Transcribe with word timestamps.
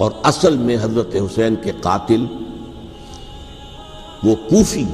اور 0.00 0.10
اصل 0.22 0.56
میں 0.56 0.76
حضرت 0.76 1.16
حسین 1.16 1.54
کے 1.54 1.72
قاتل 1.80 2.26
وہ 4.24 4.34
کوفی 4.34 4.84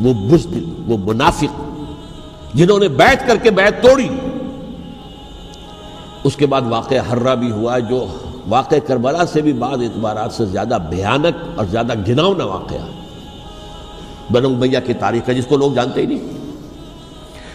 وہ 0.00 0.14
بزدل 0.14 0.64
وہ 0.86 0.96
منافق، 0.98 1.60
جنہوں 2.54 2.78
نے 2.78 2.88
بیٹھ 2.88 3.28
کر 3.28 3.36
کے 3.36 3.50
بیعت 3.50 3.82
توڑی۔ 3.82 4.08
اس 6.24 6.36
کے 6.36 6.46
بعد 6.46 6.62
واقعہ 6.68 6.98
ہررا 6.98 7.34
بھی 7.34 7.50
ہوا، 7.50 7.78
جو 7.78 8.06
واقع 8.48 8.74
کربلا 8.86 9.26
سے 9.26 9.42
بھی 9.42 9.52
بعض 9.52 9.78
اعتبارات 9.82 10.32
سے 10.32 10.46
زیادہ 10.46 10.78
بھیانک 10.88 11.58
اور 11.58 11.64
زیادہ 11.64 11.92
گناؤنا 12.08 12.44
واقعہ 12.44 12.86
بنو 14.32 14.48
میاں 14.48 14.86
کی 14.86 14.94
تاریخ 14.94 15.28
ہے، 15.28 15.34
جس 15.34 15.46
کو 15.46 15.56
لوگ 15.56 15.72
جانتے 15.72 16.00
ہی 16.00 16.06
نہیں۔ 16.06 16.50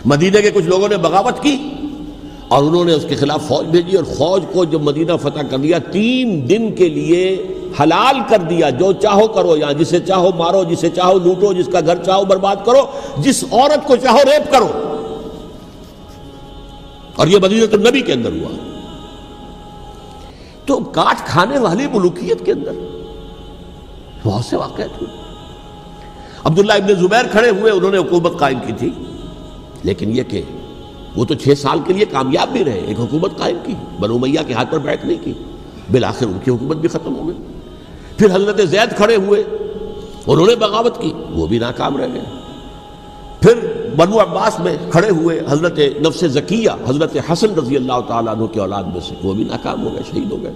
مدینہ 0.05 0.37
کے 0.41 0.51
کچھ 0.51 0.65
لوگوں 0.65 0.87
نے 0.87 0.97
بغاوت 0.97 1.43
کی۔ 1.43 1.72
اور 2.53 2.63
انہوں 2.63 2.85
نے 2.85 2.93
اس 2.93 3.05
کے 3.09 3.15
خلاف 3.15 3.47
فوج 3.47 3.65
بھیجی 3.65 3.97
اور 3.97 4.03
فوج 4.03 4.43
کو 4.53 4.65
جب 4.65 4.81
مدینہ 4.81 5.11
فتح 5.21 5.39
کر 5.51 5.57
دیا، 5.57 5.77
تین 5.77 6.49
دن 6.49 6.75
کے 6.75 6.89
لیے 6.89 7.47
حلال 7.79 8.15
کر 8.29 8.37
دیا۔ 8.37 8.69
جو 8.69 8.93
چاہو 8.93 9.27
کرو، 9.27 9.57
یہاں 9.57 9.73
جسے 9.73 9.99
چاہو 9.99 10.29
مارو، 10.37 10.63
جسے 10.63 10.89
چاہو 10.89 11.19
لوٹو، 11.19 11.53
جس 11.53 11.69
کا 11.71 11.79
گھر 11.85 12.03
چاہو 12.03 12.25
برباد 12.25 12.55
کرو، 12.65 12.85
جس 13.17 13.43
عورت 13.51 13.87
کو 13.87 13.95
چاہو 13.95 14.17
ریپ 14.17 14.51
کرو۔ 14.51 14.67
اور 17.15 17.27
یہ 17.27 17.37
مدینہ 17.41 17.63
النبی 17.73 18.01
کے 18.01 18.13
اندر 18.13 18.29
ہوا۔ 18.31 18.79
تو 20.65 20.79
کاٹ 20.79 21.17
کھانے 21.25 21.59
والی 21.59 21.87
ملوکیت 21.93 22.45
کے 22.45 22.51
اندر۔ 22.51 22.71
بہت 24.23 24.45
سے 24.45 24.55
واقعات 24.55 25.01
ہوئے۔ 25.01 25.17
عبداللہ 26.43 26.73
ابن 26.73 26.95
زبیر 26.95 27.25
کھڑے 27.31 27.49
ہوئے، 27.49 27.71
انہوں 27.71 27.91
نے 27.91 27.97
حکومت 27.97 28.39
قائم 28.39 28.59
کی 28.67 28.73
تھی۔ 28.77 28.89
لیکن 29.83 30.17
یہ 30.17 30.23
کہ 30.23 30.41
وہ 31.15 31.25
تو 31.25 31.33
چھ 31.33 31.53
سال 31.57 31.79
کے 31.87 31.93
لیے 31.93 32.05
کامیاب 32.05 32.49
بھی 32.49 32.65
رہے، 32.65 32.79
ایک 32.87 32.99
حکومت 32.99 33.37
قائم 33.37 33.57
کی، 33.63 33.73
بنو 33.99 34.17
میاں 34.17 34.43
کے 34.47 34.53
ہاتھ 34.53 34.71
پر 34.71 34.77
بیٹھ 34.77 35.05
نہیں 35.05 35.17
کی۔ 35.23 35.33
بالآخر 35.91 36.25
ان 36.25 36.39
کی 36.43 36.51
حکومت 36.51 36.77
بھی 36.77 36.89
ختم 36.89 37.15
ہو 37.15 37.27
گئی۔ 37.27 37.37
پھر 38.17 38.35
حضرت 38.35 38.61
زید 38.69 38.95
کھڑے 38.95 39.15
ہوئے، 39.15 39.43
انہوں 40.27 40.47
نے 40.47 40.55
بغاوت 40.55 41.01
کی، 41.01 41.13
وہ 41.31 41.47
بھی 41.47 41.59
ناکام 41.59 41.97
رہ 41.97 42.07
گئے۔ 42.13 42.21
پھر 43.41 43.83
بنو 43.97 44.21
عباس 44.21 44.59
میں 44.59 44.77
کھڑے 44.91 45.09
ہوئے 45.09 45.39
حضرت 45.49 45.79
نفس 45.79 46.25
ذکیہ 46.25 46.69
حضرت 46.87 47.17
حسن 47.31 47.53
رضی 47.53 47.75
اللہ 47.75 47.99
تعالیٰ 48.07 48.35
عنہ 48.35 48.45
کے 48.45 48.59
اولاد 48.59 48.83
میں 48.83 49.01
سے، 49.01 49.15
وہ 49.23 49.33
بھی 49.33 49.43
ناکام 49.43 49.83
ہو 49.83 49.93
گئے، 49.93 50.01
شہید 50.11 50.31
ہو 50.31 50.43
گئے۔ 50.43 50.51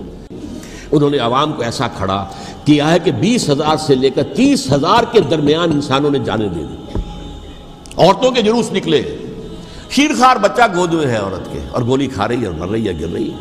انہوں 0.91 1.09
نے 1.09 1.17
عوام 1.17 1.53
کو 1.53 1.63
ایسا 1.63 1.87
کھڑا 1.87 2.25
کیا 2.65 2.91
ہے 2.91 2.99
کہ 2.99 3.11
بیس 3.11 3.49
ہزار 3.49 3.77
سے 3.77 3.95
لے 3.95 4.09
کر 4.09 4.23
تیس 4.23 4.73
ہزار 4.73 5.03
کے 5.11 5.19
درمیان 5.19 5.71
انسانوں 5.71 6.09
نے 6.09 6.19
جانے 6.19 6.47
دے 6.47 6.63
دی۔ 6.63 6.99
عورتوں 7.97 8.31
کے 8.31 8.41
جلوس 8.41 8.71
نکلے۔ 8.71 9.17
خار 9.95 10.35
بچہ 10.35 10.61
گود 10.75 10.93
میں 10.93 11.05
ہے 11.05 11.15
عورت 11.15 11.53
کے 11.53 11.59
اور 11.71 11.81
گولی 11.81 12.07
کھا 12.07 12.27
رہی 12.27 12.41
ہے 12.41 12.45
اور 12.45 12.55
مر 12.55 12.67
رہی 12.67 12.87
ہے، 12.87 12.93
گر 12.99 13.07
رہی 13.07 13.31
ہے۔ 13.31 13.37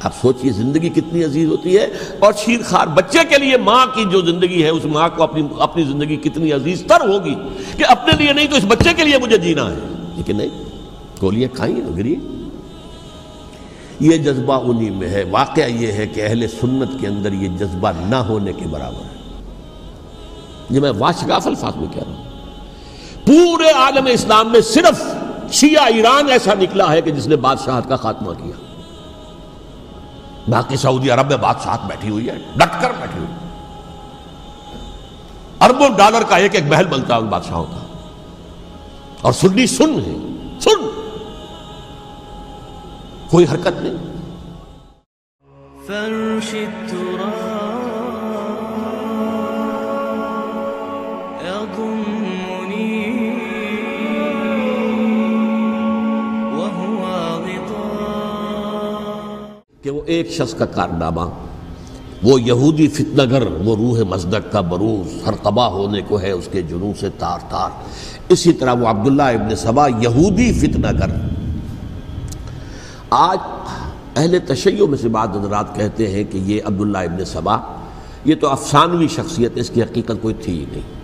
آپ 0.00 0.12
سوچئے 0.22 0.50
زندگی 0.50 0.88
کتنی 0.88 1.24
عزیز 1.24 1.48
ہوتی 1.48 1.76
ہے 1.76 1.86
اور 2.18 2.32
شیر 2.38 2.60
خار 2.64 2.86
بچے 2.86 3.18
کے 3.28 3.38
لیے 3.38 3.56
ماں 3.56 3.86
کی 3.86 4.04
جو 4.10 4.20
زندگی 4.20 4.64
ہے، 4.64 4.68
اس 4.68 4.84
ماں 4.84 5.08
کو 5.16 5.22
اپنی 5.22 5.48
اپنی 5.58 5.84
زندگی 5.84 6.16
کتنی 6.16 6.52
عزیز 6.52 6.84
تر 6.88 7.08
ہوگی 7.08 7.34
کہ 7.76 7.84
اپنے 7.88 8.12
لیے 8.18 8.32
نہیں 8.32 8.46
تو 8.46 8.56
اس 8.56 8.64
بچے 8.68 8.94
کے 8.96 9.04
لیے 9.04 9.18
مجھے 9.18 9.38
جینا 9.38 9.70
ہے۔ 9.70 9.78
لیکن 10.16 10.36
نہیں، 10.36 10.64
گولیاں 11.22 11.56
کھائیں 11.56 11.96
گری 11.96 12.16
یہ 14.00 14.16
جذبہ 14.16 14.70
انہی 14.70 14.90
میں 14.90 15.08
ہے۔ 15.08 15.24
واقعہ 15.30 15.68
یہ 15.68 15.92
ہے 15.92 16.06
کہ 16.06 16.20
اہل 16.20 16.46
سنت 16.48 17.00
کے 17.00 17.06
اندر 17.06 17.32
یہ 17.32 17.48
جذبہ 17.48 17.90
نہ 18.08 18.16
ہونے 18.16 18.52
کے 18.52 18.66
برابر 18.66 19.02
ہے۔ 19.02 19.40
یہ 20.70 20.80
میں 20.80 20.92
واشگاف 20.98 21.46
الفاظ 21.46 21.76
میں 21.76 21.88
کہہ 21.94 22.02
رہا 22.06 22.16
ہوں۔ 22.16 22.24
پورے 23.26 23.70
عالم 23.70 24.06
اسلام 24.06 24.52
میں 24.52 24.60
صرف 24.60 25.02
شیعہ 25.52 25.84
ایران 25.84 26.30
ایسا 26.30 26.54
نکلا 26.60 26.92
ہے 26.92 27.02
کہ 27.02 27.10
جس 27.10 27.26
نے 27.26 27.36
بادشاہت 27.36 27.88
کا 27.88 27.96
خاتمہ 27.96 28.32
کیا۔ 28.32 28.74
باقی 30.48 30.76
سعودی 30.76 31.10
عرب 31.10 31.28
میں 31.28 31.36
بادشاہت 31.36 31.80
بیٹھی 31.86 32.10
ہوئی 32.10 32.28
ہے، 32.28 32.38
ڈٹ 32.56 32.82
کر 32.82 32.92
بیٹھی 33.00 33.18
ہوئی 33.18 33.30
اربوں 35.60 35.88
ڈالر 35.96 36.22
کا 36.28 36.36
ایک 36.36 36.54
ایک 36.54 36.64
محل 36.64 36.86
بنتا 36.86 37.14
ہے، 37.14 37.20
ان 37.20 37.26
بادشاہوں 37.26 37.64
کا۔ 37.64 37.86
اور 39.20 39.32
سنی 39.32 39.66
سن 39.66 39.94
ہے، 40.06 40.16
سن۔ 40.60 40.90
کوئی 43.30 43.46
حرکت 43.52 43.82
نہیں۔ 43.82 44.10
فرش 45.86 46.54
کہ 59.82 59.90
وہ 59.90 60.00
ایک 60.06 60.30
شخص 60.30 60.54
کا 60.54 60.66
کارنامہ، 60.66 61.20
وہ 62.22 62.40
یہودی 62.40 62.88
فتنہ 62.88 63.22
گر، 63.30 63.42
وہ 63.64 63.76
روح 63.76 64.02
مزدق 64.08 64.52
کا 64.52 64.60
بروز، 64.60 65.26
ہر 65.26 65.34
قبا 65.42 65.66
ہونے 65.66 66.00
کو 66.08 66.20
ہے، 66.20 66.30
اس 66.30 66.48
کے 66.52 66.62
جنوں 66.62 66.92
سے 67.00 67.08
تار 67.18 67.38
تار۔ 67.48 67.70
اسی 68.28 68.52
طرح 68.52 68.72
وہ 68.72 68.86
عبداللہ 68.86 69.22
ابن 69.22 69.56
سبا 69.56 69.88
یہودی 69.88 70.52
فتنہ 70.52 70.86
گر۔ 71.00 71.10
آج 73.10 73.38
اہل 74.16 74.38
تشیع 74.46 74.86
میں 74.86 74.98
سے 74.98 75.08
بعض 75.08 75.28
حضرات 75.28 75.76
کہتے 75.76 76.10
ہیں 76.10 76.24
کہ 76.30 76.38
یہ 76.38 76.60
عبداللہ 76.64 76.98
ابن 76.98 77.24
سبا، 77.24 77.56
یہ 78.24 78.34
تو 78.40 78.48
افسانوی 78.48 79.08
شخصیت 79.08 79.56
ہے، 79.56 79.60
اس 79.60 79.70
کی 79.70 79.82
حقیقت 79.82 80.22
کوئی 80.22 80.34
تھی 80.34 80.58
ہی 80.60 80.64
نہیں۔ 80.72 81.00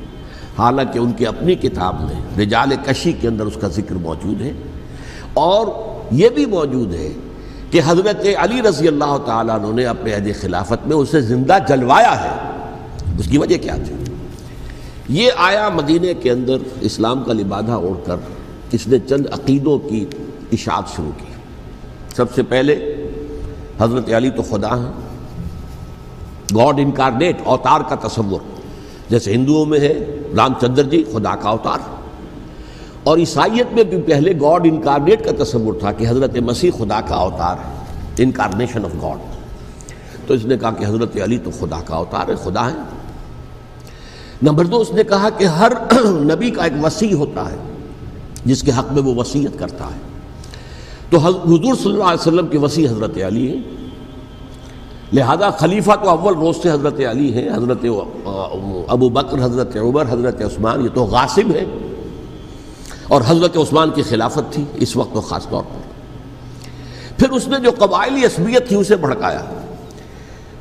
حالانکہ 0.58 0.98
ان 0.98 1.12
کی 1.12 1.26
اپنی 1.26 1.54
کتاب 1.54 2.00
میں 2.00 2.42
رجال 2.42 2.68
کشی 2.84 3.12
کے 3.12 3.28
اندر 3.28 3.46
اس 3.46 3.56
کا 3.60 3.68
ذکر 3.68 3.94
موجود 3.94 4.40
ہے 4.40 4.52
اور 5.34 5.66
یہ 6.10 6.28
بھی 6.28 6.46
موجود 6.46 6.94
ہے 6.94 7.12
کہ 7.70 7.80
حضرت 7.86 8.26
علی 8.38 8.62
رضی 8.62 8.88
اللہ 8.88 9.16
تعالیٰ 9.26 9.58
عنہ 9.58 9.72
نے 9.72 9.84
اپنے 9.84 10.14
عہد 10.14 10.28
خلافت 10.40 10.86
میں 10.86 10.96
اسے 10.96 11.20
زندہ 11.20 11.58
جلوایا 11.68 12.24
ہے۔ 12.24 12.50
اس 13.18 13.28
کی 13.28 13.38
وجہ 13.38 13.56
کیا 13.62 13.76
تھی؟ 13.86 13.94
یہ 15.08 15.30
آیا 15.36 15.68
مدینہ 15.68 16.06
کے 16.22 16.30
اندر 16.30 16.56
اسلام 16.80 17.24
کا 17.24 17.32
لبادہ 17.32 17.72
اوڑھ 17.72 18.06
کر 18.06 18.16
اس 18.72 18.86
نے 18.86 18.98
چند 19.08 19.26
عقیدوں 19.32 19.78
کی 19.78 20.06
اشاعت 20.52 20.96
شروع 20.96 21.10
کی۔ 21.18 21.32
سب 22.16 22.34
سے 22.34 22.42
پہلے 22.42 22.94
حضرت 23.80 24.12
علی 24.12 24.30
تو 24.30 24.42
خدا 24.42 24.76
ہیں۔ 24.76 24.92
گاڈ 26.56 26.74
انکارنیٹ، 26.78 27.36
اوتار 27.44 27.80
کا 27.80 28.08
تصور۔ 28.08 28.40
جیسے 29.08 29.32
ہندوؤں 29.32 29.66
میں 29.66 29.80
ہے 29.80 30.04
رام 30.36 30.52
چندر 30.60 30.82
جی 30.82 31.04
خدا 31.12 31.36
کا 31.36 31.48
اوتار۔ 31.48 31.95
اور 33.06 33.18
عیسائیت 33.18 33.72
میں 33.72 33.84
بھی 33.84 34.00
پہلے 34.02 34.32
گاڈ 34.40 34.66
انکارنیٹ 34.66 35.24
کا 35.24 35.44
تصور 35.44 35.74
تھا 35.74 35.92
کہ 35.92 36.08
حضرت 36.08 36.36
مسیح 36.36 36.70
خدا 36.78 37.00
کا 37.00 37.14
اوتار 37.14 37.56
ہے 37.56 38.22
انکارنیشن 38.22 38.84
آف 38.84 39.02
گاڈ 39.02 39.18
تو 40.26 40.34
اس 40.34 40.44
نے 40.44 40.56
کہا 40.56 40.70
کہ 40.70 40.84
حضرت 40.84 41.16
علی 41.24 41.38
تو 41.38 41.50
خدا 41.60 41.80
کا 41.84 41.96
اوتار 41.96 42.28
ہے، 42.28 42.34
خدا 42.34 42.70
ہے 42.70 42.74
نمبر 44.42 44.64
دو، 44.64 44.80
اس 44.80 44.92
نے 44.92 45.04
کہا 45.04 45.30
کہ 45.30 45.44
ہر 45.44 45.72
نبی 46.04 46.50
کا 46.50 46.64
ایک 46.64 46.84
وسیع 46.84 47.14
ہوتا 47.14 47.50
ہے، 47.52 47.56
جس 48.44 48.62
کے 48.62 48.70
حق 48.78 48.92
میں 48.92 49.02
وہ 49.02 49.14
وسیعت 49.14 49.58
کرتا 49.58 49.84
ہے۔ 49.84 49.98
تو 51.10 51.18
حضور 51.18 51.74
صلی 51.74 51.92
اللہ 51.92 52.04
علیہ 52.04 52.20
وسلم 52.20 52.46
کی 52.46 52.58
وسیع 52.58 52.88
حضرت 52.88 53.18
علی 53.26 53.48
ہے 53.50 53.56
لہذا 55.12 55.50
خلیفہ 55.50 55.92
تو 56.02 56.10
اول 56.10 56.34
روز 56.34 56.56
سے 56.62 56.70
حضرت 56.70 57.00
علی 57.10 57.34
ہے 57.34 57.48
حضرت 57.48 57.84
ابو 58.88 59.08
بکر، 59.08 59.44
حضرت 59.44 59.76
عمر، 59.76 60.04
حضرت 60.10 60.42
عثمان، 60.42 60.84
یہ 60.84 60.88
تو 60.94 61.04
غاصب 61.04 61.50
ہے 61.50 61.64
اور 63.08 63.22
حضرت 63.26 63.56
عثمان 63.56 63.90
کی 63.90 64.02
خلافت 64.02 64.52
تھی 64.52 64.64
اس 64.74 64.96
وقت 64.96 65.28
خاص 65.28 65.48
طور 65.48 65.62
پر۔ 65.62 65.86
پھر 67.18 67.30
اس 67.30 67.48
نے 67.48 67.56
جو 67.58 67.70
قبائلی 67.78 68.26
عصبیت 68.26 68.68
تھی 68.68 68.76
اسے 68.76 68.96
بھڑکایا۔ 68.96 69.42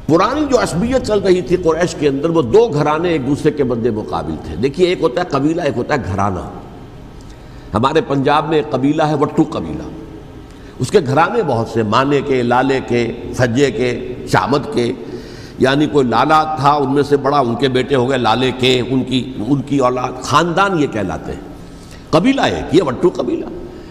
پرانی 0.08 0.46
جو 0.52 0.64
عصبیت 0.64 1.08
چل 1.08 1.20
رہی 1.20 1.42
تھی 1.42 1.58
قریش 1.58 1.96
کے 1.96 2.08
اندر، 2.08 2.30
وہ 2.30 2.42
دو 2.42 2.68
گھرانے 2.68 3.10
ایک 3.10 3.28
دوسرے 3.28 3.52
کے 3.52 3.64
بدے 3.64 3.90
مقابل 3.90 4.36
تھے۔ 4.46 4.56
دیکھیے، 4.56 4.88
ایک 4.88 5.02
ہوتا 5.02 5.22
ہے 5.22 5.26
قبیلہ، 5.26 5.62
ایک 5.62 5.78
ہوتا 5.78 5.94
ہے 5.94 6.00
گھرانہ۔ 6.12 6.40
ہمارے 7.74 8.02
پنجاب 8.02 8.50
میں 8.50 8.58
ایک 8.58 8.72
قبیلہ 8.72 9.04
ہے 9.04 9.16
وٹو 9.16 9.44
قبیلہ۔ 9.50 9.84
اس 10.80 10.92
کے 10.92 11.00
گھرانے 11.08 11.44
بہت 11.44 11.68
سے، 11.68 11.84
مانے 11.84 12.22
کے، 12.22 12.44
لالے 12.44 12.80
کے، 12.88 13.12
فجے 13.34 13.72
کے 13.72 14.14
شامد 14.32 14.74
کے۔ 14.74 14.94
یعنی 15.60 15.86
کوئی 15.86 16.08
لالا 16.08 16.44
تھا 16.44 16.72
ان 16.72 16.94
میں 16.94 17.04
سے 17.04 17.18
بڑا، 17.18 17.40
ان 17.40 17.56
کے 17.56 17.68
بیٹے 17.68 17.96
ہو 17.96 18.10
گئے، 18.10 18.18
لالے 18.18 18.52
کے، 18.52 18.82
ان 18.90 19.04
کی 19.04 19.34
ان 19.48 19.62
کی 19.62 19.78
اولاد، 19.78 20.22
خاندان 20.22 20.80
یہ 20.80 20.88
کہلاتے 20.88 21.32
ہیں۔ 21.32 21.42
قبیلہ 22.16 22.42
ایک 22.42 22.76
یہ 22.76 22.84
وٹو 22.84 23.10
قبیلہ۔ 23.16 23.46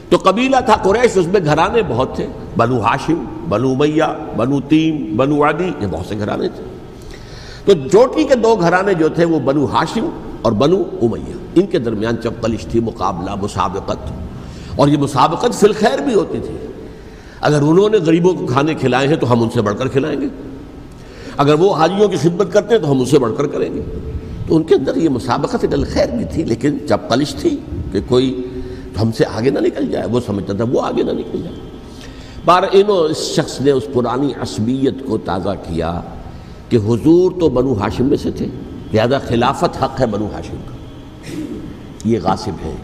تو 0.09 0.17
قبیلہ 0.17 0.57
تھا 0.67 0.77
قریش، 0.77 1.11
اس 1.15 1.27
میں 1.27 1.41
گھرانے 1.45 1.83
بہت 1.89 2.17
تھے۔ 2.17 2.27
بنو 2.57 2.81
ہاشم، 2.81 3.25
بنو 3.49 3.75
میاں 3.75 4.37
بنو 4.37 4.61
تیم، 4.61 5.17
بنو 5.17 5.49
عدی، 5.49 5.73
یہ 5.81 5.87
بہت 5.91 6.07
سے 6.07 6.19
گھرانے 6.19 6.49
تھے۔ 6.49 6.65
تو 7.65 7.89
چوٹی 7.89 8.25
کے 8.25 8.35
دو 8.35 8.55
گھرانے 8.55 8.95
جو 8.95 9.09
تھے، 9.09 9.25
وہ 9.25 9.39
بنو 9.39 9.65
ہاشم 9.65 10.09
اور 10.43 10.53
بنو 10.53 10.83
امیہ۔ 11.03 11.33
ان 11.55 11.67
کے 11.67 11.79
درمیان 11.79 12.17
چپکلش 12.17 12.67
تھی، 12.67 12.81
مقابلہ، 12.81 13.31
مسابقت۔ 13.43 14.13
اور 14.77 14.89
یہ 14.89 14.99
مسابقت 14.99 15.55
فی 15.55 15.67
الخیر 15.67 15.99
بھی 15.99 16.15
ہوتی 16.15 16.39
تھی۔ 16.47 16.55
اگر 17.41 17.63
انہوں 17.63 17.89
نے 17.89 17.97
غریبوں 17.97 18.35
کو 18.35 18.47
کھانے 18.47 18.75
کھلائے 18.75 19.09
ہیں، 19.09 19.17
تو 19.17 19.33
ہم 19.33 19.43
ان 19.43 19.51
سے 19.51 19.63
بڑھ 19.63 19.79
کر 19.79 19.89
کھلائیں 19.89 20.21
گے۔ 20.21 20.27
اگر 21.37 21.55
وہ 21.55 21.75
حاجیوں 21.75 22.09
کی 22.09 22.17
خدمت 22.17 22.53
کرتے 22.53 22.75
ہیں، 22.75 22.83
تو 22.83 22.91
ہم 22.91 22.99
ان 22.99 23.05
سے 23.05 23.19
بڑھ 23.19 23.33
کر 23.37 23.47
کریں 23.47 23.75
گے۔ 23.75 23.83
تو 24.49 24.57
ان 24.57 24.63
کے 24.63 24.75
اندر 24.75 24.97
یہ 24.97 25.09
مسابقت 25.09 25.67
خیر 25.93 26.09
بھی 26.09 26.25
تھی، 26.25 26.45
لیکن 26.45 26.79
جب 26.87 26.99
پلش 27.09 27.35
تھی 27.35 27.57
کہ 27.95 28.01
کوئی 28.09 28.49
ہم 29.03 29.13
سے 29.13 29.25
آگے 29.27 29.51
نہ 29.51 29.59
نکل 29.59 29.87
جائے، 29.91 30.07
وہ 30.07 30.21
سمجھتا 30.27 30.53
تھا 30.53 30.65
وہ 30.73 30.83
آگے 30.83 31.03
نہ 31.03 31.11
نکل 31.11 31.43
جائے۔ 31.43 31.57
بار 32.45 32.63
انہوں 32.73 32.97
اس 32.97 33.17
شخص 33.17 33.61
نے 33.61 33.71
اس 33.71 33.83
پرانی 33.93 34.33
عصبیت 34.41 34.95
کو 35.07 35.19
تازہ 35.19 35.49
کیا 35.69 36.01
کہ 36.69 36.77
حضور 36.77 37.33
تو 37.41 37.49
بنو 37.49 37.73
ہاشم 37.73 38.05
میں 38.05 38.17
سے 38.17 38.31
تھے، 38.31 38.47
لہذا 38.93 39.19
خلافت 39.19 39.83
حق 39.83 40.01
ہے 40.01 40.07
بنو 40.07 40.27
ہاشم 40.27 40.57
کا۔ 40.67 40.77
یہ 42.05 42.19
غاصب 42.23 42.53
ہے 42.65 42.75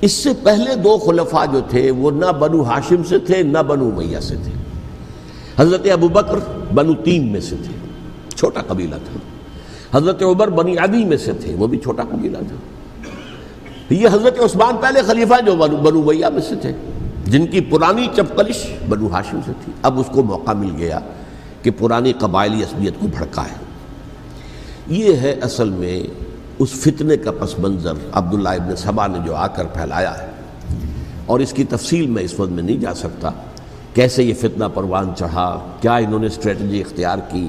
اس 0.00 0.12
سے 0.12 0.30
پہلے 0.42 0.74
دو 0.74 0.98
خلفاء 0.98 1.44
جو 1.52 1.60
تھے، 1.68 1.90
وہ 1.90 2.10
نہ 2.10 2.32
بنو 2.32 2.62
ہاشم 2.62 3.02
سے 3.08 3.18
تھے، 3.18 3.42
نہ 3.42 3.58
بنو 3.58 3.90
میاں 3.90 4.20
سے 4.20 4.36
تھے۔ 4.44 4.52
حضرت 5.56 5.86
ابو 5.92 6.08
بکر 6.08 6.38
بنو 6.74 6.94
تین 6.94 7.32
میں 7.32 7.40
سے 7.40 7.56
تھے۔ 7.56 7.74
چھوٹا 8.36 8.60
قبیلہ 8.66 8.94
تھا۔ 8.94 9.18
حضرت 9.98 10.22
عمر 10.22 10.48
بنی 10.48 10.76
عدی 10.76 11.04
میں 11.04 11.16
سے 11.16 11.32
تھے، 11.32 11.54
وہ 11.54 11.66
بھی 11.66 11.78
چھوٹا 11.78 12.02
قبیلہ 12.02 12.38
تھا۔ 12.38 12.79
یہ 13.90 14.08
حضرت 14.08 14.40
عثمان 14.40 14.76
پہلے 14.80 15.02
خلیفہ 15.02 15.34
جو 15.46 15.56
بنو 15.56 16.02
میاں 16.02 16.30
میں 16.30 16.40
سے 16.40 16.54
تھے، 16.56 16.72
جن 17.24 17.46
کی 17.46 17.60
پرانی 17.60 18.08
چپکلش 18.16 18.66
بنو 18.88 19.06
ہاشم 19.12 19.40
سے 19.46 19.52
تھی۔ 19.64 19.72
اب 19.82 20.00
اس 20.00 20.06
کو 20.12 20.22
موقع 20.22 20.52
مل 20.52 20.70
گیا 20.78 21.00
کہ 21.62 21.70
پرانی 21.78 22.12
قبائلی 22.12 22.62
عصبیت 22.62 22.92
کو 23.00 23.06
بھڑکا 23.06 23.42
ہے۔ 23.42 23.54
یہ 24.86 25.16
ہے 25.16 25.32
اصل 25.32 25.70
میں 25.70 26.02
اس 26.58 26.68
فتنے 26.70 27.16
کا 27.16 27.30
پس 27.40 27.58
منظر 27.58 27.92
عبداللہ 28.12 28.48
ابن 28.48 28.76
صبا 28.76 29.06
نے 29.06 29.18
جو 29.26 29.34
آ 29.34 29.46
کر 29.46 29.64
پھیلایا 29.64 30.18
ہے۔ 30.18 30.26
اور 31.26 31.40
اس 31.40 31.52
کی 31.52 31.64
تفصیل 31.64 32.06
میں 32.06 32.22
اس 32.22 32.40
وقت 32.40 32.50
میں 32.50 32.62
نہیں 32.62 32.76
جا 32.76 32.94
سکتا 32.94 33.30
کیسے 33.94 34.22
یہ 34.22 34.34
فتنہ 34.34 34.64
پروان 34.74 35.12
چڑھا، 35.18 35.58
کیا 35.80 35.96
انہوں 35.96 36.18
نے 36.18 36.26
اسٹریٹجی 36.26 36.80
اختیار 36.80 37.18
کی، 37.30 37.48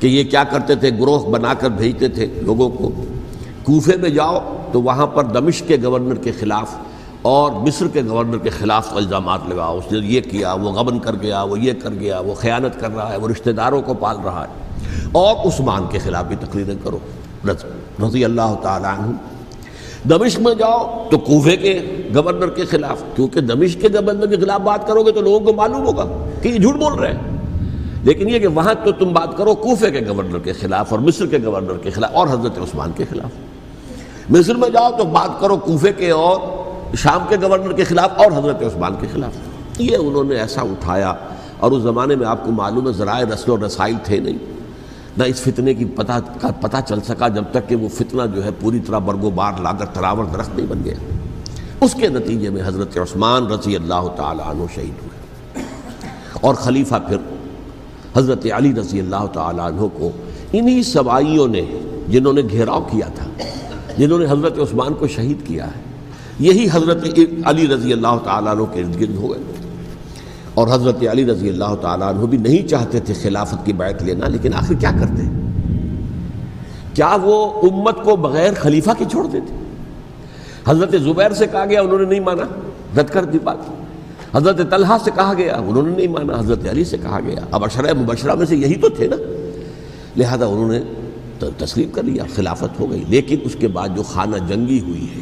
کہ 0.00 0.06
یہ 0.06 0.24
کیا 0.24 0.44
کرتے 0.44 0.74
تھے، 0.74 0.90
گروہ 0.90 1.30
بنا 1.30 1.54
کر 1.54 1.70
بھیجتے 1.70 2.08
تھے 2.08 2.26
لوگوں 2.42 2.70
کو۔ 2.70 3.04
کوفے 3.64 3.96
میں 3.96 4.10
جاؤ 4.10 4.56
تو 4.72 4.82
وہاں 4.82 5.06
پر 5.06 5.24
دمشق 5.24 5.68
کے 5.68 5.76
گورنر 5.84 6.14
کے 6.14 6.32
خلاف 6.32 6.74
اور 7.22 7.52
مصر 7.52 7.86
کے 7.88 8.02
گورنر 8.08 8.38
کے 8.38 8.50
خلاف 8.50 8.96
الزامات 8.96 9.40
لگاؤ۔ 9.48 9.78
اس 9.78 9.92
نے 9.92 9.98
یہ 9.98 10.20
کیا، 10.20 10.52
وہ 10.52 10.70
غبن 10.70 10.98
کر 10.98 11.14
گیا، 11.22 11.42
وہ 11.42 11.58
یہ 11.58 11.72
کر 11.82 11.90
گیا، 12.00 12.20
وہ 12.20 12.34
خیانت 12.34 12.80
کر 12.80 12.94
رہا 12.96 13.12
ہے، 13.12 13.16
وہ 13.16 13.28
رشتہ 13.28 13.50
داروں 13.50 13.82
کو 13.82 13.94
پال 13.94 14.16
رہا 14.24 14.44
ہے۔ 14.44 14.62
اور 15.12 15.36
عثمان 15.46 15.82
کے 15.90 15.98
خلاف 15.98 16.24
بھی 16.24 16.36
تقریریں 16.40 16.74
کرو۔ 16.84 16.98
رضی 18.06 18.24
اللہ 18.24 18.54
تعالیٰ 18.62 18.98
عنہ۔ 18.98 19.16
دمشق 20.08 20.40
میں 20.40 20.54
جاؤ 20.54 21.08
تو 21.10 21.18
کوفے 21.18 21.56
کے 21.56 22.02
گورنر 22.14 22.48
کے 22.48 22.64
خلاف، 22.64 23.02
کیونکہ 23.16 23.40
دمشق 23.40 23.80
کے 23.80 23.88
گورنر 23.88 24.26
کے 24.26 24.36
خلاف 24.36 24.60
بات 24.60 24.88
کرو 24.88 25.02
گے 25.02 25.12
تو 25.12 25.20
لوگوں 25.20 25.40
کو 25.40 25.52
معلوم 25.52 25.86
ہوگا 25.86 26.26
کہ 26.42 26.48
یہ 26.48 26.58
جھوٹ 26.58 26.74
بول 26.74 26.92
رہے 26.92 27.12
ہیں۔ 27.12 27.20
لیکن 28.02 28.28
یہ 28.28 28.38
کہ 28.38 28.46
وہاں 28.46 28.74
تو 28.84 28.92
تم 28.92 29.12
بات 29.12 29.36
کرو 29.36 29.54
کوفے 29.54 29.90
کے 29.90 30.00
گورنر 30.08 30.38
کے 30.38 30.52
خلاف 30.52 30.92
اور 30.92 31.00
مصر 31.00 31.26
کے 31.26 31.38
گورنر 31.44 31.72
کے 31.72 31.90
خلاف 31.90 32.10
اور 32.14 32.26
حضرت 32.26 32.58
عثمان 32.58 32.92
کے 32.96 33.04
خلاف۔ 33.10 33.51
مصر 34.30 34.54
میں 34.54 34.68
جاؤ 34.68 34.90
تو 34.98 35.04
بات 35.04 35.40
کرو 35.40 35.56
کوفے 35.56 35.92
کے 35.92 36.10
اور 36.10 36.40
شام 36.96 37.24
کے 37.28 37.36
گورنر 37.42 37.72
کے 37.72 37.84
خلاف 37.84 38.10
اور 38.16 38.26
حضرت 38.26 38.62
عثمان 38.62 38.94
کے 39.00 39.06
خلاف۔ 39.12 39.32
یہ 39.80 39.96
انہوں 39.96 40.24
نے 40.24 40.34
ایسا 40.34 40.62
اٹھایا 40.62 41.14
اور 41.58 41.72
اس 41.72 41.82
زمانے 41.82 42.16
میں 42.16 42.26
آپ 42.26 42.44
کو 42.44 42.52
معلوم 42.52 42.88
ہے 42.88 42.92
ذرائع 42.92 43.24
رسل 43.34 43.50
و 43.50 43.66
رسائل 43.66 43.94
تھے 44.04 44.18
نہیں۔ 44.18 44.38
نہ 45.16 45.24
اس 45.24 45.40
فتنے 45.40 45.74
کی 45.74 45.84
پتہ 45.84 46.12
کا 46.40 46.50
پتہ 46.60 46.76
چل 46.88 47.00
سکا 47.00 47.28
جب 47.28 47.44
تک 47.50 47.68
کہ 47.68 47.76
وہ 47.76 47.88
فتنہ 47.88 48.22
جو 48.34 48.44
ہے 48.44 48.50
پوری 48.60 48.80
طرح 48.80 48.98
برگو 48.98 49.30
بار 49.30 49.52
لا 49.60 49.72
کر 49.72 49.86
تراور 49.86 50.24
درخت 50.24 50.56
نہیں 50.56 50.66
بن 50.66 50.80
گیا۔ 50.84 50.94
اس 51.80 51.94
کے 51.94 52.08
نتیجے 52.08 52.50
میں 52.50 52.62
حضرت 52.66 52.98
عثمان 52.98 53.46
رضی 53.46 53.76
اللہ 53.76 54.08
تعالیٰ 54.16 54.46
عنہ 54.46 54.62
شہید 54.74 55.02
ہوئے۔ 55.02 55.12
اور 56.40 56.54
خلیفہ 56.54 56.94
پھر 57.08 57.16
حضرت 58.16 58.46
علی 58.54 58.72
رضی 58.74 59.00
اللہ 59.00 59.26
تعالیٰ 59.32 59.66
عنہ 59.66 59.80
کو 59.80 60.10
انہی 60.52 60.82
سوائیوں 60.82 61.48
نے 61.48 61.62
جنہوں 62.08 62.32
نے 62.32 62.42
گھیراؤ 62.50 62.80
کیا 62.80 63.06
تھا 63.14 63.26
جنہوں 63.98 64.18
نے 64.18 64.24
حضرت 64.30 64.58
عثمان 64.58 64.94
کو 64.94 65.06
شہید 65.06 65.46
کیا 65.46 65.66
ہے۔ 65.66 65.92
یہی 66.38 66.66
حضرت 66.72 67.04
علی 67.44 67.66
رضی 67.66 67.92
اللہ 67.92 68.18
تعالیٰ 68.24 68.52
عنہ 68.52 68.62
کے 68.72 68.80
ارد 68.80 69.00
گرد 69.00 69.16
ہو 69.16 69.30
گئے 69.30 69.42
اور 70.54 70.68
حضرت 70.68 71.04
علی 71.10 71.26
رضی 71.26 71.48
اللہ 71.48 71.74
تعالیٰ 71.80 72.08
عنہ 72.08 72.26
بھی 72.26 72.38
نہیں 72.38 72.68
چاہتے 72.68 73.00
تھے 73.00 73.14
خلافت 73.14 73.66
کی 73.66 73.72
بیعت 73.72 74.02
لینا، 74.02 74.28
لیکن 74.28 74.54
آخر 74.54 74.74
کیا 74.74 74.90
کرتے؟ 74.90 75.22
کیا 76.94 77.16
وہ 77.22 77.62
امت 77.70 78.02
کو 78.04 78.16
بغیر 78.16 78.52
خلیفہ 78.56 78.90
کی 78.98 79.04
چھوڑ 79.10 79.26
دیتے؟ 79.26 79.56
حضرت 80.66 80.92
زبیر 80.92 81.32
سے 81.32 81.46
کہا 81.46 81.64
گیا، 81.64 81.80
انہوں 81.80 81.98
نے 81.98 82.04
نہیں 82.04 82.20
مانا۔ 82.20 82.42
رد 83.00 83.08
کر 83.08 83.24
دی 83.24 83.38
بات۔ 83.44 83.56
حضرت 84.36 84.70
طلحہ 84.70 84.96
سے 85.04 85.10
کہا 85.14 85.32
گیا، 85.36 85.56
انہوں 85.56 85.82
نے 85.82 85.96
نہیں 85.96 86.08
مانا۔ 86.08 86.38
حضرت 86.38 86.68
علی 86.70 86.84
سے 86.84 86.96
کہا 87.02 87.20
گیا۔ 87.26 87.40
اب 87.50 87.64
اشرہ 87.64 87.94
مبشرہ 87.94 88.34
میں 88.34 88.46
سے 88.46 88.56
یہی 88.56 88.74
تو 88.74 88.88
تھے 88.88 89.08
نا۔ 89.08 89.16
لہذا 90.16 90.46
انہوں 90.46 90.72
نے 90.72 90.80
تسلیم 91.50 91.90
کر 91.90 92.02
لیا، 92.02 92.24
خلافت 92.34 92.80
ہو 92.80 92.90
گئی۔ 92.90 93.04
لیکن 93.08 93.36
اس 93.44 93.56
کے 93.60 93.68
بعد 93.68 93.88
جو 93.96 94.02
خانہ 94.02 94.36
جنگی 94.48 94.80
ہوئی 94.80 95.06
ہے، 95.16 95.20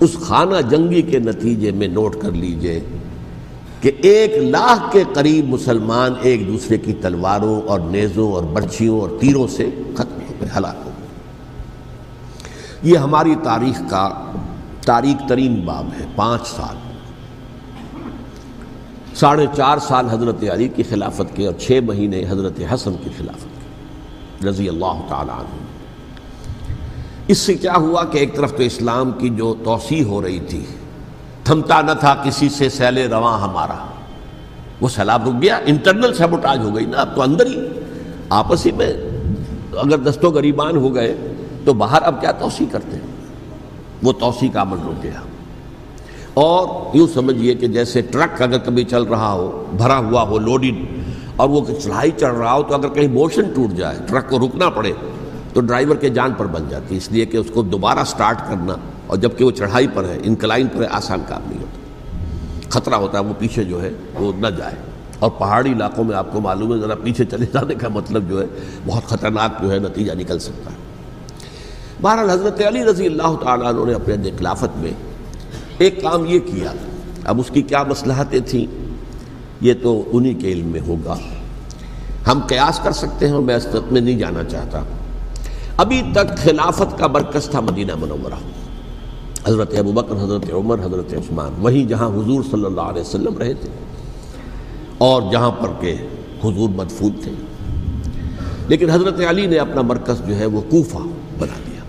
اس 0.00 0.14
خانہ 0.14 0.60
جنگی 0.70 1.02
کے 1.02 1.18
نتیجے 1.18 1.70
میں 1.70 1.88
نوٹ 1.88 2.16
کر 2.20 2.32
لیجیے 2.32 2.80
کہ 3.80 3.90
ایک 3.96 4.30
لاکھ 4.42 4.92
کے 4.92 5.04
قریب 5.12 5.48
مسلمان 5.48 6.12
ایک 6.22 6.48
دوسرے 6.48 6.78
کی 6.78 6.92
تلواروں 6.92 7.62
اور 7.62 7.80
نیزوں 7.80 8.32
اور 8.32 8.42
برچیوں 8.42 9.00
اور 9.00 9.08
تیروں 9.20 9.46
سے 9.46 9.70
ختم 9.94 10.22
ہو 10.28 10.34
گئے، 10.40 10.48
ہلاک 10.56 10.76
ہو 10.84 10.90
گئے۔ 10.98 11.06
یہ 12.82 12.98
ہماری 12.98 13.34
تاریخ 13.42 13.82
کا 13.90 14.32
تاریخ 14.86 15.28
ترین 15.28 15.54
باب 15.54 15.86
ہے، 16.00 16.04
پانچ 16.16 16.46
سال۔ 16.46 16.76
ساڑھے 19.14 19.46
چار 19.56 19.78
سال 19.78 20.08
حضرت 20.08 20.44
علی 20.52 20.68
کی 20.68 20.82
خلافت 20.82 21.36
کے 21.36 21.46
اور 21.46 21.54
چھ 21.60 21.80
مہینے 21.84 22.24
حضرت 22.28 22.60
حسن 22.74 22.92
کی 23.04 23.10
خلافت۔ 23.18 23.53
رضی 24.44 24.68
اللہ 24.68 25.00
تعالیٰ 25.08 25.38
عنہ۔ 25.38 25.64
اس 27.28 27.38
سے 27.38 27.54
کیا 27.54 27.74
ہوا 27.76 28.04
کہ 28.04 28.18
ایک 28.18 28.36
طرف 28.36 28.56
تو 28.56 28.62
اسلام 28.62 29.12
کی 29.12 29.28
جو 29.28 29.54
توسیع 29.64 30.04
ہو 30.04 30.22
رہی 30.22 30.40
تھی، 30.40 30.64
تھمتا 31.44 31.80
نہ 31.80 31.92
تھا 32.00 32.14
کسی 32.14 32.48
سے، 32.48 32.68
سیل 32.68 32.98
رواں 32.98 33.38
ہمارا۔ 33.38 33.86
وہ 34.80 34.88
سیلاب 34.88 35.28
رک 35.28 35.42
گیا، 35.42 35.60
انٹرنل 35.66 36.14
سیبوٹاج 36.14 36.58
ہو 36.58 36.74
گئی 36.74 36.84
نا، 36.84 36.96
اب 36.96 37.14
تو 37.14 37.22
اندر 37.22 37.46
ہی۔ 37.46 37.60
آپس 38.28 38.66
ہی 38.66 38.72
میں 38.72 38.92
اگر 39.78 39.96
دستوں 39.98 40.32
غریبان 40.32 40.76
ہو 40.76 40.94
گئے 40.94 41.16
تو 41.64 41.72
باہر 41.72 42.02
اب 42.02 42.20
کیا 42.20 42.32
توسیع 42.32 42.66
کرتے؟ 42.72 42.96
ہیں 42.96 43.26
وہ 44.02 44.12
توسیع 44.12 44.48
کا 44.50 44.62
عمل 44.62 44.78
رک 44.78 45.02
گیا۔ 45.02 45.20
اور 46.34 46.96
یوں 46.96 47.06
سمجھیے 47.14 47.54
کہ 47.54 47.66
جیسے 47.66 48.00
ٹرک 48.00 48.42
اگر 48.42 48.58
کبھی 48.58 48.84
چل 48.84 49.02
رہا 49.02 49.32
ہو، 49.32 49.64
بھرا 49.76 49.98
ہوا 49.98 50.22
ہو 50.22 50.38
لوڈڈ 50.38 50.74
اور 51.36 51.48
وہ 51.48 51.60
چڑھائی 51.82 52.10
چڑھ 52.10 52.34
رہا 52.34 52.52
ہو 52.52 52.62
تو 52.62 52.74
اگر 52.74 52.88
کہیں 52.88 53.08
موشن 53.08 53.42
ٹوٹ 53.54 53.76
جائے، 53.76 53.98
ٹرک 54.06 54.30
کو 54.30 54.38
رکنا 54.38 54.70
پڑے، 54.70 54.92
تو 55.52 55.60
ڈرائیور 55.60 55.96
کے 55.96 56.08
جان 56.08 56.32
پر 56.36 56.46
بن 56.46 56.68
جاتی 56.68 56.96
اس 56.96 57.12
لیے 57.12 57.26
کہ 57.26 57.36
اس 57.36 57.46
کو 57.54 57.62
دوبارہ 57.62 57.98
سٹارٹ 58.06 58.38
کرنا 58.48 58.74
اور 59.06 59.16
جبکہ 59.16 59.44
وہ 59.44 59.50
چڑھائی 59.50 59.86
پر 59.94 60.04
ہے، 60.04 60.18
انکلائن 60.22 60.66
پر 60.66 60.82
ہے، 60.82 60.88
آسان 60.90 61.20
کام 61.28 61.42
نہیں 61.50 61.60
ہوتا۔ 61.60 61.78
خطرہ 62.68 62.94
ہوتا 62.94 63.18
ہے، 63.18 63.24
وہ 63.24 63.32
پیچھے 63.38 63.64
جو 63.64 63.82
ہے، 63.82 63.90
وہ 64.14 64.32
نہ 64.38 64.46
جائے۔ 64.46 64.74
اور 65.18 65.30
پہاڑی 65.30 65.72
علاقوں 65.72 66.04
میں 66.04 66.16
آپ 66.16 66.32
کو 66.32 66.40
معلوم 66.40 66.74
ہے، 66.74 66.78
ذرا 66.78 66.94
پیچھے 66.94 67.24
چلے 67.24 67.46
جانے 67.46 67.74
کا 67.74 67.88
مطلب 67.88 68.30
جو 68.30 68.40
ہے، 68.40 68.46
بہت 68.86 69.04
خطرناک 69.04 69.62
جو 69.62 69.72
ہے 69.72 69.78
نتیجہ 69.78 70.12
نکل 70.12 70.38
سکتا 70.38 70.70
ہے۔ 70.70 70.76
بہرحال 72.02 72.30
حضرت 72.30 72.62
علی 72.66 72.84
رضی 72.84 73.06
اللہ 73.06 73.34
تعالیٰ 73.42 73.66
عنہ 73.66 73.84
نے 73.84 73.92
اپنے 73.92 74.30
خلافت 74.38 74.76
میں 74.76 74.90
ایک 75.78 76.02
کام 76.02 76.24
یہ 76.26 76.38
کیا۔ 76.38 76.72
اب 77.24 77.40
اس 77.40 77.50
کی 77.52 77.62
کیا 77.62 77.82
مصلحتیں 77.82 78.40
تھیں؟ 78.46 78.93
یہ 79.64 79.74
تو 79.82 80.02
انہی 80.12 80.34
کے 80.34 80.52
علم 80.52 80.66
میں 80.66 80.80
ہوگا۔ 80.80 81.16
ہم 82.26 82.40
قیاس 82.48 82.80
کر 82.82 82.92
سکتے 82.92 83.28
ہیں 83.28 83.38
میں 83.38 83.54
اس 83.54 83.66
میں 83.90 84.00
نہیں 84.00 84.18
جانا 84.18 84.44
چاہتا۔ 84.44 84.82
ابھی 85.76 86.02
تک 86.12 86.38
خلافت 86.38 86.98
کا 86.98 87.06
برکس 87.06 87.48
تھا 87.48 87.60
مدینہ 87.60 87.92
منورہ۔ 87.94 88.34
حضرت 89.48 89.74
ابو 89.78 89.92
بکر، 89.92 90.16
حضرت 90.24 90.52
عمر، 90.52 90.78
حضرت 90.84 91.14
عثمان، 91.14 91.52
وہیں 91.58 91.88
جہاں 91.88 92.08
حضور 92.08 92.42
صلی 92.50 92.64
اللہ 92.64 92.80
علیہ 92.80 93.00
وسلم 93.00 93.38
رہے 93.38 93.54
تھے 93.54 93.68
اور 94.98 95.22
جہاں 95.32 95.50
پر 95.50 95.68
کہ 95.80 95.94
حضور 96.44 96.68
مدفون 96.68 97.10
تھے۔ 97.22 97.30
لیکن 98.68 98.90
حضرت 98.90 99.20
علی 99.28 99.46
نے 99.46 99.56
اپنا 99.56 99.82
مرکز 99.82 100.28
جو 100.28 100.36
ہے 100.36 100.46
وہ 100.46 100.60
کوفہ 100.70 100.98
بنا 101.38 101.58
دیا 101.66 101.80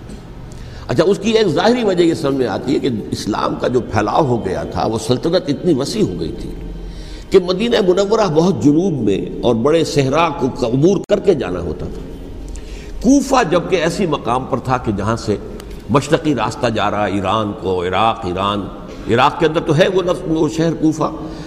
اچھا 0.87 1.03
اس 1.03 1.19
کی 1.21 1.31
ایک 1.31 1.47
ظاہری 1.47 1.83
وجہ 1.83 2.03
یہ 2.03 2.13
سمجھ 2.13 2.35
میں 2.35 2.47
آتی 2.47 2.73
ہے 2.73 2.79
کہ 2.79 2.89
اسلام 3.11 3.55
کا 3.61 3.67
جو 3.67 3.79
پھیلاؤ 3.79 4.25
ہو 4.25 4.45
گیا 4.45 4.63
تھا، 4.63 4.85
وہ 4.85 4.97
سلطنت 5.07 5.43
اتنی 5.47 5.73
وسیع 5.73 6.03
ہو 6.03 6.19
گئی 6.19 6.31
تھی۔ 6.39 6.49
کہ 7.35 7.39
مدینہ 7.43 7.75
منورہ 7.87 8.27
بہت 8.35 8.63
جنوب 8.63 8.93
میں 8.93 9.25
اور 9.43 9.55
بڑے 9.55 9.83
صحرا 9.83 10.29
کو 10.29 10.45
عبور 10.45 10.97
کر 11.09 11.19
کے 11.19 11.33
جانا 11.33 11.59
ہوتا 11.59 11.85
تھا۔ 11.93 12.01
کوفہ 13.01 13.35
جبکہ 13.51 13.75
ایسی 13.75 14.05
مقام 14.05 14.45
پر 14.45 14.57
تھا 14.59 14.77
کہ 14.77 14.91
جہاں 14.91 15.15
سے 15.15 15.37
مشرقی 15.89 16.35
راستہ 16.35 16.67
جا 16.67 16.91
رہا، 16.91 17.05
ایران 17.05 17.51
کو، 17.61 17.83
عراق، 17.83 18.19
ایران۔ 18.23 18.67
عراق 19.13 19.39
کے 19.39 19.45
اندر 19.45 19.59
تو 19.59 19.77
ہے 19.77 19.87
وہ 19.87 20.01
وہ 20.27 20.49
شہر 20.49 20.73
کوفہ۔ 20.73 21.03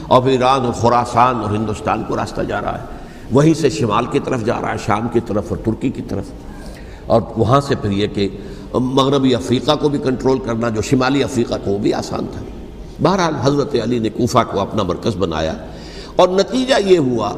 اور 0.06 0.22
پھر 0.22 0.30
ایران 0.30 0.64
اور 0.64 0.72
خوراسان 0.72 1.36
اور 1.36 1.56
ہندوستان 1.56 2.02
کو 2.08 2.16
راستہ 2.16 2.40
جا 2.42 2.60
رہا 2.60 2.78
ہے۔ 2.78 2.84
وہیں 3.32 3.54
سے 3.54 3.70
شمال 3.70 4.06
کی 4.06 4.18
طرف 4.18 4.44
جا 4.44 4.60
رہا 4.60 4.72
ہے، 4.72 4.78
شام 4.86 5.08
کی 5.12 5.20
طرف 5.26 5.44
اور 5.48 5.56
ترکی 5.56 5.90
کی 5.90 6.02
طرف۔ 6.02 6.24
اور 7.06 7.22
وہاں 7.36 7.60
سے 7.60 7.74
پھر 7.74 7.90
یہ 7.90 8.06
کہ 8.06 8.28
مغربی 8.74 9.34
افریقہ 9.34 9.72
کو 9.80 9.88
بھی 9.88 9.98
کنٹرول 9.98 10.38
کرنا، 10.38 10.68
جو 10.68 10.82
شمالی 10.82 11.22
افریقہ 11.22 11.54
کو 11.64 11.70
وہ 11.70 11.78
بھی 11.78 11.94
آسان 11.94 12.26
تھا۔ 12.32 12.42
بہرحال 13.02 13.34
حضرت 13.42 13.76
علی 13.82 13.98
نے 13.98 14.08
کوفہ 14.08 14.38
کو 14.50 14.60
اپنا 14.60 14.82
مرکز 14.82 15.16
بنایا۔ 15.16 15.54
اور 16.18 16.28
نتیجہ 16.28 16.74
یہ 16.84 16.98
ہوا 16.98 17.32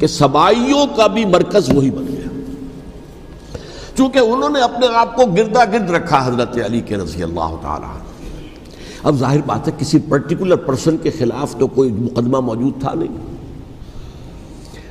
کہ 0.00 0.06
سبائیوں 0.06 0.86
کا 0.96 1.06
بھی 1.06 1.24
مرکز 1.24 1.70
وہی 1.74 1.90
بن 1.90 2.06
گیا۔ 2.06 2.28
چونکہ 3.96 4.18
انہوں 4.18 4.50
نے 4.50 4.60
اپنے 4.60 4.86
آپ 4.94 5.16
کو 5.16 5.26
گردا 5.26 5.64
گرد 5.64 5.90
رکھا 5.90 6.26
حضرت 6.26 6.58
علی 6.64 6.80
کے 6.80 6.96
رضی 6.96 7.22
اللہ 7.22 7.56
تعالیٰ 7.62 7.88
اب 9.02 9.14
ظاہر 9.14 9.38
بات 9.46 9.68
ہے 9.68 9.72
کسی 9.78 9.98
پرٹیکولر 9.98 10.56
پرسن 10.56 10.96
کے 10.96 11.10
خلاف 11.10 11.56
تو 11.56 11.66
کوئی 11.66 11.92
مقدمہ 11.92 12.40
موجود 12.40 12.80
تھا 12.80 12.94
نہیں۔ 12.94 13.16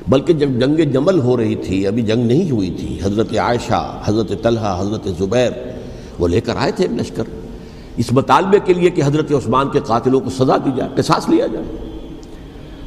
بلکہ 0.08 0.32
جب 0.32 0.48
جنگ 0.48 0.90
جمل 0.90 1.20
ہو 1.20 1.36
رہی 1.36 1.54
تھی، 1.54 1.86
ابھی 1.86 2.02
جنگ 2.02 2.26
نہیں 2.26 2.50
ہوئی 2.50 2.70
تھی، 2.70 2.98
حضرت 3.02 3.36
عائشہ، 3.38 4.00
حضرت 4.04 4.42
طلحہ، 4.42 4.80
حضرت 4.80 5.08
زبیر، 5.18 5.52
وہ 6.18 6.28
لے 6.28 6.40
کر 6.40 6.56
آئے 6.56 6.72
تھے 6.72 6.86
لشکر۔ 6.86 7.22
اس 7.96 8.12
مطالبے 8.12 8.58
کے 8.64 8.74
لیے 8.74 8.90
کہ 8.90 9.02
حضرت 9.04 9.32
عثمان 9.32 9.68
کے 9.68 9.80
قاتلوں 9.86 10.20
کو 10.20 10.30
سزا 10.30 10.56
دی 10.56 10.70
جائے، 10.76 11.02
قصاص 11.02 11.28
لیا 11.28 11.46
جائے۔ 11.46 11.87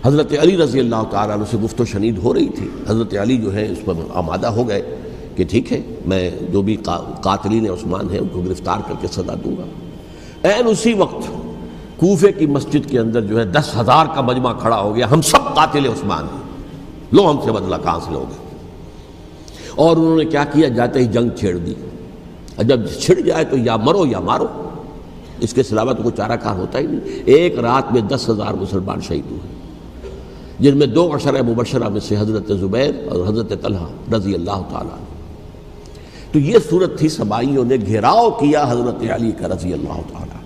حضرت 0.05 0.33
علی 0.41 0.57
رضی 0.57 0.79
اللہ 0.79 1.03
تعالیٰ 1.09 1.35
عنہ 1.35 1.43
سے 1.51 1.57
گفت 1.57 1.81
و 1.81 1.85
شنید 1.85 2.17
ہو 2.17 2.33
رہی 2.33 2.49
تھی۔ 2.49 2.69
حضرت 2.87 3.15
علی 3.21 3.37
جو 3.37 3.53
ہے 3.53 3.71
اس 3.71 3.77
پر 3.85 3.93
آمادہ 4.13 4.47
ہو 4.47 4.67
گئے 4.69 4.95
کہ 5.35 5.43
ٹھیک 5.43 5.73
ہے، 5.73 5.81
میں 6.05 6.31
جو 6.51 6.61
بھی 6.61 6.75
قاتلین 7.21 7.69
عثمان 7.69 8.09
ہیں 8.09 8.19
ان 8.19 8.27
کو 8.27 8.41
گرفتار 8.41 8.79
کر 8.87 8.93
کے 9.01 9.07
سزا 9.07 9.33
دوں 9.43 9.57
گا۔ 9.57 9.63
این 10.47 10.67
اسی 10.67 10.93
وقت 10.93 11.27
کوفے 11.97 12.31
کی 12.31 12.45
مسجد 12.45 12.89
کے 12.89 12.99
اندر 12.99 13.21
جو 13.21 13.39
ہے 13.39 13.45
دس 13.45 13.77
ہزار 13.77 14.05
کا 14.15 14.21
مجمع 14.21 14.53
کھڑا 14.53 14.81
ہو 14.81 14.95
گیا۔ 14.95 15.11
ہم 15.11 15.21
سب 15.21 15.55
قاتل 15.55 15.85
عثمان 15.85 16.23
ہیں۔ 16.23 16.41
لو 17.11 17.31
ہم 17.31 17.37
سے 17.45 17.51
بدلا 17.51 17.77
کہاں 17.77 17.99
سے 17.99 18.11
لوگ 18.11 18.31
اور 19.75 19.97
انہوں 19.97 20.17
نے 20.17 20.25
کیا 20.25 20.43
کیا؟ 20.43 20.67
جاتے 20.67 20.99
ہی 20.99 21.05
جنگ 21.05 21.29
چھیڑ 21.39 21.57
دی۔ 21.57 21.73
جب 22.57 22.85
چھڑ 22.85 23.15
جائے 23.21 23.45
تو 23.45 23.57
یا 23.57 23.75
مرو 23.75 24.05
یا 24.05 24.19
مارو۔ 24.19 24.47
اس 25.39 25.53
کے 25.53 25.63
سلاوہ 25.63 25.93
تو 25.93 26.03
کوئی 26.03 26.17
چارہ 26.17 26.35
کار 26.35 26.55
ہوتا 26.55 26.79
ہی 26.79 26.87
نہیں۔ 26.87 26.99
ایک 27.25 27.59
رات 27.59 27.91
میں 27.91 28.01
دس 28.01 28.29
ہزار 28.29 28.53
مسلمان 28.53 29.01
شہید 29.01 29.31
ہوئے۔ 29.31 29.60
جن 30.61 30.77
میں 30.77 30.87
دو 30.87 31.03
عشر 31.15 31.41
مبشرہ 31.41 31.87
میں 31.89 31.99
سے 32.07 32.17
حضرت 32.17 32.51
زبیر 32.59 33.07
اور 33.09 33.27
حضرت 33.27 33.53
طلحہ 33.61 34.13
رضی 34.15 34.33
اللہ 34.35 34.61
تعالیٰ 34.69 34.97
تو 36.31 36.39
یہ 36.39 36.57
صورت 36.69 36.97
تھی 36.99 37.09
سبائیوں 37.09 37.63
نے 37.65 37.75
گھیراؤ 37.85 38.29
کیا 38.39 38.63
حضرت 38.69 39.01
علی 39.13 39.31
کا 39.39 39.47
رضی 39.47 39.73
اللہ 39.73 39.99
تعالیٰ 40.11 40.39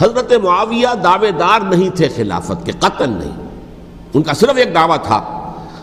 حضرت 0.00 0.32
معاویہ 0.42 0.94
دعوے 1.04 1.30
دار 1.38 1.60
نہیں 1.70 1.90
تھے 1.96 2.08
خلافت 2.16 2.64
کے، 2.66 2.72
قتل 2.80 3.10
نہیں۔ 3.10 3.36
ان 4.14 4.22
کا 4.22 4.32
صرف 4.32 4.56
ایک 4.56 4.74
دعویٰ 4.74 4.96
تھا، 5.04 5.16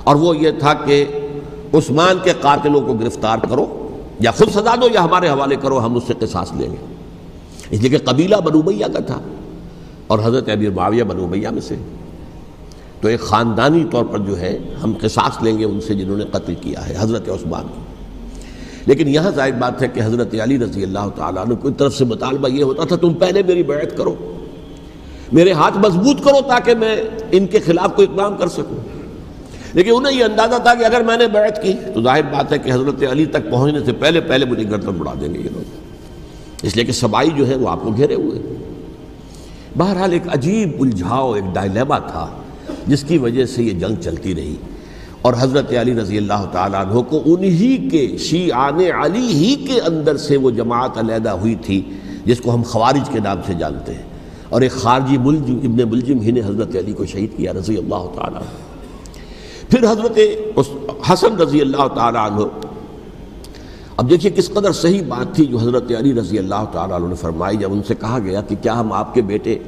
اور 0.03 0.15
وہ 0.15 0.35
یہ 0.37 0.51
تھا 0.59 0.73
کہ 0.85 1.03
عثمان 1.73 2.17
کے 2.23 2.33
قاتلوں 2.41 2.81
کو 2.81 2.93
گرفتار 2.93 3.37
کرو 3.49 3.65
یا 4.19 4.31
خود 4.31 4.49
سزا 4.53 4.75
دو 4.81 4.87
یا 4.93 5.03
ہمارے 5.03 5.29
حوالے 5.29 5.55
کرو، 5.55 5.79
ہم 5.85 5.95
اس 5.95 6.03
سے 6.07 6.13
قصاص 6.19 6.51
لیں 6.53 6.71
گے۔ 6.71 6.77
اس 7.69 7.81
لیے 7.81 7.89
کہ 7.89 7.97
قبیلہ 8.05 8.35
بنو 8.45 8.61
میاں 8.61 8.93
کا 8.93 8.99
تھا، 8.99 9.19
اور 10.07 10.19
حضرت 10.23 10.49
ابیر 10.49 10.71
معاویہ 10.71 11.03
بنو 11.03 11.27
میاں 11.27 11.51
میں 11.51 11.61
سے۔ 11.61 11.75
تو 13.03 13.09
ایک 13.09 13.19
خاندانی 13.19 13.83
طور 13.91 14.05
پر 14.05 14.17
جو 14.17 14.39
ہے 14.39 14.59
ہم 14.83 14.93
قصاص 15.01 15.43
لیں 15.43 15.57
گے 15.57 15.65
ان 15.65 15.81
سے 15.81 15.93
جنہوں 15.93 16.17
نے 16.17 16.25
قتل 16.31 16.53
کیا 16.61 16.89
ہے، 16.89 16.95
حضرت 16.99 17.29
عثمان 17.29 17.63
کو۔ 17.63 17.81
لیکن 18.85 19.07
یہاں 19.07 19.31
ظاہر 19.31 19.51
بات 19.51 19.81
ہے 19.81 19.87
کہ 19.87 20.01
حضرت 20.03 20.35
علی 20.43 20.59
رضی 20.59 20.83
اللہ 20.83 21.09
تعالیٰ 21.15 21.45
عنہ 21.45 21.53
کوئی 21.53 21.73
طرف 21.73 21.95
سے 21.95 22.05
مطالبہ 22.05 22.47
یہ 22.47 22.63
ہوتا 22.63 22.83
تھا، 22.83 22.95
تم 22.95 23.13
پہلے 23.13 23.43
میری 23.43 23.63
بیعت 23.63 23.97
کرو، 23.97 24.15
میرے 25.31 25.51
ہاتھ 25.51 25.77
مضبوط 25.77 26.23
کرو 26.23 26.41
تاکہ 26.47 26.75
میں 26.75 27.01
ان 27.31 27.47
کے 27.47 27.59
خلاف 27.59 27.95
کوئی 27.95 28.07
اقدام 28.11 28.37
کر 28.37 28.47
سکوں۔ 28.47 28.77
لیکن 29.73 29.91
انہیں 29.95 30.19
یہ 30.19 30.23
اندازہ 30.23 30.61
تھا 30.63 30.73
کہ 30.73 30.85
اگر 30.85 31.01
میں 31.03 31.17
نے 31.17 31.27
بیعت 31.27 31.63
کی 31.63 31.73
تو 31.93 32.01
ظاہر 32.01 32.21
بات 32.21 32.53
ہے 32.53 32.57
کہ 32.57 32.71
حضرت 32.71 33.03
علی 33.11 33.25
تک 33.25 33.51
پہنچنے 33.51 33.79
سے 33.85 33.93
پہلے 33.93 34.21
پہلے 34.21 34.45
مجھے 34.45 34.69
گردن 34.69 34.91
بڑھا 34.91 35.13
دیں 35.21 35.33
گے 35.33 35.39
یہ 35.39 35.49
لوگ۔ 35.53 35.63
اس 36.63 36.75
لیے 36.75 36.85
کہ 36.85 36.91
سبائی 36.91 37.29
جو 37.35 37.47
ہے 37.47 37.55
وہ 37.55 37.69
آپ 37.69 37.83
کو 37.83 37.89
گھیرے 37.97 38.15
ہوئے۔ 38.15 38.41
بہرحال 39.77 40.11
ایک 40.11 40.23
عجیب 40.27 40.81
الجھاؤ، 40.81 41.33
ایک 41.33 41.43
ڈائلیما 41.53 41.99
تھا۔ 41.99 42.27
جس 42.87 43.03
کی 43.03 43.17
وجہ 43.17 43.45
سے 43.45 43.63
یہ 43.63 43.71
جنگ 43.71 43.95
چلتی 44.01 44.35
رہی۔ 44.35 44.55
اور 45.21 45.33
حضرت 45.39 45.73
علی 45.81 45.93
رضی 45.93 46.17
اللہ 46.17 46.45
تعالیٰ 46.51 46.85
عنہ 46.85 47.01
کو 47.01 47.21
انہی 47.25 47.89
کے 47.89 48.17
شیعان 48.17 48.79
علی 48.79 49.27
ہی 49.27 49.55
کے 49.55 49.81
اندر 49.81 50.17
سے 50.17 50.37
وہ 50.37 50.51
جماعت 50.51 50.97
علیحدہ 50.97 51.29
ہوئی 51.29 51.55
تھی، 51.55 51.81
جس 52.25 52.39
کو 52.39 52.55
ہم 52.55 52.63
خوارج 52.63 53.09
کے 53.09 53.19
نام 53.19 53.37
سے 53.47 53.53
جانتے 53.53 53.93
ہیں۔ 53.93 54.01
اور 54.49 54.61
ایک 54.61 54.71
خارجی 54.71 55.17
ملجم 55.17 55.59
ابن 55.63 55.89
ملجم 55.89 56.21
ہی 56.21 56.31
نے 56.31 56.39
حضرت 56.39 56.75
علی 56.75 56.93
کو 56.93 57.05
شہید 57.05 57.37
کیا 57.37 57.53
رضی 57.53 57.77
اللہ 57.77 58.05
تعالیٰ 58.15 58.39
عنہ۔ 58.39 58.73
پھر 59.69 59.91
حضرت 59.91 60.19
حسن 61.13 61.35
رضی 61.35 61.61
اللہ 61.61 61.87
تعالیٰ 61.95 62.31
عنہ، 62.31 62.41
اب 63.97 64.09
دیکھیے 64.09 64.31
کس 64.31 64.49
قدر 64.49 64.71
صحیح 64.71 65.01
بات 65.07 65.35
تھی 65.35 65.45
جو 65.45 65.57
حضرت 65.57 65.91
علی 65.99 66.13
رضی 66.13 66.37
اللہ 66.37 66.65
تعالیٰ 66.71 66.95
عنہ 66.95 67.07
نے 67.07 67.15
فرمائی، 67.15 67.57
جب 67.57 67.73
ان 67.73 67.81
سے 67.87 67.95
کہا 67.95 68.19
گیا 68.23 68.41
کہ 68.41 68.55
کیا 68.61 68.79
ہم 68.79 68.93
آپ 68.93 69.13
کے 69.13 69.21
بیٹے 69.21 69.59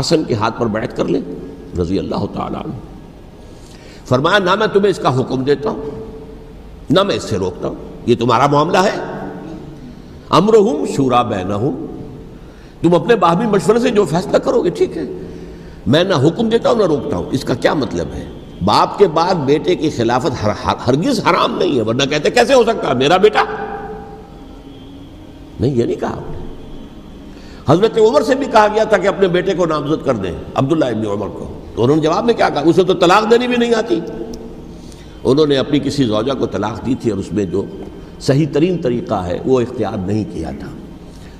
حسن 0.00 0.24
کے 0.24 0.34
ہاتھ 0.34 0.60
پر 0.60 0.66
بیٹھ 0.66 0.96
کر 0.96 1.04
لیں؟ 1.04 1.20
رضی 1.80 1.98
اللہ 1.98 2.24
تعالیٰ 2.34 2.60
عنہ۔ 2.64 2.72
فرمایا، 4.06 4.38
نہ 4.38 4.54
میں 4.54 4.66
تمہیں 4.66 4.90
اس 4.90 4.98
کا 4.98 5.20
حکم 5.20 5.42
دیتا 5.42 5.70
ہوں، 5.70 5.82
نہ 6.90 7.02
میں 7.02 7.14
اس 7.14 7.22
سے 7.22 7.36
روکتا 7.36 7.68
ہوں، 7.68 7.74
یہ 8.06 8.14
تمہارا 8.18 8.46
معاملہ 8.46 8.78
ہے۔ 8.78 8.96
امر 10.30 10.54
ہوں 10.54 10.86
شورا 10.86 11.22
بینا 11.22 11.54
ہوں 11.54 11.86
تم 12.82 12.94
اپنے 12.94 13.16
باہمی 13.16 13.46
مشورے 13.46 13.78
سے 13.78 13.90
جو 13.90 14.04
فیصلہ 14.04 14.38
کرو 14.38 14.62
گے، 14.62 14.70
ٹھیک 14.70 14.96
ہے۔ 14.96 15.02
میں 15.86 16.04
نہ 16.04 16.14
حکم 16.14 16.48
دیتا 16.48 16.68
ہوں، 16.68 16.76
نہ 16.76 16.82
روکتا 16.82 17.16
ہوں۔ 17.16 17.24
اس 17.30 17.44
کا 17.44 17.54
کیا 17.54 17.74
مطلب 17.74 18.06
ہے؟ 18.14 18.28
باپ 18.64 18.98
کے 18.98 19.08
بعد 19.08 19.34
بیٹے 19.34 19.74
کی 19.74 19.90
خلافت 19.90 20.46
ہرگز 20.88 21.26
حرام 21.26 21.58
نہیں 21.58 21.76
ہے، 21.76 21.82
ورنہ 21.82 22.02
کہتے، 22.02 22.30
کیسے 22.30 22.54
ہو 22.54 22.62
سکتا 22.62 22.92
میرا 22.92 23.16
بیٹا؟ 23.16 23.44
نہیں، 25.60 25.74
یہ 25.74 25.84
نہیں 25.84 26.00
کہا 26.00 26.12
آپ 26.12 26.30
نے۔ 26.30 26.38
حضرت 27.68 27.98
عمر 27.98 28.22
سے 28.22 28.34
بھی 28.34 28.46
کہا 28.52 28.66
گیا 28.74 28.84
تھا 28.84 28.96
کہ 28.96 29.06
اپنے 29.06 29.28
بیٹے 29.28 29.54
کو 29.54 29.66
نامزد 29.66 30.06
کر 30.06 30.14
دیں، 30.14 30.32
عبداللہ 30.54 30.84
ابن 30.84 31.06
عمر 31.06 31.28
کو۔ 31.28 31.58
انہوں 31.76 31.96
نے 31.96 32.02
جواب 32.02 32.24
میں 32.24 32.34
کیا 32.34 32.48
کہا؟ 32.48 32.62
اسے 32.64 32.84
تو 32.84 32.94
طلاق 32.94 33.30
دینی 33.30 33.46
بھی 33.46 33.56
نہیں 33.56 33.74
آتی۔ 33.74 34.00
انہوں 35.24 35.46
نے 35.46 35.56
اپنی 35.56 35.78
کسی 35.78 36.04
زوجہ 36.04 36.32
کو 36.32 36.46
طلاق 36.46 36.86
دی 36.86 36.94
تھی 36.94 37.10
اور 37.10 37.18
اس 37.18 37.32
میں 37.32 37.44
جو 37.44 37.64
صحیح 38.20 38.46
ترین 38.52 38.78
طریقہ 38.82 39.14
ہے، 39.14 39.38
وہ 39.46 39.60
اختیار 39.60 40.06
نہیں 40.06 40.24
کیا 40.32 40.50
تھا۔ 40.58 40.66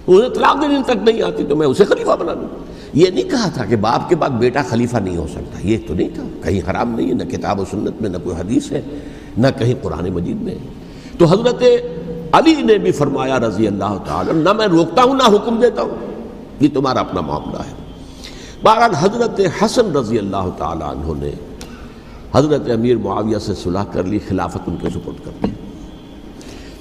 انہیں 0.06 0.28
طلاق 0.28 0.62
دینے 0.62 0.78
تک 0.86 1.08
نہیں 1.08 1.22
آتی، 1.22 1.44
تو 1.48 1.56
میں 1.56 1.66
اسے 1.66 1.84
خلیفہ 1.84 2.16
بنا 2.20 2.34
دوں۔ 2.34 2.48
یہ 2.94 3.10
نہیں 3.10 3.30
کہا 3.30 3.48
تھا 3.48 3.64
کہ 3.64 3.76
باپ 3.76 4.08
کے 4.08 4.16
بعد 4.16 4.28
بیٹا 4.28 4.62
خلیفہ 4.62 4.96
نہیں 4.96 5.16
ہو 5.16 5.26
سکتا۔ 5.30 5.66
یہ 5.66 5.76
تو 5.88 5.94
نہیں 5.94 6.08
تھا۔ 6.14 6.22
کہیں 6.42 6.70
حرام 6.70 6.94
نہیں 6.94 7.08
ہے، 7.08 7.14
نہ 7.14 7.22
کتاب 7.22 7.60
و 7.60 7.64
سنت 7.70 8.02
میں، 8.02 8.10
نہ 8.10 8.16
کوئی 8.24 8.36
حدیث 8.36 8.72
ہے، 8.72 8.82
نہ 9.38 9.46
کہیں 9.58 9.74
قرآن 9.82 10.08
مجید 10.08 10.42
میں۔ 10.42 10.54
تو 11.18 11.24
حضرت 11.24 11.62
علی 12.32 12.62
نے 12.62 12.78
بھی 12.78 12.92
فرمایا 12.92 13.40
رضی 13.40 13.66
اللہ 13.66 13.98
تعالی 14.06 14.30
نہ 14.34 14.52
میں 14.52 14.66
روکتا 14.66 15.02
ہوں، 15.02 15.14
نہ 15.14 15.34
حکم 15.34 15.60
دیتا 15.60 15.82
ہوں۔ 15.82 16.12
یہ 16.60 16.68
تمہارا 16.74 17.00
اپنا 17.00 17.20
معاملہ 17.20 17.58
ہے۔ 17.58 17.81
بہرحال 18.62 18.94
حضرت 18.94 19.40
حسن 19.62 19.96
رضی 19.96 20.18
اللہ 20.18 20.48
تعالیٰ 20.58 20.90
عنہ 20.90 21.24
نے 21.24 21.30
حضرت 22.34 22.70
امیر 22.70 22.96
معاویہ 22.96 23.38
سے 23.38 23.54
صلح 23.54 23.82
کر 23.92 24.04
لی، 24.04 24.18
خلافت 24.28 24.58
ان 24.66 24.76
کے 24.80 24.90
سپورٹ 24.90 25.24
کر 25.24 25.30
دی۔ 25.42 25.52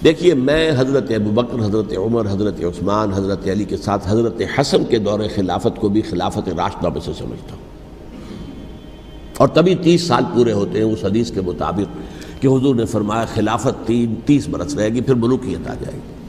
دیکھیے، 0.04 0.34
میں 0.34 0.72
حضرت 0.78 1.12
ابو 1.12 1.32
بکر، 1.32 1.66
حضرت 1.66 1.98
عمر، 1.98 2.28
حضرت 2.30 2.64
عثمان، 2.64 3.14
حضرت 3.14 3.48
علی 3.48 3.64
کے 3.64 3.78
ساتھ 3.78 4.08
حضرت 4.08 4.42
حسن 4.60 4.84
کے 4.84 4.98
دور 4.98 5.20
خلافت 5.36 5.80
کو 5.80 5.90
بھی 5.90 6.02
خلافت 6.02 6.50
راشدہ 6.58 6.90
میں 6.90 7.02
سے 7.02 7.12
سمجھتا 7.18 7.56
ہوں۔ 7.56 7.62
اور 9.38 9.48
تبھی 9.48 9.76
تیس 9.76 10.02
سال 10.02 10.24
پورے 10.34 10.52
ہوتے 10.52 10.78
ہیں 10.78 10.94
اس 10.94 11.06
حدیث 11.06 11.32
کے 11.32 11.42
مطابق 11.42 11.98
کہ 12.42 12.48
حضور 12.48 12.76
نے 12.76 12.86
فرمایا، 12.86 13.26
خلافت 13.34 13.88
تین، 13.88 14.16
تیس 14.26 14.48
برس 14.48 14.76
رہے 14.76 14.90
گی، 14.90 15.02
پھر 15.02 15.16
ملوکیت 15.16 15.70
آ 15.70 15.74
جائے 15.74 15.96
گی۔ 15.96 16.21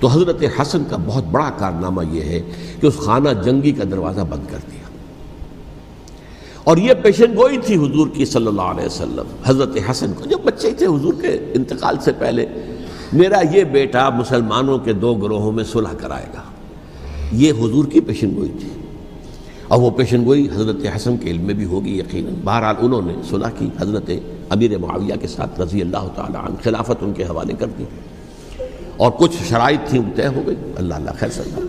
تو 0.00 0.06
حضرت 0.06 0.42
حسن 0.60 0.82
کا 0.90 0.96
بہت 1.06 1.24
بڑا 1.24 1.50
کارنامہ 1.50 2.02
یہ 2.12 2.22
ہے 2.22 2.40
کہ 2.80 2.86
اس 2.86 2.96
خانہ 2.96 3.28
جنگی 3.44 3.72
کا 3.72 3.84
دروازہ 3.90 4.20
بند 4.20 4.50
کر 4.50 4.58
دیا۔ 4.70 4.78
اور 6.64 6.76
یہ 6.76 6.94
پیشن 7.02 7.36
گوئی 7.36 7.58
تھی 7.58 7.76
حضور 7.76 8.08
کی 8.08 8.24
صلی 8.24 8.46
اللہ 8.46 8.62
علیہ 8.62 8.86
وسلم، 8.86 9.26
حضرت 9.44 9.78
حسن 9.90 10.12
کو۔ 10.12 10.24
جب 10.24 10.38
بچے 10.44 10.70
تھے 10.70 10.86
حضور 10.86 11.14
کے 11.20 11.52
انتقال 11.54 11.96
سے 12.00 12.12
پہلے، 12.18 12.46
میرا 13.12 13.56
یہ 13.56 13.64
بیٹا 13.64 14.08
مسلمانوں 14.08 14.78
کے 14.78 14.92
دو 14.92 15.14
گروہوں 15.14 15.52
میں 15.52 15.64
صلح 15.64 15.92
کرائے 15.98 16.26
گا۔ 16.34 16.42
یہ 17.32 17.52
حضور 17.52 17.84
کی 17.84 18.00
پیشن 18.00 18.36
گوئی 18.36 18.50
تھی۔ 18.60 18.68
اور 19.68 19.82
وہ 19.82 19.90
پیشن 19.90 20.24
گوئی 20.24 20.48
حضرت 20.54 20.96
حسن 20.96 21.16
کے 21.16 21.30
علم 21.30 21.42
میں 21.42 21.54
بھی 21.54 21.64
ہوگی 21.64 21.98
یقیناً۔ 21.98 22.32
بہرحال 22.44 22.74
انہوں 22.78 23.02
نے 23.02 23.14
صلح 23.30 23.48
کی، 23.58 23.68
حضرت 23.80 24.10
امیر 24.48 24.78
معاویہ 24.78 25.14
کے 25.20 25.26
ساتھ 25.26 25.60
رضی 25.60 25.80
اللہ 25.80 26.08
تعالیٰ 26.14 26.44
عنہ 26.44 26.54
خلافت 26.64 26.96
ان 27.00 27.12
کے 27.12 27.24
حوالے 27.24 27.52
کر 27.58 27.66
دی۔ 27.78 27.84
اور 28.98 29.10
کچھ 29.10 29.36
شرائط 29.48 29.88
تھیں 29.88 30.02
طے 30.14 30.26
ہو 30.26 30.42
گئی۔ 30.46 30.56
اللہ 30.76 30.94
اللہ 30.94 31.10
خیر 31.18 31.28
صلی 31.28 31.60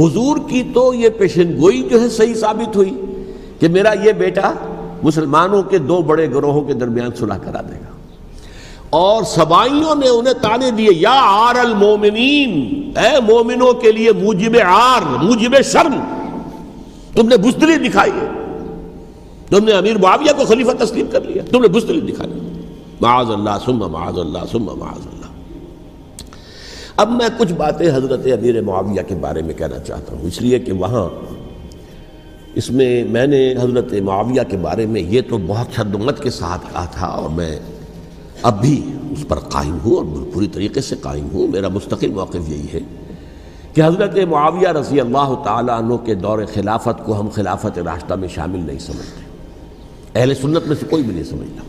حضور 0.00 0.36
کی 0.48 0.62
تو 0.74 0.94
یہ 0.94 1.08
پیشن 1.08 1.56
گوئی 1.60 1.88
جو 1.90 2.00
ہے 2.00 2.08
صحیح 2.08 2.34
ثابت 2.34 2.76
ہوئی 2.76 3.04
کہ 3.60 3.68
میرا 3.68 3.92
یہ 4.04 4.12
بیٹا 4.12 4.52
مسلمانوں 5.02 5.62
کے 5.62 5.78
دو 5.78 6.02
بڑے 6.02 6.30
گروہوں 6.30 6.62
کے 6.62 6.74
درمیان 6.74 7.10
صلح 7.18 7.34
کرا 7.34 7.60
دے 7.60 7.74
گا۔ 7.74 7.92
اور 8.90 9.22
سبائیوں 9.22 9.94
نے 9.94 10.08
انہیں 10.08 10.34
تانے 10.34 10.70
دیے، 10.70 10.88
یا 10.90 11.20
آر 11.24 11.54
المومنین، 11.54 12.82
اے 12.98 13.20
مومنوں 13.20 13.72
کے 13.72 13.92
لیے 13.92 14.12
موجب 14.12 14.56
آر 14.66 15.02
موجب 15.22 15.62
شرم۔ 15.64 16.00
تم 17.14 17.28
نے 17.28 17.36
بزدلی 17.36 17.88
دکھائی 17.88 18.12
ہے 18.12 18.26
تم 19.48 19.64
نے 19.64 19.72
امیر 19.72 19.98
معاویہ 19.98 20.32
کو 20.36 20.44
خلیفہ 20.44 20.84
تسلیم 20.84 21.06
کر 21.10 21.20
لیا۔ 21.20 21.42
تم 21.50 21.62
نے 21.62 21.68
بزدلی 21.68 22.12
دکھائی۔ 22.12 22.32
معاذ 23.00 23.30
اللہ 23.30 23.50
سم 23.64 23.92
معاذ 23.92 24.18
اللہ 24.18 24.38
سم 24.52 24.62
معاذ 24.62 25.06
اللہ۔ 25.06 25.21
اب 27.02 27.10
میں 27.10 27.28
کچھ 27.38 27.52
باتیں 27.52 27.88
حضرت 27.94 28.26
امیر 28.26 28.60
معاویہ 28.62 29.02
کے 29.08 29.14
بارے 29.14 29.42
میں 29.42 29.54
کہنا 29.54 29.78
چاہتا 29.78 30.14
ہوں، 30.14 30.22
اس 30.22 30.40
لیے 30.42 30.58
کہ 30.58 30.72
وہاں 30.72 31.08
اس 32.54 32.70
میں 32.70 33.04
میں 33.04 33.26
نے 33.26 33.52
حضرت 33.52 33.92
معاویہ 33.92 34.40
کے 34.48 34.56
بارے 34.56 34.86
میں 34.86 35.00
یہ 35.00 35.20
تو 35.28 35.38
بہت 35.46 35.74
شدمت 35.76 36.22
کے 36.22 36.30
ساتھ 36.30 36.72
کہا 36.72 36.84
تھا 36.84 37.06
اور 37.06 37.30
میں 37.30 37.58
اب 38.42 38.60
بھی 38.60 38.92
اس 39.10 39.28
پر 39.28 39.38
قائم 39.38 39.78
ہوں 39.84 39.96
اور 39.96 40.32
پوری 40.34 40.46
طریقے 40.46 40.80
سے 40.80 40.96
قائم 41.00 41.28
ہوں۔ 41.32 41.48
میرا 41.48 41.68
مستقل 41.68 42.10
موقف 42.10 42.48
یہی 42.48 42.66
ہے 42.74 42.80
کہ 43.74 43.80
حضرت 43.80 44.18
معاویہ 44.28 44.68
رضی 44.68 45.00
اللہ 45.00 45.34
تعالیٰ 45.44 45.78
عنہ 45.78 45.94
کے 45.94 46.14
دور 46.14 46.38
خلافت 46.54 47.04
کو 47.04 47.20
ہم 47.20 47.28
خلافت 47.28 47.78
راستہ 47.78 48.14
میں 48.14 48.28
شامل 48.28 48.60
نہیں 48.66 48.78
سمجھتے۔ 48.78 49.20
اہل 50.20 50.34
سنت 50.34 50.66
میں 50.66 50.76
سے 50.80 50.86
کوئی 50.90 51.02
بھی 51.02 51.14
نہیں 51.14 51.24
سمجھتا۔ 51.24 51.62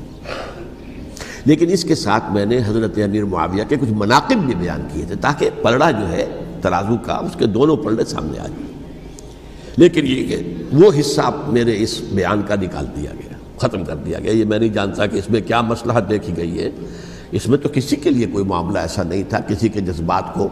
لیکن 1.45 1.71
اس 1.71 1.83
کے 1.83 1.95
ساتھ 1.95 2.23
میں 2.31 2.45
نے 2.45 2.57
حضرت 2.57 2.97
امیر 2.97 3.25
معاویہ 3.25 3.63
کے 3.69 3.75
کچھ 3.75 3.89
مناقب 3.91 4.35
بھی 4.35 4.55
بیان 4.55 4.87
کیے 4.93 5.05
تھے 5.05 5.15
تاکہ 5.15 5.49
پلڑا 5.61 5.91
جو 5.91 6.09
ہے، 6.09 6.39
ترازو 6.61 6.95
کا 7.03 7.13
اس 7.13 7.35
کے 7.39 7.45
دونوں 7.45 7.77
پلڑے 7.77 8.05
سامنے 8.05 8.39
آ 8.39 8.47
جائیں 8.47 8.73
لیکن 9.77 10.07
یہ 10.07 10.27
کہ 10.27 10.63
وہ 10.73 10.91
حصہ 10.99 11.45
میرے 11.47 11.83
اس 11.83 12.01
بیان 12.11 12.41
کا 12.41 12.55
نکال 12.55 12.85
دیا 12.95 13.11
گیا، 13.13 13.57
ختم 13.57 13.85
کر 13.85 13.95
دیا 13.95 14.19
گیا۔ 14.19 14.31
یہ 14.31 14.45
میں 14.45 14.59
نہیں 14.59 14.69
جانتا 14.69 15.05
کہ 15.05 15.17
اس 15.17 15.29
میں 15.29 15.41
کیا 15.41 15.61
مسلحت 15.61 16.09
دیکھی 16.09 16.37
گئی 16.37 16.59
ہے۔ 16.59 16.69
اس 17.31 17.47
میں 17.47 17.57
تو 17.57 17.69
کسی 17.73 17.95
کے 17.95 18.09
لیے 18.09 18.25
کوئی 18.25 18.45
معاملہ 18.45 18.79
ایسا 18.79 19.03
نہیں 19.03 19.23
تھا، 19.29 19.39
کسی 19.39 19.69
کے 19.69 19.81
جذبات 19.81 20.33
کو 20.33 20.47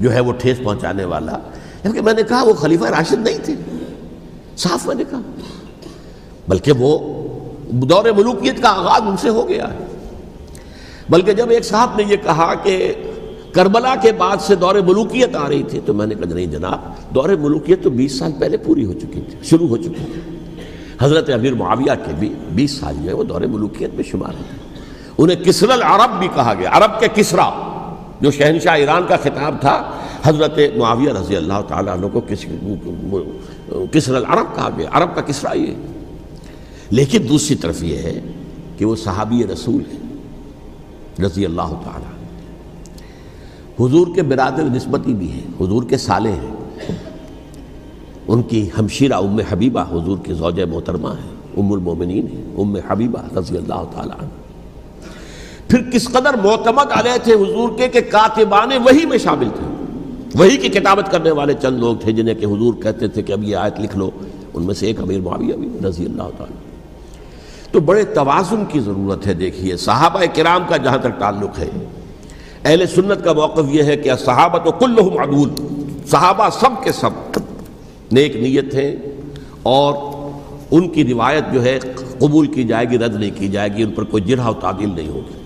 جو 0.00 0.12
ہے 0.12 0.20
وہ 0.20 0.32
ٹھیس 0.32 0.56
پہنچانے 0.64 1.04
والا۔ 1.04 1.38
جبکہ 1.84 2.00
میں 2.00 2.12
نے 2.12 2.22
کہا 2.22 2.42
وہ 2.42 2.52
خلیفہ 2.52 2.84
راشد 2.84 3.24
نہیں 3.24 3.38
تھے۔ 3.44 3.54
صاف 4.56 4.86
میں 4.86 4.94
نے 4.94 5.04
کہا۔ 5.10 5.20
بلکہ 6.48 6.72
وہ 6.72 6.98
دور 7.70 8.04
ملوکیت 8.04 8.62
کا 8.62 8.68
آغاز 8.68 9.02
ان 9.06 9.16
سے 9.16 9.28
ہو 9.28 9.48
گیا 9.48 9.64
ہے۔ 9.74 9.85
بلکہ 11.10 11.32
جب 11.32 11.50
ایک 11.50 11.64
صاحب 11.64 11.96
نے 11.96 12.04
یہ 12.08 12.16
کہا 12.16 12.52
کہ 12.62 12.92
کربلا 13.52 13.94
کے 14.02 14.12
بعد 14.12 14.36
سے 14.40 14.54
دور 14.54 14.74
ملوکیت 14.86 15.36
آ 15.36 15.48
رہی 15.48 15.62
تھی 15.62 15.80
تو 15.84 15.94
میں 15.94 16.06
نے 16.06 16.14
کہا 16.14 16.34
نہیں 16.34 16.46
جناب، 16.46 17.14
دور 17.14 17.28
ملوکیت 17.28 17.82
تو 17.82 17.90
بیس 17.90 18.18
سال 18.18 18.32
پہلے 18.38 18.56
پوری 18.56 18.84
ہو 18.84 18.92
چکی 18.92 19.20
تھی، 19.20 19.38
شروع 19.42 19.68
ہو 19.68 19.76
چکی 19.76 20.04
تھی۔ 20.12 20.20
حضرت 21.00 21.30
امیر 21.30 21.54
معاویہ 21.54 21.94
کے 22.04 22.12
بھی 22.18 22.32
بیس 22.54 22.70
سال 22.70 22.94
جو 23.02 23.08
ہے 23.08 23.14
وہ 23.14 23.24
دور 23.24 23.40
ملوکیت 23.40 23.94
میں 23.94 24.04
شمار 24.04 24.34
ہوتے 24.38 24.64
انہیں 25.18 25.44
کسر 25.44 25.70
العرب 25.70 26.18
بھی 26.18 26.28
کہا 26.34 26.54
گیا، 26.58 26.70
عرب 26.72 26.98
کے 27.00 27.06
کسرا، 27.14 27.50
جو 28.20 28.30
شہنشاہ 28.30 28.76
ایران 28.76 29.06
کا 29.08 29.16
خطاب 29.22 29.60
تھا، 29.60 29.82
حضرت 30.24 30.58
معاویہ 30.76 31.12
رضی 31.12 31.36
اللہ 31.36 31.60
تعالیٰ 31.68 31.96
عنہ 31.96 32.06
کو 32.12 32.20
کسر 33.92 34.14
العرب 34.14 34.54
کہا 34.56 34.68
گیا، 34.78 34.88
عرب 34.92 35.14
کا 35.14 35.20
کسرا 35.20 35.56
یہ۔ 35.56 35.74
لیکن 36.90 37.28
دوسری 37.28 37.56
طرف 37.56 37.82
یہ 37.82 37.96
ہے 37.96 38.20
کہ 38.78 38.84
وہ 38.84 38.96
صحابی 38.96 39.44
رسول 39.52 39.82
ہے 39.92 39.98
رضی 41.24 41.44
اللہ 41.44 41.72
تعالیٰ 41.84 42.12
حضور 43.80 44.06
کے 44.14 44.22
برادر 44.22 44.62
نسبتی 44.62 45.14
بھی 45.14 45.32
ہیں، 45.32 45.46
حضور 45.60 45.82
کے 45.82 45.96
سالے 45.96 46.32
ہیں۔ 46.32 46.56
ان 48.28 48.42
کی 48.42 48.68
ہمشیرہ 48.78 49.14
ام 49.14 49.40
حبیبہ 49.50 49.80
حضور 49.80 50.18
کی 50.18 50.32
زوجہ 50.32 50.64
محترمہ 50.64 51.08
ہیں، 51.08 51.62
ام 51.62 51.72
المومنین 51.72 52.26
ہیں، 52.26 52.54
ام 52.58 52.76
حبیبہ 52.88 53.38
رضی 53.38 53.56
اللہ 53.56 53.84
تعالیٰ 53.94 54.16
عنہ۔ 54.18 54.28
پھر 55.68 55.90
کس 55.90 56.08
قدر 56.08 56.34
معتمد 56.44 56.92
علیہ 56.92 57.16
تھے 57.22 57.32
حضور 57.32 57.68
کے 57.76 57.88
کہ 57.88 58.00
کاتبان 58.00 58.68
وہی 58.84 59.06
میں 59.06 59.18
شامل 59.18 59.48
تھے؟ 59.54 59.84
وہی 60.34 60.56
کی 60.56 60.68
کتابت 60.68 61.12
کرنے 61.12 61.30
والے 61.30 61.54
چند 61.62 61.78
لوگ 61.78 61.96
تھے 61.96 62.12
جنہیں 62.12 62.34
کہ 62.34 62.44
حضور 62.44 62.74
کہتے 62.74 63.08
تھے 63.08 63.22
کہ 63.22 63.32
اب 63.32 63.44
یہ 63.44 63.56
آیت 63.56 63.80
لکھ 63.80 63.96
لو۔ 63.96 64.10
ان 64.54 64.62
میں 64.62 64.74
سے 64.74 64.86
ایک 64.86 65.00
امیر 65.00 65.20
معاویہ 65.20 65.54
بھی 65.54 65.68
رضی 65.88 66.04
اللہ 66.04 66.22
تعالیٰ 66.22 66.65
تو 67.76 67.80
بڑے 67.80 68.04
توازن 68.04 68.64
کی 68.68 68.80
ضرورت 68.80 69.26
ہے، 69.26 69.34
دیکھیے، 69.34 69.76
صحابہ 69.76 70.20
کرام 70.34 70.62
کا 70.68 70.76
جہاں 70.76 70.98
تک 70.98 71.18
تعلق 71.18 71.58
ہے۔ 71.58 71.68
اہل 72.64 72.86
سنت 72.86 73.24
کا 73.24 73.32
موقف 73.32 73.62
یہ 73.68 73.82
ہے 73.82 73.96
کہ 73.96 74.10
صحابہ 74.24 74.58
تو 74.58 74.72
کلہم 74.72 75.18
عدول، 75.18 75.50
صحابہ 76.10 76.48
سب 76.60 76.84
کے 76.84 76.92
سب 76.92 77.10
نیک 78.12 78.36
نیت 78.36 78.74
ہیں 78.74 78.96
اور 79.62 79.94
ان 80.70 80.88
کی 80.88 81.04
روایت 81.04 81.44
جو 81.52 81.62
ہے 81.64 81.78
قبول 82.18 82.46
کی 82.46 82.64
جائے 82.64 82.90
گی، 82.90 82.98
رد 82.98 83.14
نہیں 83.14 83.30
کی 83.34 83.48
جائے 83.48 83.76
گی، 83.76 83.82
ان 83.82 83.90
پر 83.90 84.04
کوئی 84.04 84.22
جرح 84.22 84.48
و 84.48 84.52
تعدیل 84.52 84.90
نہیں 84.94 85.08
ہوگی۔ 85.08 85.42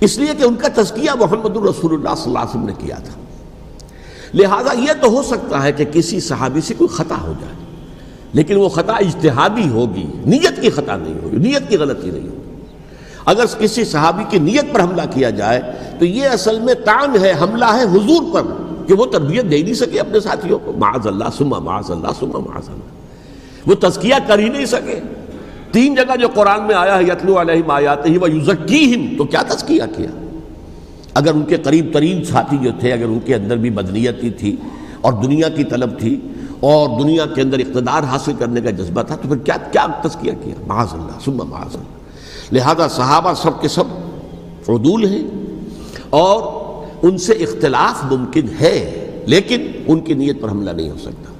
اس 0.00 0.18
لیے 0.18 0.34
کہ 0.38 0.42
ان 0.42 0.54
کا 0.54 0.82
تذکیہ 0.82 1.10
محمد 1.20 1.56
الرسول 1.56 1.94
اللہ 1.94 2.14
صلی 2.16 2.24
اللہ 2.24 2.38
علیہ 2.38 2.50
وسلم 2.50 2.66
نے 2.66 2.72
کیا 2.78 2.96
تھا۔ 2.96 3.20
لہٰذا 4.34 4.78
یہ 4.78 4.92
تو 5.00 5.08
ہو 5.10 5.22
سکتا 5.22 5.62
ہے 5.62 5.72
کہ 5.72 5.84
کسی 5.84 6.20
صحابی 6.20 6.60
سے 6.60 6.74
کوئی 6.74 6.88
خطا 6.88 7.16
ہو 7.22 7.32
جائے۔ 7.40 7.61
لیکن 8.32 8.56
وہ 8.56 8.68
خطا 8.68 8.92
اجتہادی 8.92 9.68
ہوگی، 9.68 10.06
نیت 10.26 10.60
کی 10.60 10.70
خطا 10.70 10.96
نہیں 10.96 11.14
ہوگی، 11.22 11.36
نیت 11.36 11.68
کی 11.68 11.76
غلطی 11.76 12.10
نہیں 12.10 12.28
ہوگی۔ 12.28 12.62
اگر 13.26 13.44
کسی 13.58 13.84
صحابی 13.84 14.22
کی 14.30 14.38
نیت 14.38 14.74
پر 14.74 14.82
حملہ 14.82 15.02
کیا 15.14 15.30
جائے، 15.30 15.60
تو 15.98 16.04
یہ 16.04 16.26
اصل 16.26 16.60
میں 16.60 16.74
تان 16.74 17.16
ہے، 17.20 17.32
حملہ 17.40 17.64
ہے 17.64 17.82
حضور 17.82 18.34
پر، 18.34 18.42
کہ 18.86 18.94
وہ 18.94 19.06
تربیت 19.06 19.50
دے 19.50 19.62
نہیں 19.62 19.74
سکے 19.74 20.00
اپنے 20.00 20.20
ساتھیوں 20.20 20.58
کو۔ 20.58 20.72
معاذ 20.72 21.06
اللہ 21.06 21.24
سما 21.38 21.58
معاذ 21.58 21.90
اللہ 21.90 22.08
سما 22.18 22.38
معاذ 22.38 22.68
اللہ۔ 22.68 23.02
وہ 23.66 23.74
تزکیہ 23.74 24.14
کر 24.26 24.38
ہی 24.38 24.48
نہیں 24.48 24.66
سکے۔ 24.66 25.00
تین 25.72 25.94
جگہ 25.94 26.16
جو 26.16 26.28
قرآن 26.34 26.66
میں 26.66 26.74
آیا 26.74 26.98
ہے، 26.98 27.02
یتلو 27.02 27.40
علیہم 27.40 27.70
آیات 27.70 28.06
ہی 28.06 28.18
وہ 28.18 28.30
یوزکیہم 28.30 29.16
تو 29.18 29.24
کیا 29.24 29.42
تزکیہ 29.42 29.82
کیا؟ 29.96 30.06
اگر 31.14 31.34
ان 31.34 31.42
کے 31.42 31.56
قریب 31.56 31.86
ترین 31.92 32.24
ساتھی 32.24 32.56
جو 32.62 32.70
تھے، 32.80 32.92
اگر 32.92 33.04
ان 33.04 33.18
کے 33.24 33.34
اندر 33.34 33.56
بھی 33.56 33.70
بدنیتی 33.70 34.30
تھی 34.30 34.56
اور 35.00 35.12
دنیا 35.12 35.48
کی 35.48 35.64
طلب 35.64 35.98
تھی 35.98 36.20
اور 36.62 37.00
دنیا 37.00 37.26
کے 37.26 37.40
اندر 37.40 37.58
اقتدار 37.58 38.02
حاصل 38.02 38.32
کرنے 38.38 38.60
کا 38.60 38.70
جذبہ 38.70 39.02
تھا 39.02 39.16
تو 39.16 39.28
پھر 39.28 39.36
کیا 39.36 39.56
کیا 39.72 39.86
تذکیہ 40.04 40.32
کیا؟ 40.44 40.54
معاذ 40.66 40.88
اللہ 40.92 41.20
سما 41.24 41.44
معاذ 41.44 41.76
اللہ 41.76 42.02
لہذا 42.52 42.88
صحابہ 42.88 43.34
سب 43.34 43.60
کے 43.60 43.68
سب 43.68 43.84
عدول 44.68 45.04
ہیں 45.04 45.24
اور 46.10 46.62
ان 47.02 47.18
سے 47.18 47.32
اختلاف 47.32 48.12
ممکن 48.12 48.46
ہے، 48.60 49.10
لیکن 49.26 49.72
ان 49.86 50.00
کی 50.00 50.14
نیت 50.14 50.40
پر 50.40 50.48
حملہ 50.48 50.70
نہیں 50.70 50.90
ہو 50.90 50.98
سکتا۔ 50.98 51.32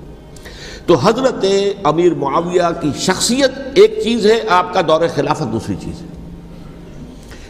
تو 0.87 0.95
حضرت 0.95 1.45
امیر 1.85 2.15
معاویہ 2.15 2.63
کی 2.81 2.91
شخصیت 2.99 3.51
ایک 3.75 3.99
چیز 4.05 4.27
ہے، 4.27 4.41
آپ 4.49 4.75
کا 4.75 4.81
دور 4.81 5.01
خلافت 5.15 5.53
دوسری 5.53 5.75
چیز 5.81 6.03
ہے۔ 6.03 6.07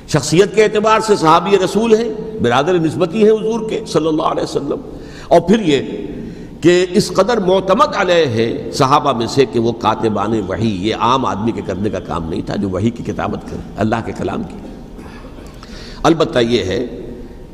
شخصیت 0.09 0.55
کے 0.55 0.65
اعتبار 0.65 1.01
سے 1.01 1.17
صحابی 1.17 1.57
رسول 1.65 1.95
ہیں، 1.95 2.39
برادر 2.43 2.75
نسبتی 2.75 3.23
ہیں 3.23 3.31
حضور 3.31 3.71
کے 3.71 3.81
صلی 3.87 4.07
اللہ 4.07 4.23
علیہ 4.23 4.43
وسلم۔ 4.43 4.81
اور 5.29 5.41
پھر 5.41 5.61
یہ 5.61 5.83
کہ 6.63 6.87
اس 6.91 7.09
قدر 7.09 7.39
معتمد 7.39 7.95
علیہ 7.95 8.27
ہے 8.27 8.71
صحابہ 8.75 9.13
میں 9.13 9.27
سے 9.27 9.45
کہ 9.45 9.59
وہ 9.59 9.73
کاتبان 9.73 10.41
وحی، 10.49 10.89
یہ 10.89 10.95
عام 10.95 11.27
آدمی 11.27 11.53
کے 11.53 11.63
کرنے 11.67 11.91
کا 11.91 12.01
کام 12.01 12.29
نہیں 12.29 12.43
تھا 12.47 12.57
جو 12.57 12.69
وحی 12.69 12.91
کی 12.91 13.03
کتابت 13.03 13.51
کرے، 13.51 13.61
اللہ 13.77 13.97
کے 14.05 14.13
کلام 14.19 14.43
کی۔ 14.43 14.57
البتہ 16.03 16.39
یہ 16.39 16.65
ہے 16.65 16.87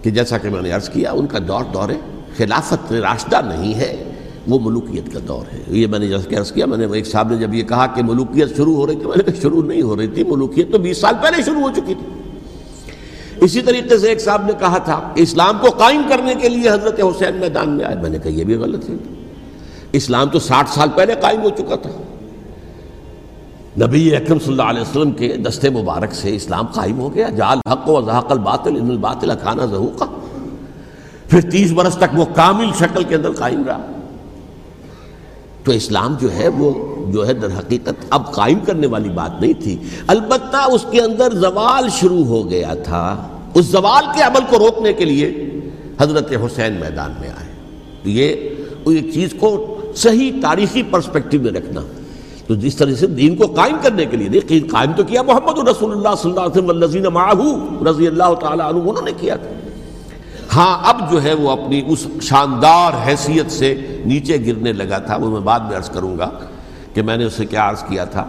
کہ 0.02 0.10
جیسا 0.10 0.38
کہ 0.38 0.50
میں 0.50 0.62
نے 0.62 0.70
عرض 0.70 0.88
کیا، 0.88 1.12
ان 1.12 1.26
کا 1.26 1.38
دور 1.48 1.64
دور 1.74 1.88
خلافت 2.36 2.92
راشدہ 2.92 3.40
نہیں 3.48 3.74
ہے، 3.74 4.04
وہ 4.48 4.58
ملوکیت 4.62 5.12
کا 5.12 5.18
دور 5.28 5.54
ہے۔ 5.54 5.62
یہ 5.68 5.86
میں 5.86 5.98
نے 5.98 6.08
جیسا 6.08 6.28
کہ 6.28 6.36
عرض 6.36 6.52
کیا، 6.52 6.66
میں 6.66 6.78
نے 6.78 6.86
ایک 6.92 7.06
صاحب 7.06 7.30
نے 7.30 7.36
جب 7.36 7.54
یہ 7.54 7.62
کہا 7.62 7.86
کہ 7.86 8.02
ملوکیت 8.02 8.56
شروع 8.56 8.76
ہو 8.76 8.86
رہی 8.86 8.96
تھی، 8.96 9.06
میں 9.06 9.16
نے 9.16 9.22
کہا 9.22 9.40
شروع 9.42 9.62
نہیں 9.62 9.82
ہو 9.82 9.96
رہی 9.96 10.06
تھی، 10.06 10.24
ملوکیت 10.24 10.72
تو 10.72 10.78
بیس 10.78 11.00
سال 11.00 11.14
پہلے 11.22 11.42
شروع 11.42 11.60
ہو 11.60 11.70
چکی 11.76 11.94
تھی۔ 11.94 12.17
اسی 13.40 13.62
طریقے 13.62 13.98
سے 13.98 14.08
ایک 14.08 14.20
صاحب 14.20 14.46
نے 14.46 14.52
کہا 14.58 14.78
تھا، 14.78 15.12
اسلام 15.14 15.58
کو 15.60 15.70
قائم 15.70 16.02
کرنے 16.08 16.34
کے 16.34 16.48
لیے 16.48 16.70
حضرت 16.70 17.00
حسین 17.00 17.36
میدان 17.36 17.70
میں 17.70 17.84
آئے۔ 17.84 17.94
میں 17.94 18.10
نے 18.10 18.18
کہا، 18.18 18.30
یہ 18.30 18.44
بھی 18.44 18.54
غلط 18.54 18.90
ہے۔ 18.90 18.94
اسلام 19.92 20.28
تو 20.28 20.38
ساٹھ 20.38 20.70
سال 20.70 20.88
پہلے 20.94 21.14
قائم 21.20 21.42
ہو 21.42 21.48
چکا 21.48 21.76
تھا۔ 21.76 21.90
نبی 23.86 24.16
اکرم 24.16 24.38
صلی 24.38 24.50
اللہ 24.50 24.62
علیہ 24.62 24.80
وسلم 24.80 25.10
کے 25.10 25.36
دستے 25.36 25.70
مبارک 25.70 26.14
سے 26.14 26.36
اسلام 26.36 26.66
قائم 26.66 26.98
ہو 26.98 27.14
گیا۔ 27.14 27.28
جال 27.28 27.58
حق 27.72 27.88
و 27.88 28.02
ذاق 28.06 28.32
الباطل، 28.32 28.76
ان 28.76 28.90
الباطل 28.90 29.30
کھانا 29.42 29.66
ظہوقہ 29.66 30.04
پھر 31.28 31.50
تیس 31.50 31.72
برس 31.72 31.96
تک 31.96 32.18
وہ 32.18 32.24
کامل 32.34 32.70
شکل 32.78 33.02
کے 33.04 33.14
اندر 33.14 33.30
قائم 33.30 33.64
رہا۔ 33.66 33.97
تو 35.68 35.74
اسلام 35.74 36.14
جو 36.20 36.32
ہے 36.32 36.48
وہ 36.48 36.96
جو 37.12 37.26
ہے 37.26 37.32
در 37.32 37.48
حقیقت 37.58 38.06
اب 38.10 38.32
قائم 38.32 38.58
کرنے 38.58 38.86
والی 38.86 39.08
بات 39.08 39.40
نہیں 39.40 39.52
تھی۔ 39.52 39.76
البتہ 40.06 40.56
اس 40.56 40.86
کے 40.90 41.00
اندر 41.00 41.34
زوال 41.34 41.88
شروع 41.90 42.24
ہو 42.24 42.50
گیا 42.50 42.74
تھا۔ 42.74 43.28
اس 43.54 43.64
زوال 43.64 44.04
کے 44.14 44.22
عمل 44.22 44.40
کو 44.50 44.58
روکنے 44.58 44.92
کے 44.92 45.04
لیے 45.04 45.50
حضرت 46.00 46.32
حسین 46.32 46.72
میدان 46.72 47.12
میں 47.20 47.28
آئے۔ 47.28 47.52
تو 48.02 48.10
یہ 48.10 48.28
ایک 48.86 49.14
چیز 49.14 49.34
کو 49.40 49.76
صحیح 49.96 50.32
تاریخی 50.42 50.82
پرسپیکٹو 50.82 51.38
میں 51.38 51.52
رکھنا۔ 51.52 51.80
تو 52.46 52.54
جس 52.54 52.76
طرح 52.76 52.94
سے 52.94 53.06
دین 53.06 53.36
کو 53.36 53.46
قائم 53.46 53.76
کرنے 53.82 54.06
کے 54.06 54.16
لیے 54.16 54.60
قائم 54.60 54.92
تو 54.92 55.02
کیا 55.02 55.22
محمد 55.22 55.68
رسول 55.68 55.92
اللہ 55.92 56.14
صلی 56.22 56.30
اللہ 56.30 56.40
علیہ 56.40 56.84
وسلم 56.84 57.12
معاہو 57.12 57.84
رضی 57.90 58.06
اللہ 58.06 58.34
تعالیٰ 58.40 58.68
عنہ، 58.68 58.78
انہوں 58.78 59.04
نے 59.04 59.12
کیا 59.20 59.36
تھا۔ 59.36 59.57
ہاں 60.54 60.78
اب 60.88 61.10
جو 61.10 61.22
ہے 61.22 61.32
وہ 61.34 61.50
اپنی 61.50 61.82
اس 61.86 62.06
شاندار 62.22 62.92
حیثیت 63.06 63.50
سے 63.52 63.74
نیچے 64.06 64.36
گرنے 64.46 64.72
لگا 64.72 64.98
تھا، 64.98 65.16
وہ 65.16 65.30
میں 65.30 65.40
بعد 65.40 65.60
میں 65.60 65.76
عرض 65.76 65.90
کروں 65.90 66.16
گا 66.18 66.30
کہ 66.94 67.02
میں 67.02 67.16
نے 67.16 67.24
اسے 67.24 67.46
کیا 67.46 67.68
عرض 67.70 67.82
کیا 67.88 68.04
تھا 68.04 68.24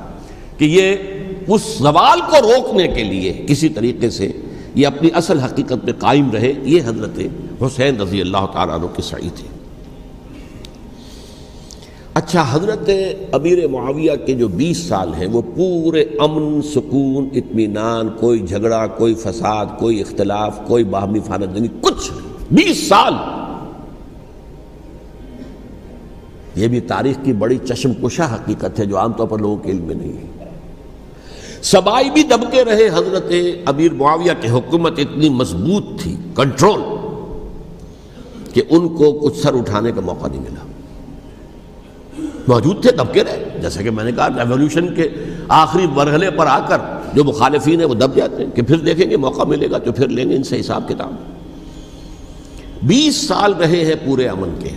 کہ 0.58 0.66
یہ 0.66 0.96
اس 1.48 1.62
زوال 1.78 2.22
کو 2.22 2.42
روکنے 2.42 2.88
کے 2.88 3.04
لیے 3.04 3.34
کسی 3.48 3.70
طریقے 3.70 4.10
سے 4.10 4.32
یہ 4.76 4.88
اپنی 4.88 5.10
اصل 5.14 5.40
حقیقت 5.40 5.86
میں 5.86 5.94
قائم 6.00 6.32
رہے، 6.32 6.54
یہ 6.64 6.82
حضرت 6.86 7.20
حسین 7.62 8.02
رضی 8.02 8.22
اللہ 8.22 8.46
تعالیٰ 8.54 8.76
عنہ 8.76 8.88
کی 8.96 9.02
سعی 9.02 9.30
تھی۔ 9.36 9.48
اچھا 12.20 12.46
حضرت 12.52 12.90
امیر 13.32 13.68
معاویہ 13.68 14.12
کے 14.26 14.34
جو 14.34 14.48
بیس 14.48 14.78
سال 14.78 15.14
ہیں، 15.14 15.28
وہ 15.28 15.42
پورے 15.56 16.02
امن، 16.02 16.62
سکون، 16.62 17.30
اطمینان، 17.34 18.10
کوئی 18.20 18.40
جھگڑا، 18.40 18.88
کوئی 18.88 19.14
فساد، 19.14 19.66
کوئی 19.80 20.02
اختلاف، 20.02 20.60
کوئی 20.68 20.84
باہمی 20.84 21.20
فاندنی 21.20 21.68
کچھ 21.82 22.12
بیس 22.52 22.88
سال۔ 22.88 23.14
یہ 26.56 26.68
بھی 26.68 26.80
تاریخ 26.80 27.18
کی 27.24 27.34
بڑی 27.34 27.58
چشم 27.58 27.94
کشا 27.94 28.36
حقیقت 28.36 28.80
ہے 28.80 28.86
جو 28.86 28.98
عام 28.98 29.14
طور 29.14 29.28
پر 29.28 29.40
لوگوں 29.40 29.58
کے 29.58 29.72
علم 29.72 29.84
میں 29.84 29.96
نہیں 29.96 30.14
ہے۔ 30.14 30.50
سبائی 31.62 32.10
بھی 32.10 32.24
دبکے 32.24 32.64
رہے، 32.64 32.88
حضرت 32.88 33.32
امیر 33.66 33.94
معاویہ 33.94 34.32
کی 34.42 34.50
حکومت 34.50 34.94
اتنی 34.98 35.30
مضبوط 35.30 35.84
تھی، 36.02 36.16
کنٹرول، 36.36 36.82
کہ 38.54 38.62
ان 38.70 38.90
کو 38.90 39.12
کچھ 39.12 39.38
سر 39.38 39.54
اٹھانے 39.54 39.92
کا 39.92 40.02
موقع 40.02 40.28
نہیں 40.28 40.42
ملا۔ 40.42 40.69
موجود 42.50 42.82
تھے 42.82 42.92
دبکے 42.92 43.24
رہے۔ 43.24 43.60
جیسے 43.62 43.84
کہ 43.84 43.92
میں 43.92 44.04
نے 44.04 44.12
کہا 44.12 44.28
ریولیوشن 44.28 44.94
کے 44.94 45.08
آخری 45.48 45.86
مرحلے 45.88 46.30
پر 46.32 46.48
آ 46.48 46.60
کر 46.60 46.78
جو 47.14 47.24
مخالفین 47.24 47.80
ہیں، 47.80 47.88
وہ 47.88 47.94
دب 47.94 48.16
جاتے 48.16 48.44
ہیں 48.44 48.52
کہ 48.56 48.62
پھر 48.62 48.78
دیکھیں 48.78 49.10
گے، 49.10 49.18
موقع 49.18 49.44
ملے 49.44 49.72
گا 49.72 49.78
تو 49.78 49.92
پھر 49.92 50.08
لیں 50.08 50.30
گے 50.30 50.36
ان 50.36 50.44
سے 50.44 50.60
حساب 50.60 50.88
کتاب۔ 50.88 51.14
بیس 52.84 53.28
سال 53.28 53.54
رہے 53.54 53.86
ہیں 53.86 53.96
پورے 54.06 54.28
امن 54.28 54.50
کے۔ 54.60 54.70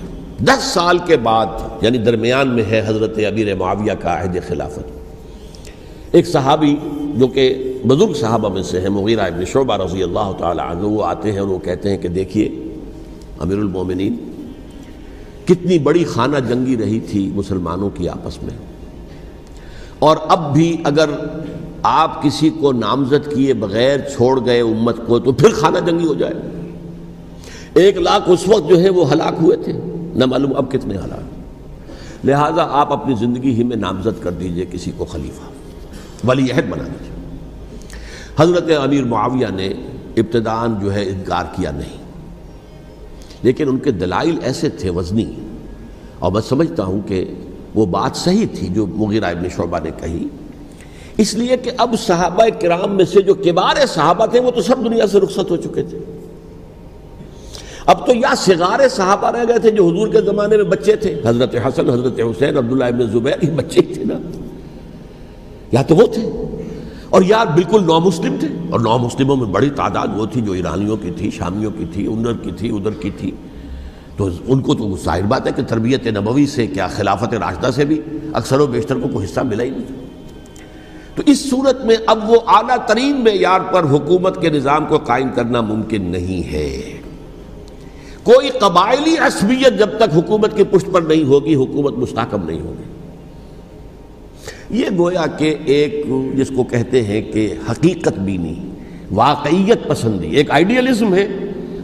دس 0.44 0.64
سال 0.64 0.98
کے 0.98 1.16
بعد 1.16 1.46
یعنی 1.82 1.98
درمیان 1.98 2.48
میں 2.48 2.64
ہے 2.70 2.82
حضرت 2.86 3.18
ابیر 3.26 3.54
معاویہ 3.54 3.92
کا 4.00 4.22
عہد 4.22 4.36
خلافت۔ 4.48 5.00
ایک 6.10 6.26
صحابی 6.26 6.76
جو 7.14 7.26
کہ 7.26 7.72
بزرگ 7.86 8.12
صحابہ 8.12 8.48
میں 8.48 8.62
سے 8.62 8.80
ہیں 8.80 8.88
مغیرہ 8.88 9.20
ابن 9.20 9.44
شعبہ 9.44 9.76
رضی 9.76 10.02
اللہ 10.02 10.32
تعالی 10.38 10.60
عنہ، 10.60 10.86
وہ 10.86 11.04
آتے 11.04 11.32
ہیں 11.32 11.38
اور 11.38 11.48
وہ 11.48 11.58
کہتے 11.58 11.90
ہیں 11.90 11.98
کہ 11.98 12.08
دیکھیے، 12.08 12.48
امیر 13.38 13.56
المومنین 13.56 14.16
کتنی 15.44 15.78
بڑی 15.78 16.04
خانہ 16.04 16.36
جنگی 16.48 16.76
رہی 16.76 17.00
تھی 17.00 17.30
مسلمانوں 17.34 17.90
کی 17.90 18.08
آپس 18.08 18.42
میں۔ 18.42 18.54
اور 19.98 20.16
اب 20.28 20.52
بھی 20.52 20.76
اگر 20.84 21.10
آپ 21.82 22.22
کسی 22.22 22.50
کو 22.50 22.72
نامزد 22.72 23.34
کیے 23.34 23.54
بغیر 23.54 23.98
چھوڑ 23.98 24.44
گئے 24.44 24.60
امت 24.60 24.96
کو 25.06 25.18
تو 25.18 25.32
پھر 25.32 25.50
خانہ 25.50 25.78
جنگی 25.78 26.06
ہو 26.06 26.14
جائے۔ 26.14 26.34
ایک 27.74 27.96
لاکھ 27.96 28.30
اس 28.30 28.48
وقت 28.48 28.68
جو 28.68 28.80
ہے 28.80 28.90
وہ 28.90 29.12
ہلاک 29.12 29.34
ہوئے 29.42 29.56
تھے۔ 29.56 29.72
نہ 30.14 30.26
معلوم 30.26 30.56
اب 30.56 30.70
کتنے 30.70 30.96
ہلاک۔ 30.96 31.42
لہٰذا 32.26 32.66
آپ 32.70 32.92
اپنی 32.92 33.14
زندگی 33.14 33.54
ہی 33.54 33.64
میں 33.64 33.76
نامزد 33.76 34.22
کر 34.22 34.30
دیجیے 34.30 34.66
کسی 34.70 34.90
کو 34.96 35.04
خلیفہ۔ 35.04 35.52
ولی 36.26 36.50
عہد 36.50 36.68
بنا 36.68 36.84
دیجیے 36.84 37.12
حضرت 38.38 38.70
امیر 38.82 39.04
معاویہ 39.04 39.46
نے 39.54 39.66
ابتدان 40.16 40.74
جو 40.82 40.94
ہے 40.94 41.02
انکار 41.02 41.44
کیا 41.56 41.70
نہیں۔ 41.70 42.01
لیکن 43.42 43.68
ان 43.68 43.78
کے 43.78 43.90
دلائل 43.90 44.36
ایسے 44.42 44.68
تھے 44.68 44.90
وزنی 44.90 45.32
اور 46.18 46.32
میں 46.32 46.40
سمجھتا 46.40 46.84
ہوں 46.84 47.00
کہ 47.06 47.24
وہ 47.74 47.86
بات 47.86 48.16
صحیح 48.16 48.46
تھی 48.54 48.66
جو 48.66 48.86
مغیرہ 48.86 49.24
ابن 49.24 49.48
شعبہ 49.48 49.78
نے 49.82 49.90
کہی۔ 49.96 50.28
اس 51.16 51.34
لیے 51.34 51.56
کہ 51.56 51.70
اب 51.78 51.94
صحابہ 51.98 52.44
کرام 52.60 52.96
میں 52.96 53.04
سے 53.04 53.22
جو 53.22 53.34
کبار 53.34 53.86
صحابہ 53.86 54.26
تھے 54.26 54.40
وہ 54.40 54.50
تو 54.50 54.62
سب 54.62 54.84
دنیا 54.84 55.06
سے 55.06 55.20
رخصت 55.20 55.50
ہو 55.50 55.56
چکے 55.56 55.82
تھے۔ 55.82 55.98
اب 57.86 58.06
تو 58.06 58.12
یا 58.14 58.34
سگارے 58.36 58.88
صحابہ 58.88 59.30
رہ 59.30 59.44
گئے 59.48 59.58
تھے 59.58 59.70
جو 59.70 59.88
حضور 59.88 60.08
کے 60.08 60.20
زمانے 60.20 60.56
میں 60.56 60.64
بچے 60.64 60.96
تھے۔ 60.96 61.20
حضرت 61.24 61.54
حسن، 61.54 61.90
حضرت 61.90 62.20
حسین، 62.20 62.56
عبداللہ 62.56 62.84
ابن 62.84 63.06
زبیر، 63.06 63.34
یہ 63.42 63.50
بچے 63.50 63.80
ہی 63.80 63.94
تھے 63.94 64.04
نا۔ 64.04 64.14
یا 65.72 65.82
تو 65.82 65.96
وہ 65.96 66.06
تھے۔ 66.06 66.51
اور 67.12 67.22
یا 67.22 67.44
بالکل 67.44 67.84
نو 67.84 68.00
مسلم 68.00 68.36
تھے۔ 68.40 68.48
اور 68.70 68.80
نو 68.80 68.98
مسلموں 68.98 69.36
میں 69.36 69.46
بڑی 69.46 69.70
تعداد 69.70 70.08
وہ 70.16 70.26
تھی 70.26 70.40
جو 70.40 70.52
ایرانیوں 70.52 70.96
کی 70.96 71.10
تھی، 71.16 71.30
شامیوں 71.30 71.70
کی 71.78 71.84
تھی 71.92 72.06
ادھر 72.06 72.32
کی 72.32 72.50
تھی، 72.56 72.68
ادھر 72.68 72.90
کی 72.90 73.10
تھی۔ 73.10 73.30
تو 74.16 74.28
ان 74.46 74.60
کو 74.60 74.74
تو 74.74 74.96
ظاہر 75.04 75.22
بات 75.22 75.46
ہے 75.46 75.52
کہ 75.56 75.62
تربیت 75.62 76.06
نبوی 76.06 76.46
سے 76.46 76.66
کیا 76.66 76.86
خلافت 76.86 77.34
راشدہ 77.34 77.70
سے 77.70 77.84
بھی 77.84 78.00
اکثر 78.32 78.60
و 78.60 78.66
بیشتر 78.66 78.96
کو 78.98 79.08
کوئی 79.08 79.26
حصہ 79.26 79.40
ملا 79.40 79.64
ہی 79.64 79.70
نہیں۔ 79.70 79.82
تو 81.14 81.22
اس 81.26 81.50
صورت 81.50 81.84
میں 81.84 81.96
اب 82.06 82.30
وہ 82.30 82.36
اعلیٰ 82.46 82.76
ترین 82.86 83.24
معیار 83.24 83.60
پر 83.60 83.84
حکومت 83.84 84.40
کے 84.40 84.48
نظام 84.48 84.86
کو 84.86 84.98
قائم 84.98 85.28
کرنا 85.34 85.60
ممکن 85.60 86.02
نہیں 86.02 86.52
ہے۔ 86.52 86.82
کوئی 88.22 88.48
قبائلی 88.48 89.16
عصبیت 89.16 89.78
جب 89.78 89.88
تک 89.96 90.16
حکومت 90.16 90.56
کی 90.56 90.64
پشت 90.64 90.92
پر 90.92 91.02
نہیں 91.02 91.24
ہوگی، 91.24 91.54
حکومت 91.54 91.92
مستحکم 91.92 92.46
نہیں 92.46 92.60
ہوگی۔ 92.60 92.91
یہ 94.70 94.86
گویا 94.98 95.26
کہ 95.26 95.54
ایک 95.64 96.06
جس 96.34 96.50
کو 96.56 96.64
کہتے 96.64 97.02
ہیں 97.02 97.32
کہ 97.32 97.54
حقیقت 97.70 98.18
بینی 98.18 98.54
واقعیت 99.10 99.88
پسندی 99.88 100.36
ایک 100.36 100.50
آئیڈیلزم 100.50 101.14
ہے 101.14 101.26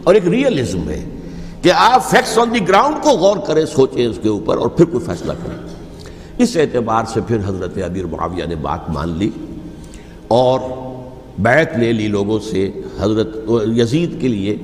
اور 0.03 0.13
ایک 0.15 0.27
ریئلزم 0.27 0.89
ہے 0.89 1.05
کہ 1.61 1.71
آپ 1.75 2.09
فیکٹس 2.09 2.37
آن 2.37 2.53
دی 2.53 2.67
گراؤنڈ 2.67 3.03
کو 3.03 3.09
غور 3.09 3.37
کریں، 3.47 3.65
سوچیں 3.65 4.05
اس 4.05 4.19
کے 4.23 4.29
اوپر 4.29 4.57
اور 4.57 4.67
پھر 4.67 4.85
کوئی 4.85 5.05
فیصلہ 5.05 5.33
کریں۔ 5.33 5.57
اس 6.37 6.57
اعتبار 6.57 7.03
سے 7.13 7.19
پھر 7.27 7.37
حضرت 7.45 7.77
عبیر 7.77 8.05
معاویہ 8.05 8.45
نے 8.45 8.55
بات 8.55 8.89
مان 8.89 9.09
لی 9.17 9.29
اور 10.27 10.59
بیعت 11.39 11.77
لے 11.77 11.93
لی 11.93 12.07
لوگوں 12.07 12.39
سے 12.39 12.71
حضرت 12.99 13.37
یزید 13.75 14.21
کے 14.21 14.27
لیے 14.27 14.55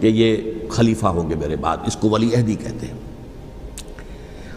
کہ 0.00 0.06
یہ 0.06 0.36
خلیفہ 0.68 1.06
ہوں 1.06 1.30
گے 1.30 1.34
میرے 1.34 1.56
بعد، 1.56 1.76
اس 1.86 1.96
کو 1.96 2.08
ولی 2.08 2.34
عہدی 2.34 2.54
کہتے 2.54 2.86
ہیں۔ 2.86 2.94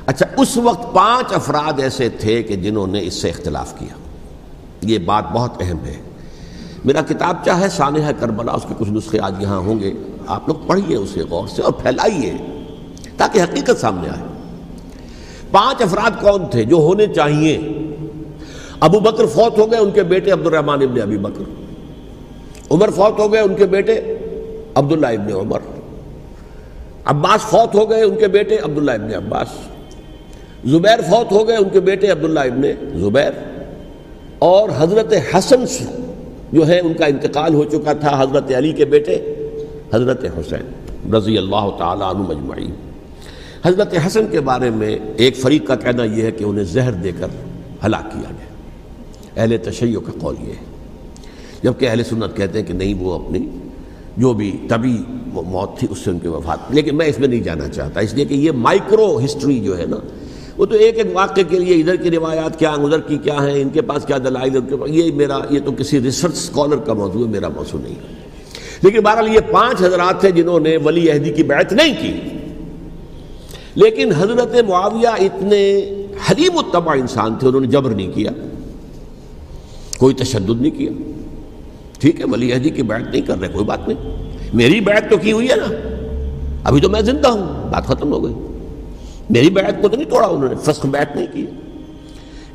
اچھا 0.07 0.25
اس 0.37 0.57
وقت 0.57 0.93
پانچ 0.93 1.33
افراد 1.33 1.79
ایسے 1.79 2.09
تھے 2.09 2.43
کہ 2.43 2.55
جنہوں 2.55 2.87
نے 2.87 3.01
اس 3.01 3.13
سے 3.13 3.29
اختلاف 3.29 3.79
کیا۔ 3.79 3.95
یہ 4.81 4.97
بات 4.97 5.23
بہت 5.33 5.51
اہم 5.59 5.85
ہے۔ 5.85 6.01
میرا 6.85 7.01
کتاب 7.01 7.35
چاہے 7.45 7.69
سانحہ 7.69 8.11
کربلا، 8.19 8.51
اس 8.51 8.65
کے 8.69 8.73
کچھ 8.77 8.89
نسخے 8.89 9.19
آج 9.21 9.33
یہاں 9.39 9.57
ہوں 9.57 9.79
گے۔ 9.79 9.93
آپ 10.27 10.47
لوگ 10.47 10.55
پڑھیے 10.67 10.95
اسے 10.95 11.19
غور 11.29 11.47
سے 11.47 11.61
اور 11.61 11.71
پھیلائیے 11.71 12.33
تاکہ 13.17 13.41
حقیقت 13.41 13.79
سامنے 13.79 14.09
آئے۔ 14.09 14.27
پانچ 15.51 15.81
افراد 15.81 16.11
کون 16.21 16.45
تھے 16.51 16.63
جو 16.63 16.75
ہونے 16.75 17.07
چاہیے؟ 17.07 17.57
ابو 18.79 18.99
بکر 18.99 19.25
فوت 19.25 19.59
ہو 19.59 19.71
گئے، 19.71 19.79
ان 19.79 19.91
کے 19.91 20.03
بیٹے 20.03 20.31
عبد 20.31 20.47
الرحمان 20.47 20.81
ابن 20.81 21.01
ابی 21.01 21.17
بکر۔ 21.17 21.43
عمر 22.71 22.89
فوت 22.89 23.19
ہو 23.19 23.33
گئے، 23.33 23.41
ان 23.41 23.55
کے 23.55 23.65
بیٹے 23.65 24.17
عبداللہ 24.75 25.07
ابن 25.07 25.33
عمر۔ 25.33 25.59
عباس 27.05 27.41
فوت 27.41 27.75
ہو 27.75 27.89
گئے، 27.89 28.03
ان 28.03 28.15
کے 28.15 28.27
بیٹے 28.27 28.57
عبداللہ 28.57 28.91
ابن 28.91 29.13
عباس۔ 29.13 29.47
زبیر 30.67 31.01
فوت 31.01 31.31
ہو 31.31 31.47
گئے 31.47 31.55
ان 31.55 31.69
کے 31.69 31.79
بیٹے 31.79 32.07
عبداللہ 32.07 32.39
ابن 32.39 32.61
زبیر 32.99 33.31
اور 34.39 34.69
حضرت 34.77 35.13
حسن 35.33 35.65
جو 36.51 36.67
ہے 36.67 36.79
ان 36.79 36.93
کا 36.93 37.05
انتقال 37.05 37.53
ہو 37.53 37.63
چکا 37.63 37.93
تھا 37.93 38.21
حضرت 38.21 38.51
علی 38.57 38.71
کے 38.71 38.85
بیٹے 38.85 39.35
حضرت 39.93 40.25
حسین 40.25 41.13
رضی 41.15 41.37
اللہ 41.37 41.69
تعالیٰ 41.77 42.09
عنہ 42.09 42.19
مجمعین۔ 42.19 42.71
حضرت 43.65 43.93
حسن 44.07 44.27
کے 44.31 44.39
بارے 44.39 44.69
میں 44.69 44.97
ایک 45.17 45.37
فریق 45.37 45.67
کا 45.67 45.75
کہنا 45.75 46.03
یہ 46.03 46.23
ہے 46.23 46.31
کہ 46.31 46.43
انہیں 46.43 46.63
زہر 46.63 46.91
دے 46.91 47.11
کر 47.19 47.27
ہلاک 47.85 48.11
کیا 48.11 48.29
گیا۔ 48.29 49.41
اہل 49.41 49.57
تشیع 49.57 49.99
کا 49.99 50.11
قول 50.19 50.35
یہ 50.41 50.49
ہے۔ 50.49 50.65
جبکہ 51.63 51.89
اہل 51.89 52.03
سنت 52.03 52.37
کہتے 52.37 52.59
ہیں 52.59 52.65
کہ 52.65 52.73
نہیں، 52.73 52.93
وہ 52.93 53.25
اپنی 53.25 53.49
جو 54.17 54.33
بھی 54.33 54.57
طبی 54.69 54.97
موت 55.33 55.79
تھی 55.79 55.87
اس 55.91 55.97
سے 55.97 56.11
ان 56.11 56.19
کی 56.19 56.27
وفات۔ 56.27 56.59
لیکن 56.69 56.97
میں 56.97 57.05
اس 57.05 57.19
میں 57.19 57.27
نہیں 57.27 57.43
جانا 57.43 57.67
چاہتا۔ 57.67 57.99
اس 57.99 58.13
لیے 58.13 58.25
کہ 58.25 58.33
یہ 58.33 58.51
مائکرو 58.51 59.19
ہسٹری 59.25 59.59
جو 59.59 59.77
ہے 59.77 59.85
نا 59.85 59.97
وہ 60.57 60.65
تو 60.65 60.75
ایک 60.75 60.97
ایک 60.97 61.07
واقعے 61.13 61.43
کے 61.43 61.59
لیے 61.59 61.75
ادھر 61.75 61.95
کی 61.95 62.11
روایات 62.11 62.59
کیا 62.59 62.69
ادھر 62.69 62.99
کی 62.99 63.17
کیا 63.17 63.33
ہیں، 63.33 63.61
ان 63.61 63.69
کے 63.69 63.81
پاس 63.81 64.05
کیا 64.05 64.17
دلائل 64.17 64.59
یہ 64.87 65.11
میرا 65.11 65.37
یہ 65.49 65.59
تو 65.65 65.71
کسی 65.71 66.01
ریسرچ 66.01 66.33
اسکالر 66.33 66.77
کا 66.77 66.93
موضوع 66.93 67.25
ہے، 67.25 67.31
میرا 67.31 67.47
موضوع 67.47 67.79
نہیں 67.83 67.95
ہے۔ 67.95 68.27
لیکن 68.81 68.99
بہرحال 68.99 69.35
یہ 69.35 69.39
پانچ 69.51 69.81
حضرات 69.81 70.21
تھے 70.21 70.31
جنہوں 70.31 70.59
نے 70.59 70.77
ولی 70.77 71.11
عہدی 71.11 71.29
کی 71.29 71.43
بیعت 71.43 71.73
نہیں 71.73 71.93
کی۔ 72.01 72.13
لیکن 73.75 74.11
حضرت 74.11 74.55
معاویہ 74.67 75.07
اتنے 75.07 75.77
حلیم 76.29 76.57
الطبع 76.57 76.95
انسان 76.95 77.35
تھے، 77.35 77.47
انہوں 77.47 77.61
نے 77.61 77.67
جبر 77.67 77.91
نہیں 77.91 78.11
کیا۔ 78.11 78.31
کوئی 79.97 80.15
تشدد 80.15 80.61
نہیں 80.61 80.77
کیا۔ 80.77 80.91
ٹھیک 81.99 82.19
ہے، 82.19 82.25
ولی 82.25 82.53
عہدی 82.53 82.69
کی 82.69 82.81
بیعت 82.81 83.11
نہیں 83.11 83.21
کر 83.21 83.39
رہے، 83.39 83.47
کوئی 83.47 83.65
بات 83.65 83.87
نہیں۔ 83.87 84.29
میری 84.53 84.79
بیعت 84.79 85.09
تو 85.09 85.17
کی 85.17 85.31
ہوئی 85.31 85.49
ہے 85.49 85.55
نا۔ 85.55 85.65
ابھی 86.63 86.81
تو 86.81 86.89
میں 86.89 87.01
زندہ 87.01 87.27
ہوں، 87.27 87.71
بات 87.71 87.85
ختم 87.85 88.13
ہو 88.13 88.23
گئی۔ 88.23 88.56
میری 89.29 89.49
بیعت 89.49 89.81
کو 89.81 89.87
تو 89.87 89.95
نہیں 89.95 90.09
توڑا 90.09 90.27
انہوں 90.27 90.49
نے 90.49 90.55
فسخ 90.55 90.85
بیعت 90.85 91.15
نہیں 91.15 91.27
کی۔ 91.33 91.45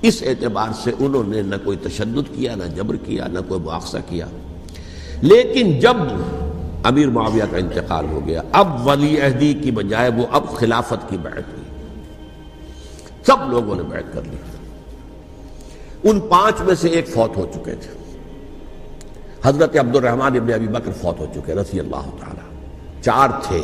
اس 0.03 0.23
اعتبار 0.27 0.69
سے 0.85 0.93
انہوں 0.99 1.25
نے 1.27 1.43
نہ 1.43 1.55
کوئی 1.65 1.77
تشدد 1.77 2.35
کیا، 2.35 2.55
نہ 2.55 2.65
جبر 2.77 2.97
کیا، 2.97 3.27
نہ 3.27 3.39
کوئی 3.49 3.61
مواخذہ 3.61 3.99
کیا۔ 4.09 4.27
لیکن 5.23 5.79
جب 5.79 5.97
امیر 6.85 7.09
معاویہ 7.09 7.43
کا 7.51 7.57
انتقال 7.57 8.07
ہو 8.13 8.21
گیا، 8.27 8.43
اب 8.53 8.87
ولی 8.87 9.21
عہدی 9.21 9.55
کی 9.55 9.71
بجائے 9.71 10.11
وہ 10.17 10.27
اب 10.33 10.49
خلافت 10.49 11.11
کی 11.11 11.17
بیعت 11.17 11.53
ہوئی۔ 11.53 11.63
سب 13.27 13.51
لوگوں 13.51 13.75
نے 13.75 13.83
بیعت 13.83 14.13
کر 14.13 14.21
لی۔ 14.31 14.37
ان 16.11 16.21
پانچ 16.21 16.61
میں 16.61 16.75
سے 16.75 16.89
ایک 16.89 17.09
فوت 17.09 17.37
ہو 17.37 17.47
چکے 17.55 17.75
تھے۔ 17.75 18.17
حضرت 19.43 19.77
عبد 19.77 19.97
الرحمن 19.97 20.37
ابن 20.37 20.53
ابی 20.53 20.67
بکر 20.67 20.93
فوت 20.93 21.21
ہو 21.21 21.27
چکے، 21.35 21.55
رضی 21.55 21.81
اللہ 21.81 22.11
تعالی۔ 22.21 22.57
چار 23.03 23.29
تھے۔ 23.43 23.61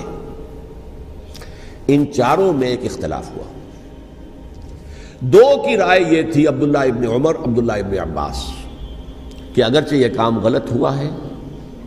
ان 1.89 2.13
چاروں 2.13 2.53
میں 2.53 2.69
ایک 2.69 2.85
اختلاف 2.85 3.31
ہوا۔ 3.37 3.43
دو 5.21 5.63
کی 5.67 5.77
رائے 5.77 6.05
یہ 6.11 6.23
تھی 6.33 6.47
عبداللہ 6.47 6.79
ابن 6.79 7.07
عمر، 7.07 7.35
عبداللہ 7.35 7.73
ابن 7.73 8.11
عباس، 8.11 8.45
کہ 9.55 9.63
اگرچہ 9.63 9.95
یہ 9.95 10.09
کام 10.17 10.39
غلط 10.39 10.71
ہوا 10.71 10.99
ہے، 10.99 11.11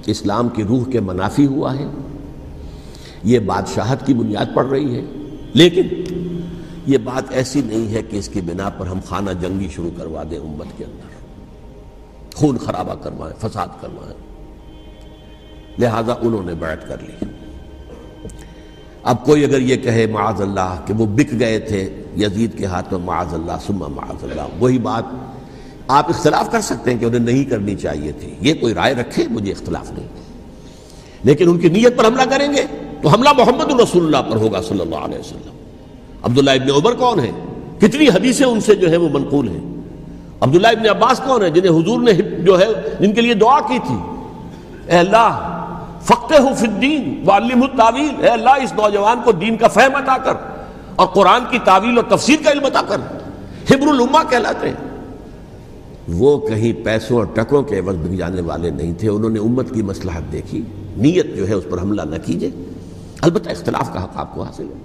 اسلام 0.06 0.50
کی 0.50 0.64
روح 0.64 0.84
کے 0.92 1.00
منافی 1.00 1.46
ہوا 1.46 1.76
ہے، 1.76 1.86
یہ 3.24 3.40
بادشاہت 3.40 4.06
کی 4.06 4.14
بنیاد 4.14 4.46
پڑ 4.54 4.66
رہی 4.66 4.96
ہے، 4.96 5.02
لیکن 5.54 5.88
یہ 6.88 6.98
بات 6.98 7.24
ایسی 7.30 7.62
نہیں 7.66 7.94
ہے 7.94 8.02
کہ 8.02 8.18
اس 8.18 8.28
کی 8.28 8.42
بنا 8.42 8.70
پر 8.70 8.88
ہم 8.88 9.00
خانہ 9.06 9.30
جنگی 9.42 9.68
شروع 9.70 9.92
کروا 9.98 10.24
دیں 10.32 10.38
امت 10.38 10.78
کے 10.78 10.84
اندر۔ 10.84 11.12
خون 12.36 12.58
خرابہ 12.58 12.94
کروائیں، 12.94 13.36
فساد 13.42 13.68
کروائیں۔ 13.82 14.18
لہذا 15.80 16.14
انہوں 16.22 16.44
نے 16.44 16.54
بیعت 16.54 16.88
کر 16.88 16.98
لی۔ 17.02 17.26
اب 19.04 19.26
کوئی 19.26 19.46
اگر 19.46 19.60
یہ 19.60 19.76
کہے 19.76 20.06
معاذ 20.08 20.42
اللہ 20.42 20.76
کہ 20.86 20.94
وہ 20.94 21.06
بک 21.06 21.40
گئے 21.40 21.60
تھے 21.60 22.04
یزید 22.18 22.58
کے 22.58 22.66
ہاتھ 22.66 22.94
میں 22.94 23.02
معاذ 23.06 23.34
اللہ 23.34 23.52
سما 23.68 23.88
معاذ 23.88 24.24
اللہ، 24.24 24.42
وہی 24.60 24.78
بات 24.78 25.04
آپ 25.88 26.10
اختلاف 26.10 26.52
کر 26.52 26.62
سکتے 26.62 26.92
ہیں 26.92 27.00
کہ 27.00 27.06
انہیں 27.06 27.20
نہیں 27.20 27.46
کرنی 27.46 27.76
چاہیے 27.76 28.12
تھی۔ 28.12 28.36
یہ 28.42 28.54
کوئی 28.54 28.74
رائے 28.74 28.94
رکھے، 28.94 29.26
مجھے 29.30 29.52
اختلاف 29.52 29.92
نہیں۔ 29.92 30.08
لیکن 31.24 31.50
ان 31.50 31.60
کی 31.60 31.70
نیت 31.70 31.98
پر 31.98 32.06
حملہ 32.06 32.22
کریں 32.30 32.54
گے 32.54 32.66
تو 33.02 33.10
حملہ 33.10 33.30
محمد 33.38 33.72
الرسول 33.74 34.06
اللہ 34.06 34.32
پر 34.32 34.38
ہوگا 34.38 34.62
صلی 34.62 34.82
اللہ 34.82 34.96
علیہ 34.96 35.20
وسلم۔ 35.20 35.52
عبداللہ 36.24 36.52
ابن 36.52 36.72
عمر 36.72 36.94
کون 36.94 37.20
ہے 37.20 37.32
کتنی 37.80 38.08
حدیثیں 38.08 38.46
ان 38.46 38.62
سے 38.62 38.76
جو 38.76 38.90
ہے 38.92 38.98
وہ 38.98 39.10
منقول 39.10 39.48
ہیں۔ 39.48 39.76
عبداللہ 40.42 40.68
ابن 40.68 40.90
عباس 40.90 41.22
کون 41.26 41.44
ہے 41.44 41.50
جنہیں 41.50 41.72
حضور 41.72 42.02
نے 42.02 42.14
جو 42.14 42.60
ہے، 42.60 42.68
جن 43.00 43.14
کے 43.14 43.22
لیے 43.22 43.34
دعا 43.34 43.60
کی 43.60 43.80
تھی۔ 43.88 43.96
اے 44.88 44.98
اللہ 44.98 45.48
فقہ 46.04 46.54
فی 46.58 46.68
الدین 46.68 47.24
وعلم 47.28 47.64
التاویل۔ 47.64 48.24
اے 48.24 48.30
اللہ، 48.30 48.50
اس 48.50 48.74
نوجوان 48.74 49.20
کو 49.26 49.32
دین 49.32 49.58
کا 49.58 49.68
فہم 49.68 49.96
عطا 49.96 50.18
کر 50.18 50.34
اور 50.96 51.08
قرآن 51.08 51.42
کی 51.50 51.60
تعویل 51.64 51.98
اور 51.98 52.18
تفسیر 52.18 52.36
کا 52.44 52.52
علم 52.52 52.66
عطا 52.66 52.82
کر۔ 52.88 52.98
حبر 53.74 53.88
الما 53.88 54.24
کہلاتے 54.24 54.70
ہیں۔ 54.70 54.92
وہ 56.14 56.38
کہیں 56.38 56.86
پیسوں 56.86 57.18
اور 57.18 57.26
ٹکوں 57.26 57.64
کے 57.64 57.80
عوض 57.80 57.96
بک 57.96 58.18
جانے 58.18 58.42
والے 58.42 58.70
نہیں 58.70 58.94
تھے، 58.94 59.10
انہوں 59.10 59.30
نے 59.30 59.40
امت 59.40 59.74
کی 59.74 59.82
مصلحت 59.82 60.32
دیکھی۔ 60.32 60.62
نیت 60.98 61.36
جو 61.36 61.48
ہے، 61.48 61.54
اس 61.54 61.64
پر 61.70 61.82
حملہ 61.82 62.02
نہ 62.02 62.16
کیجیے 62.26 62.50
البتہ 63.22 63.50
اختلاف 63.50 63.94
کا 63.94 64.04
حق 64.04 64.10
آپ 64.16 64.36
کو 64.36 64.44
حاصل 64.44 64.64
ہے۔ 64.64 64.80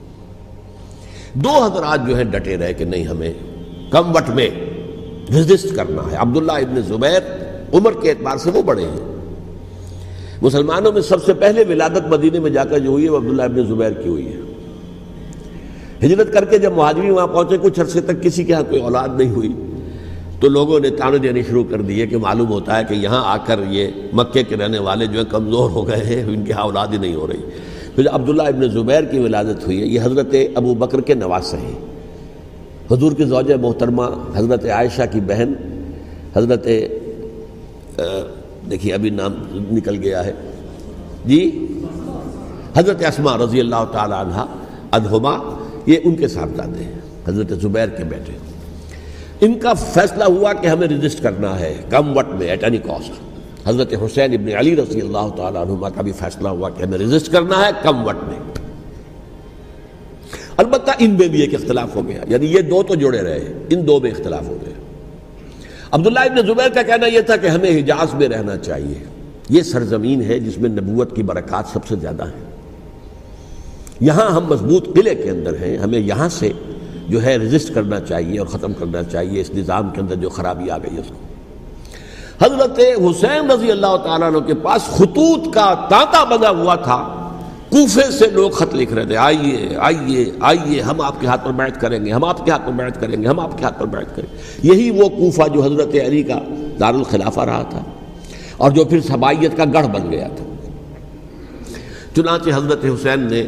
دو 1.35 1.65
حضرات 1.65 2.07
جو 2.07 2.17
ہے 2.17 2.25
ڈٹے 2.25 2.57
رہے 2.57 2.75
کہ 2.75 2.85
نہیں، 2.85 3.05
ہمیں 3.05 3.33
کم 3.91 4.17
وٹ 4.17 4.31
میں 4.31 4.49
رجسٹ 5.31 5.77
کرنا 5.77 6.03
ہے۔ 6.11 6.17
عبداللہ 6.17 6.53
ابن 6.53 6.83
زبیر، 6.83 7.21
عمر 7.75 7.93
کے 7.93 8.11
اعتبار 8.11 8.37
سے 8.37 8.51
وہ 8.51 8.63
بڑے 8.63 8.85
ہیں۔ 8.85 9.16
مسلمانوں 10.43 10.93
میں 10.93 11.03
سب 11.03 11.25
سے 11.25 11.35
پہلے 11.35 11.65
ولادت 11.69 12.07
مدینے 12.09 12.39
میں 12.39 12.51
جا 12.51 12.65
کر 12.65 12.79
جو 12.79 12.91
ہوئی 12.91 13.05
ہے 13.05 13.11
وہ 13.11 13.17
عبداللہ 13.17 13.43
ابن 13.43 13.67
زبیر 13.67 13.91
کی 13.91 14.09
ہوئی 14.09 14.27
ہے۔ 14.27 14.41
ہجرت 16.07 16.33
کر 16.33 16.45
کے 16.45 16.59
جب 16.59 16.73
مہاجری 16.73 17.11
وہاں 17.11 17.27
پہنچے، 17.27 17.57
کچھ 17.63 17.81
عرصے 17.81 18.01
تک 18.01 18.23
کسی 18.23 18.45
کے 18.45 18.53
ہاں 18.53 18.63
کوئی 18.69 18.83
اولاد 18.83 19.09
نہیں 19.17 19.31
ہوئی۔ 19.31 19.53
تو 20.41 20.49
لوگوں 20.49 20.81
نے 20.81 20.91
تانے 20.91 21.19
دینے 21.19 21.27
یعنی 21.27 21.43
شروع 21.43 21.65
کر 21.71 21.81
دیے 21.81 22.07
کہ 22.07 22.17
معلوم 22.17 22.49
ہوتا 22.49 22.79
ہے 22.79 22.85
کہ 22.89 22.95
یہاں 22.95 23.23
آ 23.25 23.37
کر 23.37 23.61
یہ 23.69 23.89
مکے 24.13 24.43
کے 24.43 24.57
رہنے 24.57 24.79
والے 24.79 25.07
جو 25.07 25.19
ہیں 25.19 25.31
کمزور 25.31 25.71
ہو 25.71 25.89
گئے 25.89 26.05
ہیں، 26.05 26.25
ان 26.27 26.45
کی 26.45 26.53
ہاں 26.53 26.63
اولاد 26.63 26.87
ہی 26.93 26.99
نہیں 26.99 27.15
ہو 27.15 27.27
رہی۔ 27.27 27.41
پھر 27.95 28.05
عبداللہ 28.09 28.43
ابن 28.43 28.69
زبیر 28.69 29.03
کی 29.03 29.19
ولادت 29.19 29.67
ہوئی 29.67 29.81
ہے، 29.81 29.87
یہ 29.87 30.01
حضرت 30.03 30.35
ابو 30.55 30.75
بکر 30.75 31.01
کے 31.01 31.15
نواز 31.15 31.55
ہیں۔ 31.55 31.79
حضور 32.91 33.13
کی 33.13 33.25
زوجہ 33.25 33.55
محترمہ 33.55 34.03
حضرت 34.35 34.65
عائشہ 34.65 35.03
کی 35.13 35.21
بہن، 35.21 35.53
حضرت 36.37 36.69
دیکھیے 38.71 38.93
ابھی 38.93 39.11
نام 39.11 39.35
نکل 39.55 40.03
گیا 40.03 40.25
ہے۔ 40.25 40.33
جی؟ 41.25 41.67
حضرت 42.77 43.05
اسما 43.05 43.39
رضی 43.39 43.61
اللہ 43.61 43.85
تعالی 43.93 44.15
عنہ 44.19 44.45
ادہما 44.91 45.59
یہ 45.87 45.97
ان 46.05 46.17
کے 46.17 46.29
صاحبزادے 46.29 46.85
ہیں۔ 46.85 46.93
حضرت 47.29 47.49
زبیر 47.63 47.89
کے 47.89 48.05
بیٹے۔ 48.05 48.33
ان 49.41 49.59
کا 49.59 49.73
فیصلہ 49.73 50.25
ہوا 50.25 50.53
کہ 50.53 50.67
ہمیں 50.67 50.89
رجسٹ 50.89 51.23
کرنا 51.23 51.61
ہے 51.61 51.75
come 51.91 52.17
what 52.17 52.29
may 52.29 52.47
at 52.47 52.65
any 52.65 52.79
cost 52.79 53.13
حضرت 53.69 53.95
حسین 54.05 54.33
ابن 54.33 54.57
علی 54.59 54.77
رضی 54.77 55.01
اللہ 55.01 55.29
تعالیٰ 55.37 55.63
عنہ 55.63 55.89
کا 55.95 56.03
بھی 56.03 56.13
فیصلہ 56.13 56.49
ہوا 56.49 56.69
کہ 56.69 56.83
ہمیں 56.83 56.99
رجسٹ 56.99 57.33
کرنا 57.33 57.67
ہے 57.67 57.71
کم 57.83 58.07
وٹ 58.07 58.17
میں۔ 58.29 58.39
البتہ 60.57 60.91
ان 60.99 61.11
میں 61.11 61.29
بھی 61.29 61.41
ایک 61.41 61.55
اختلاف 61.55 61.97
ہو 61.97 62.09
گیا۔ 62.09 62.25
یعنی 62.29 62.47
یہ 62.47 62.61
دو 62.61 62.83
تو 62.83 62.95
جڑے 62.95 63.23
رہے، 63.23 63.53
ان 63.71 63.87
دو 63.87 64.01
میں 64.01 64.11
اختلاف 64.11 64.49
ہو 64.49 64.59
گیا۔ 64.67 64.86
عبداللہ 65.93 66.21
ابن 66.21 66.47
زبیر 66.47 66.69
کا 66.69 66.83
کہنا 66.83 67.07
یہ 67.07 67.21
تھا 67.21 67.37
کہ 67.37 67.47
ہمیں 67.47 67.79
حجاز 67.79 68.15
میں 68.15 68.29
رہنا 68.29 68.57
چاہیے۔ 68.57 69.05
یہ 69.49 69.63
سرزمین 69.63 70.23
ہے 70.23 70.39
جس 70.39 70.59
میں 70.59 70.71
نبوت 70.71 71.17
کی 71.17 71.23
برکات 71.23 71.65
سب 71.73 71.87
سے 71.89 71.97
زیادہ 71.97 72.25
ہیں 72.25 72.45
یہاں 74.01 74.31
ہم 74.31 74.47
مضبوط 74.47 74.95
قلعے 74.95 75.15
کے 75.15 75.31
اندر 75.31 75.55
ہیں، 75.63 75.79
ہمیں 75.79 75.99
یہاں 75.99 76.29
سے 76.29 76.53
جو 77.09 77.23
ہے 77.23 77.37
رجسٹ 77.37 77.75
کرنا 77.75 78.01
چاہیے 78.01 78.39
اور 78.39 78.47
ختم 78.47 78.73
کرنا 78.73 79.03
چاہیے 79.03 79.41
اس 79.41 79.51
نظام 79.55 79.91
کے 79.91 80.01
اندر 80.01 80.15
جو 80.15 80.29
خرابی 80.29 80.71
آ 80.71 80.79
گئی 80.79 80.95
ہے 80.95 81.01
اس 81.01 81.09
کو۔ 81.09 81.15
حضرت 82.45 82.79
حسین 82.79 83.51
رضی 83.51 83.71
اللہ 83.71 83.97
تعالیٰ 84.05 84.29
عنہ 84.29 84.39
کے 84.39 84.55
پاس 84.55 84.83
خطوط 84.83 85.55
کا 85.55 85.87
تانتا 85.89 86.25
بنا 86.25 86.51
ہوا 86.51 86.75
تھا۔ 86.75 87.26
کوفے 87.71 88.11
سے 88.19 88.27
لوگ 88.27 88.51
خط 88.51 88.75
لکھ 88.75 88.93
رہے 88.93 89.07
تھے، 89.07 89.17
آئیے 89.17 89.77
آئیے 89.77 90.33
آئیے، 90.41 90.81
ہم 90.81 91.01
آپ 91.01 91.21
کے 91.21 91.27
ہاتھ 91.27 91.45
پر 91.45 91.53
بیٹھ 91.53 91.81
کریں 91.81 92.05
گے، 92.05 92.13
ہم 92.13 92.25
آپ 92.25 92.45
کے 92.45 92.51
ہاتھ 92.51 92.67
پر 92.67 92.73
بیٹھ 92.73 93.01
کریں 93.01 93.23
گے، 93.23 93.29
ہم 93.29 93.41
آپ 93.41 93.59
کے 93.59 93.65
ہاتھ 93.65 93.81
پر 93.81 93.87
بیٹھ 93.87 94.17
کریں 94.17 94.29
گے۔ 94.33 94.39
یہی 94.63 94.91
وہ 94.91 95.09
کوفہ 95.09 95.43
جو 95.55 95.63
حضرت 95.63 95.95
علی 96.07 96.23
کا 96.23 96.41
دارالخلافہ 96.81 97.41
رہا 97.41 97.63
تھا۔ 97.63 97.83
اور 98.57 98.71
جو 98.71 98.85
پھر 98.85 99.01
سبائیت 99.01 99.57
کا 99.57 99.65
گڑھ 99.75 99.87
بن 99.87 100.11
گیا 100.13 100.29
تھا۔ 100.37 100.45
چنانچہ 102.17 102.51
حضرت 102.55 102.85
حسین 102.85 103.21
نے 103.21 103.47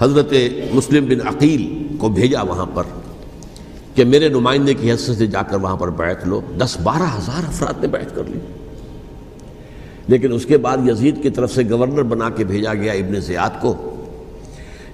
حضرت 0.00 0.32
مسلم 0.72 1.04
بن 1.04 1.28
عقیل 1.28 1.86
کو 1.98 2.08
بھیجا 2.08 2.42
وہاں 2.42 2.66
پر 2.74 2.82
کہ 3.94 4.04
میرے 4.04 4.28
نمائندے 4.28 4.74
کی 4.74 4.90
حیثیت 4.90 5.16
سے 5.16 5.26
جا 5.26 5.42
کر 5.42 5.56
وہاں 5.56 5.76
پر 5.76 5.90
بیٹھ 5.90 6.28
لو۔ 6.28 6.40
دس 6.58 6.76
بارہ 6.82 7.18
ہزار 7.18 7.42
افراد 7.48 7.80
نے 7.80 7.88
بیٹھ 7.88 8.14
کر 8.14 8.22
لی۔ 8.24 8.38
لیکن 10.08 10.32
اس 10.32 10.46
کے 10.46 10.58
بعد 10.58 10.76
یزید 10.88 11.22
کی 11.22 11.30
طرف 11.30 11.54
سے 11.54 11.62
گورنر 11.70 12.02
بنا 12.02 12.30
کے 12.30 12.44
بھیجا 12.44 12.74
گیا 12.74 12.92
ابن 12.92 13.20
زیاد 13.20 13.50
کو۔ 13.60 13.74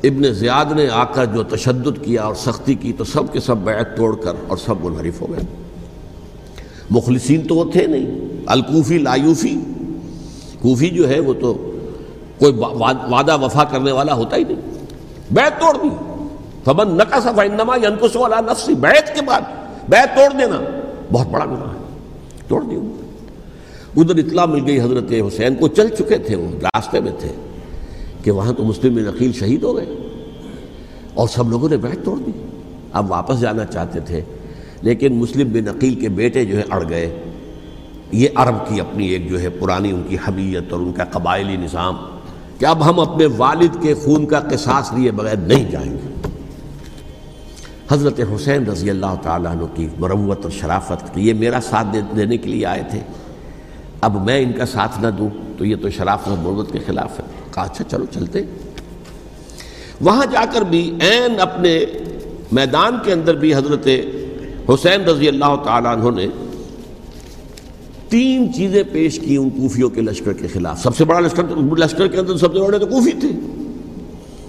ابن 0.04 0.32
زیاد 0.32 0.64
نے 0.72 0.88
آ 0.88 1.04
کر 1.04 1.24
جو 1.24 1.42
تشدد 1.42 2.04
کیا 2.04 2.22
اور 2.22 2.34
سختی 2.34 2.74
کی 2.74 2.92
تو 2.92 3.04
سب 3.04 3.32
کے 3.32 3.40
سب 3.40 3.56
بیعت 3.56 3.96
توڑ 3.96 4.16
کر 4.16 4.32
اور 4.48 4.56
سب 4.56 4.74
منحرف 4.84 5.22
ہو 5.22 5.26
گئے۔ 5.30 5.44
مخلصین 6.90 7.46
تو 7.46 7.54
وہ 7.54 7.64
تھے 7.72 7.86
نہیں۔ 7.86 8.06
الکوفی 8.46 8.98
لایوفی۔ 8.98 9.60
کوفی 10.60 10.88
جو 10.88 11.08
ہے 11.08 11.20
وہ 11.20 11.34
تو 11.40 11.72
کوئی 12.38 12.52
وعدہ 13.10 13.40
وفا 13.40 13.64
کرنے 13.64 13.92
والا 13.92 14.14
ہوتا 14.14 14.36
ہی 14.36 14.44
نہیں۔ 14.44 14.60
بیعت 15.30 15.60
توڑ 15.60 15.76
دی۔ 15.82 15.88
فمن 16.64 16.96
نقا 16.96 17.20
صفا 17.20 17.42
انما 17.42 17.76
ینکس 17.76 18.16
والا 18.16 18.40
نفسی۔ 18.40 18.74
بیعت 18.74 19.14
کے 19.14 19.22
بعد 19.22 19.40
بیعت 19.88 20.16
توڑ 20.16 20.38
دینا۔ 20.38 20.60
بہت 21.12 21.26
بڑا 21.26 21.44
گناہ 21.44 21.74
ہے۔ 21.74 21.78
توڑ 22.48 22.62
دی 22.62 22.76
ادھر 23.96 24.16
اطلاع 24.16 24.46
مل 24.46 24.66
گئی 24.66 24.80
حضرت 24.80 25.12
حسین 25.28 25.54
کو، 25.54 25.68
چل 25.68 25.88
چکے 25.88 26.18
تھے 26.18 26.36
وہ، 26.36 26.50
راستے 26.62 27.00
میں 27.00 27.12
تھے 27.18 27.28
کہ 28.22 28.30
وہاں 28.30 28.52
تو 28.52 28.64
مسلم 28.64 28.94
بن 28.94 29.08
عقیل 29.08 29.32
شہید 29.32 29.62
ہو 29.62 29.76
گئے 29.76 29.86
اور 31.14 31.28
سب 31.28 31.50
لوگوں 31.50 31.68
نے 31.68 31.76
بیٹھ 31.76 31.98
توڑ 32.04 32.18
دی۔ 32.18 32.30
اب 32.92 33.10
واپس 33.10 33.40
جانا 33.40 33.64
چاہتے 33.64 34.00
تھے، 34.00 34.20
لیکن 34.82 35.14
مسلم 35.14 35.48
بن 35.52 35.68
عقیل 35.68 35.94
کے 35.94 36.08
بیٹے 36.08 36.44
جو 36.44 36.56
ہے 36.58 36.62
اڑ 36.70 36.88
گئے۔ 36.88 37.22
یہ 38.12 38.28
عرب 38.34 38.54
کی 38.68 38.80
اپنی 38.80 39.08
ایک 39.08 39.30
جو 39.30 39.40
ہے 39.40 39.48
پرانی 39.48 39.90
ان 39.90 40.02
کی 40.08 40.16
حمیت 40.16 40.72
اور 40.72 40.80
ان 40.80 40.92
کا 40.92 41.04
قبائلی 41.04 41.56
نظام 41.56 41.96
کہ 42.58 42.66
اب 42.66 42.90
ہم 42.90 43.00
اپنے 43.00 43.26
والد 43.26 43.82
کے 43.82 43.94
خون 43.94 44.26
کا 44.26 44.40
قصاص 44.40 44.92
لیے 44.92 45.10
بغیر 45.10 45.36
نہیں 45.36 45.70
جائیں 45.70 45.92
گے۔ 45.92 46.30
حضرت 47.90 48.20
حسین 48.20 48.64
رضی 48.64 48.90
اللہ 48.90 49.14
تعالیٰ 49.22 49.52
عنہ 49.52 49.64
کی 49.74 49.88
مروت 49.98 50.42
اور 50.42 50.50
شرافت 50.50 51.18
یہ 51.18 51.34
میرا 51.34 51.60
ساتھ 51.60 51.96
دینے 52.16 52.36
کے 52.36 52.48
لیے 52.48 52.66
آئے 52.66 52.82
تھے۔ 52.90 53.00
اب 54.02 54.24
میں 54.24 54.42
ان 54.42 54.52
کا 54.52 54.66
ساتھ 54.66 55.00
نہ 55.00 55.06
دوں 55.08 55.28
تو 55.58 55.64
یہ 55.64 55.76
تو 55.82 55.90
شرافت 55.90 56.28
اور 56.28 56.36
مربت 56.38 56.72
کے 56.72 56.78
خلاف 56.86 57.20
ہے۔ 57.20 57.24
کہا 57.54 57.62
اچھا 57.62 57.84
چلو، 57.84 58.04
چلتے۔ 58.14 58.40
وہاں 60.00 60.26
جا 60.32 60.44
کر 60.52 60.60
بھی 60.60 60.90
عین 61.00 61.40
اپنے 61.40 61.84
میدان 62.52 62.96
کے 63.04 63.12
اندر 63.12 63.34
بھی 63.34 63.54
حضرت 63.54 63.88
حسین 64.68 65.04
رضی 65.04 65.28
اللہ 65.28 65.56
تعالیٰ 65.64 65.96
عنہ 65.96 66.20
نے 66.20 66.26
تین 68.08 68.54
چیزیں 68.54 68.82
پیش 68.92 69.18
کی 69.18 69.36
ان 69.36 69.50
کوفیوں 69.50 69.90
کے 69.90 70.00
لشکر 70.00 70.32
کے 70.32 70.48
خلاف۔ 70.48 70.82
سب 70.82 70.96
سے 70.96 71.04
بڑا 71.04 71.20
لشکر 71.20 71.44
لشکر 71.78 72.08
کے 72.08 72.16
اندر 72.16 72.36
سب 72.36 72.54
سے 72.54 72.60
بڑے 72.60 72.78
تو 72.78 72.86
کوفی 72.86 73.10
تھے۔ 73.10 73.28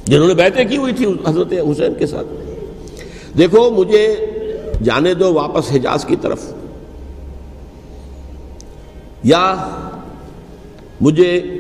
جنہوں 0.06 0.28
نے 0.28 0.34
بیعتیں 0.34 0.66
کی 0.66 0.78
ہوئی 0.78 0.94
تھی 0.94 1.06
حضرت 1.26 1.54
حسین 1.72 1.94
کے 1.94 2.06
ساتھ۔ 2.06 2.28
دیکھو، 3.38 3.70
مجھے 3.70 4.16
جانے 4.84 5.14
دو 5.14 5.34
واپس 5.34 5.72
حجاز 5.76 6.06
کی 6.06 6.16
طرف۔ 6.22 6.54
یا 9.24 9.70
مجھے 11.02 11.60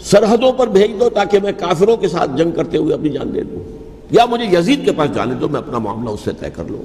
سرحدوں 0.00 0.52
پر 0.52 0.66
بھیج 0.66 1.00
دو 1.00 1.10
تاکہ 1.10 1.38
میں 1.42 1.52
کافروں 1.58 1.96
کے 1.96 2.08
ساتھ 2.08 2.30
جنگ 2.36 2.50
کرتے 2.50 2.78
ہوئے 2.78 2.94
اپنی 2.94 3.08
جان 3.08 3.34
دے 3.34 3.42
دوں۔ 3.42 3.78
یا 4.10 4.24
مجھے 4.24 4.58
یزید 4.58 4.84
کے 4.84 4.92
پاس 4.92 5.14
جانے 5.14 5.34
دو، 5.34 5.48
میں 5.48 5.60
اپنا 5.60 5.78
معاملہ 5.78 6.10
اس 6.10 6.20
سے 6.24 6.30
طے 6.40 6.50
کر 6.50 6.64
لوں۔ 6.64 6.82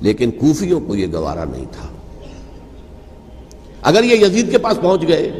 لیکن 0.00 0.30
کوفیوں 0.30 0.80
کو 0.80 0.96
یہ 0.96 1.06
گوارا 1.12 1.44
نہیں 1.44 1.64
تھا۔ 1.72 1.86
اگر 3.82 4.04
یہ 4.04 4.26
یزید 4.26 4.50
کے 4.50 4.58
پاس 4.58 4.78
پہنچ 4.80 5.08
گئے 5.08 5.32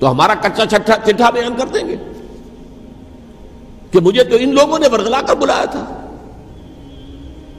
تو 0.00 0.10
ہمارا 0.10 0.34
کچا 0.34 0.66
چھٹا 0.66 0.92
چٹھا 1.04 1.30
بیان 1.30 1.52
کر 1.58 1.66
دیں 1.66 1.88
گے 1.88 1.96
کہ 3.90 4.00
مجھے 4.00 4.24
تو 4.24 4.36
ان 4.40 4.54
لوگوں 4.54 4.78
نے 4.78 4.88
برگلا 4.88 5.20
کر 5.22 5.34
بلایا 5.34 5.64
تھا۔ 5.64 6.06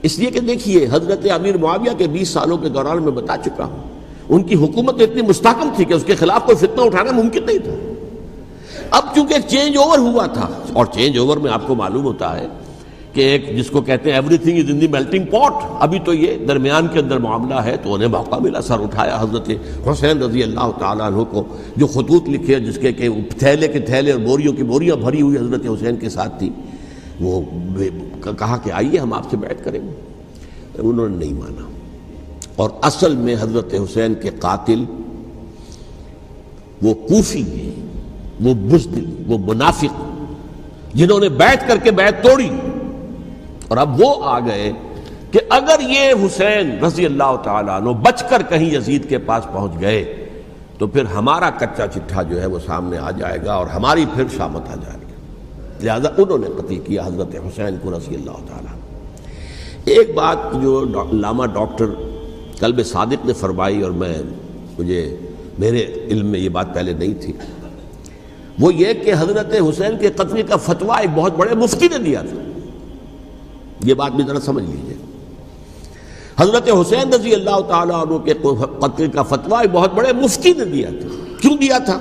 اس 0.01 0.19
لیے 0.19 0.31
کہ 0.31 0.39
دیکھیے، 0.39 0.87
حضرت 0.91 1.27
امیر 1.33 1.57
معاویہ 1.57 1.97
کے 1.97 2.07
بیس 2.07 2.29
سالوں 2.29 2.57
کے 2.57 2.69
دوران 2.69 3.03
میں 3.03 3.11
بتا 3.11 3.35
چکا 3.45 3.65
ہوں۔ 3.65 3.94
ان 4.29 4.43
کی 4.43 4.55
حکومت 4.55 5.01
اتنی 5.01 5.21
مستحکم 5.21 5.69
تھی 5.75 5.85
کہ 5.85 5.93
اس 5.93 6.03
کے 6.03 6.15
خلاف 6.15 6.45
کوئی 6.45 6.57
فتنہ 6.57 6.81
اٹھانا 6.81 7.11
ممکن 7.11 7.45
نہیں 7.45 7.57
تھا۔ 7.57 7.73
اب 8.91 9.03
چونکہ 9.15 9.35
چینج 9.47 9.77
اوور 9.77 9.97
ہوا 9.99 10.25
تھا، 10.25 10.47
اور 10.73 10.85
چینج 10.85 11.17
اوور 11.17 11.37
میں 11.37 11.51
آپ 11.51 11.67
کو 11.67 11.75
معلوم 11.75 12.05
ہوتا 12.05 12.37
ہے 12.39 12.47
کہ 13.13 13.21
ایک 13.21 13.45
جس 13.57 13.69
کو 13.69 13.81
کہتے 13.81 14.09
ہیں 14.09 14.17
everything 14.37 14.57
is 14.57 14.69
in 14.69 14.79
the 14.81 14.87
melting 14.87 15.25
pot 15.25 15.53
ابھی 15.79 15.99
تو 16.05 16.13
یہ 16.13 16.45
درمیان 16.47 16.87
کے 16.93 16.99
اندر 16.99 17.17
معاملہ 17.17 17.59
ہے۔ 17.65 17.75
تو 17.83 17.93
انہیں 17.93 18.09
موقع 18.09 18.35
ملا 18.35 18.61
سر 18.61 18.79
اٹھایا 18.79 19.17
حضرت 19.21 19.49
حسین 19.87 20.21
رضی 20.23 20.43
اللہ 20.43 20.71
تعالیٰ 20.79 21.05
عنہ 21.07 21.23
کو، 21.23 21.43
جو 21.75 21.87
خطوط 21.87 22.29
لکھے 22.29 22.59
جس 22.59 22.77
کے 22.81 22.91
کہ 22.93 23.09
تھیلے 23.39 23.67
کے 23.67 23.79
تھیلے 23.79 24.11
اور 24.11 24.19
بوریوں 24.19 24.53
کی 24.53 24.63
بوریاں 24.63 24.95
بھری 24.95 25.21
ہوئی 25.21 25.37
حضرت 25.37 25.65
حسین 25.65 25.95
کے 25.95 26.09
ساتھ 26.09 26.39
تھی۔ 26.39 26.49
وہ 27.21 27.41
کہا 28.39 28.57
کہ 28.63 28.71
آئیے 28.71 28.99
ہم 28.99 29.13
آپ 29.13 29.29
سے 29.31 29.37
بیعت 29.37 29.63
کریں۔ 29.63 29.79
گے 29.79 29.93
انہوں 30.77 31.09
نے 31.09 31.15
نہیں 31.17 31.33
مانا۔ 31.33 31.67
اور 32.55 32.69
اصل 32.81 33.15
میں 33.15 33.35
حضرت 33.39 33.73
حسین 33.73 34.13
کے 34.15 34.29
قاتل 34.39 34.83
وہ 36.81 36.93
کوفی 36.93 37.41
ہیں، 37.41 37.71
وہ 38.45 38.53
بزدل، 38.53 39.23
وہ 39.27 39.37
منافق 39.37 40.03
جنہوں 40.93 41.19
نے 41.19 41.29
بیٹھ 41.29 41.67
کر 41.67 41.77
کے 41.77 41.91
بیعت 41.91 42.23
توڑی۔ 42.23 42.49
اور 43.67 43.77
اب 43.77 44.01
وہ 44.01 44.15
آ 44.23 44.39
گئے 44.39 44.71
کہ 45.31 45.39
اگر 45.49 45.79
یہ 45.79 46.13
حسین 46.25 46.83
رضی 46.85 47.05
اللہ 47.05 47.35
تعالیٰ 47.43 47.81
عنہ 47.81 47.89
بچ 47.89 48.23
کر 48.29 48.41
کہیں 48.49 48.75
یزید 48.75 49.09
کے 49.09 49.17
پاس 49.17 49.43
پہنچ 49.53 49.81
گئے، 49.81 50.27
تو 50.77 50.87
پھر 50.87 51.05
ہمارا 51.05 51.49
کچا 51.49 51.87
چٹھا 51.87 52.21
جو 52.23 52.41
ہے 52.41 52.45
وہ 52.45 52.59
سامنے 52.65 52.97
آ 52.97 53.11
جائے 53.11 53.37
گا 53.45 53.53
اور 53.53 53.67
ہماری 53.67 54.05
پھر 54.13 54.23
شامت 54.37 54.69
آ 54.69 54.75
جائے 54.75 54.97
گی۔ 54.99 55.85
لہذا 55.85 56.09
انہوں 56.17 56.37
نے 56.37 56.47
قتل 56.57 56.79
کیا 56.79 57.05
حضرت 57.05 57.35
حسین 57.35 57.77
کو 57.81 57.91
رضی 57.91 58.15
اللہ 58.15 58.37
تعالیٰ 58.47 58.73
ایک 59.85 60.13
بات 60.15 60.37
جو 60.61 60.83
علامہ 61.11 61.45
ڈاکٹر 61.45 61.85
قلب 62.59 62.85
صادق 62.85 63.25
نے 63.25 63.33
فرمائی 63.33 63.81
اور 63.81 63.91
میں 63.91 64.13
مجھے 64.79 65.17
میرے 65.59 65.85
علم 66.11 66.27
میں 66.27 66.39
یہ 66.39 66.49
بات 66.49 66.73
پہلے 66.73 66.93
نہیں 66.93 67.13
تھی۔ 67.21 67.33
وہ 68.59 68.73
یہ 68.73 68.93
کہ 68.93 69.13
حضرت 69.19 69.53
حسین 69.69 69.97
کے 69.99 70.09
قتل 70.15 70.41
کا 70.41 70.55
فتویٰ 70.55 70.97
ایک 71.01 71.09
بہت 71.15 71.33
بڑے 71.37 71.55
مفتی 71.55 71.87
نے 71.87 71.97
دیا 71.97 72.21
تھا۔ 72.21 72.59
یہ 73.83 73.93
بات 73.93 74.11
بھی 74.11 74.23
ذرا 74.27 74.39
سمجھ 74.39 74.63
لیجیے 74.63 74.93
حضرت 76.37 76.69
حسین 76.81 77.13
رضی 77.13 77.33
اللہ 77.33 77.59
تعالیٰ 77.67 77.95
عنہ 77.95 78.17
کے 78.17 78.33
قتل 78.79 79.07
کا 79.07 79.23
فتویٰ 79.23 79.61
ایک 79.61 79.69
بہت 79.71 79.93
بڑے 79.93 80.13
مفتی 80.13 80.53
نے 80.57 80.65
دیا 80.65 80.89
تھا۔ 81.01 81.07
کیوں 81.41 81.57
دیا 81.57 81.77
تھا؟ 81.77 81.99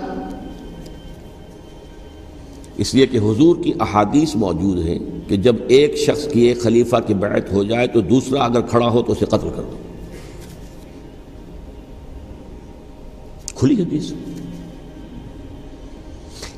اس 2.76 2.94
لیے 2.94 3.06
کہ 3.06 3.18
حضور 3.18 3.56
کی 3.64 3.72
احادیث 3.80 4.36
موجود 4.36 4.78
ہیں 4.78 4.98
کہ 5.28 5.36
جب 5.36 5.56
ایک 5.68 5.96
شخص 5.96 6.28
کی 6.32 6.40
ایک 6.40 6.62
خلیفہ 6.62 6.96
کی 7.06 7.14
بیعت 7.14 7.52
ہو 7.52 7.64
جائے 7.64 7.86
تو 7.86 8.00
دوسرا 8.00 8.44
اگر 8.44 8.60
کھڑا 8.60 8.88
ہو 8.88 9.02
تو 9.02 9.12
اسے 9.12 9.24
قتل 9.24 9.48
کر 9.56 9.62
دو۔ 9.62 9.93
کھلی 13.54 13.82
حدیث 13.82 14.12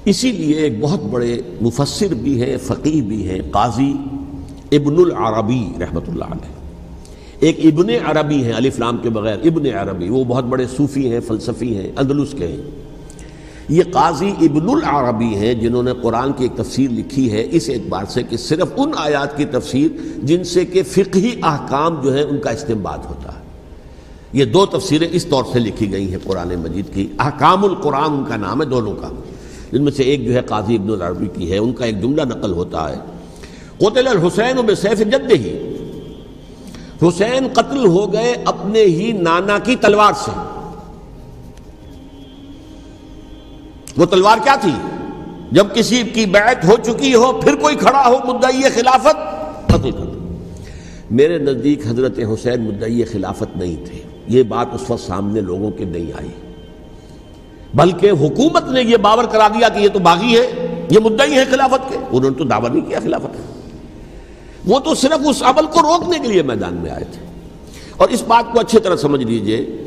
اسی 0.05 0.33
لیے 0.33 0.57
ایک 0.57 0.81
بہت 0.81 1.03
بڑے 1.03 1.41
مفسر 1.61 2.15
بھی 2.15 2.43
ہیں 2.43 2.57
فقیر 2.63 3.03
بھی 3.03 3.29
ہیں، 3.29 3.41
قاضی 3.51 3.95
ابن 4.73 4.95
العربی 4.99 5.73
رحمۃ 5.81 6.09
اللہ 6.09 6.25
علیہ۔ 6.25 6.55
ایک 7.41 7.59
ابن 7.65 7.89
عربی 8.05 8.45
ہیں 8.45 8.53
علی 8.57 8.71
فلام 8.71 8.97
کے 8.97 9.11
بغیر، 9.11 9.39
ابن 9.45 9.67
عربی۔ 9.67 10.09
وہ 10.09 10.25
بہت 10.25 10.45
بڑے 10.45 10.67
صوفی 10.77 11.13
ہیں، 11.13 11.21
فلسفی 11.21 11.77
ہیں، 11.77 11.91
اندلس 11.97 12.35
کے 12.39 12.47
ہیں۔ 12.47 12.57
یہ 13.69 13.83
قاضی 13.93 14.31
ابن 14.41 14.69
العربی 14.69 15.35
ہیں 15.35 15.55
جنہوں 15.55 15.83
نے 15.83 15.91
قرآن 16.03 16.33
کی 16.33 16.45
ایک 16.45 16.57
تفسیر 16.57 16.91
لکھی 16.91 17.33
ہے۔ 17.33 17.47
اس 17.51 17.69
اعتبار 17.69 18.05
سے 18.09 18.23
کہ 18.23 18.37
صرف 18.37 18.69
ان 18.77 18.91
آیات 18.97 19.37
کی 19.37 19.45
تفسیر 19.45 19.89
جن 20.23 20.45
سے 20.45 20.65
کہ 20.65 20.83
فقہی 20.83 21.31
احکام 21.43 22.01
جو 22.03 22.17
ہیں 22.17 22.23
ان 22.23 22.39
کا 22.39 22.51
استعمال 22.51 22.99
ہوتا 23.09 23.33
ہے۔ 23.33 23.36
یہ 24.37 24.45
دو 24.45 24.67
تفسیریں 24.67 25.09
اس 25.13 25.27
طور 25.27 25.45
سے 25.53 25.59
لکھی 25.59 25.93
گئی 25.93 26.11
ہیں 26.11 26.19
قرآن 26.25 26.49
مجید 26.49 26.95
کی۔ 26.95 27.07
احکام 27.19 27.65
القرآن 27.65 28.13
ان 28.13 28.25
کا 28.29 28.37
نام 28.37 28.61
ہے، 28.61 28.67
دونوں 28.67 28.95
کا۔ 28.95 29.09
جن 29.73 29.83
میں 29.83 29.93
سے 29.93 30.03
ایک 30.03 30.25
جو 30.25 30.35
ہے 30.35 30.41
قاضی 30.41 30.75
ابن 30.75 30.91
العربی 30.91 31.27
کی 31.27 31.53
ہے، 31.53 31.59
ان 31.59 31.73
کا 31.73 31.85
ایک 31.85 32.03
جملہ 32.03 32.23
نقل 32.23 32.53
ہوتا 32.53 32.91
ہے۔ 32.91 32.95
قتل 33.79 34.07
الحسین 34.07 34.57
بسیف 34.67 34.99
جد 34.99 35.33
ہی۔ 35.33 35.77
حسین 37.03 37.49
قتل 37.53 37.87
ہو 37.87 38.13
گئے 38.13 38.35
اپنے 38.45 38.83
ہی 38.83 39.13
نانا 39.13 39.59
کی 39.59 39.77
تلوار 39.77 40.13
سے۔ 40.25 40.31
وہ 43.97 44.07
تلوار 44.07 44.39
کیا 44.45 44.57
تھی؟ 44.61 44.73
جب 45.53 45.67
کسی 45.75 46.03
کی 46.03 46.27
بیعت 46.27 46.65
ہو 46.65 46.77
چکی 46.83 47.15
ہو، 47.15 47.33
پھر 47.33 47.55
کوئی 47.57 47.77
کھڑا 47.77 48.09
ہو 48.09 48.33
مدعی 48.33 48.63
خلافت؟ 48.63 49.17
قتل 49.67 49.91
کر 49.91 50.35
میرے 51.11 51.39
نزدیک 51.39 51.87
حضرت 51.87 52.19
حسین 52.19 52.65
مدعی 52.65 53.05
خلافت 53.05 53.57
نہیں 53.57 53.77
تھے۔ 53.87 54.06
یہ 54.29 54.43
بات 54.43 54.67
اس 54.73 54.91
وقت 54.91 55.03
سامنے 55.03 55.41
لوگوں 55.41 55.71
کے 55.71 55.85
نہیں 55.85 56.13
آئی۔ 56.19 56.31
بلکہ 57.75 58.11
حکومت 58.11 58.69
نے 58.69 58.83
یہ 58.83 58.97
باور 58.97 59.25
کرا 59.25 59.49
دیا 59.49 59.69
کہ 59.69 59.79
یہ 59.79 59.89
تو 59.89 59.99
باغی 59.99 60.39
ہے، 60.39 60.67
یہ 60.91 60.99
مدعی 60.99 61.33
ہے 61.33 61.45
خلافت 61.45 61.93
کے۔ 61.93 61.97
انہوں 62.13 62.31
نے 62.31 62.39
تو 62.39 62.45
دعویٰ 62.45 62.71
نہیں 62.71 62.85
کیا 62.85 63.01
خلافت 63.01 63.37
وہ 64.65 64.79
تو 64.79 64.95
صرف 64.95 65.29
اس 65.29 65.43
عمل 65.43 65.67
کو 65.67 65.83
روکنے 65.83 66.19
کے 66.19 66.29
لیے 66.29 66.43
میدان 66.43 66.75
میں 66.75 66.91
آئے 66.91 67.05
تھے۔ 67.05 67.27
اور 67.97 68.09
اس 68.09 68.23
بات 68.23 68.53
کو 68.53 68.61
اچھی 68.61 68.81
طرح 68.81 68.97
سمجھ 68.97 69.25
لیجیے 69.25 69.85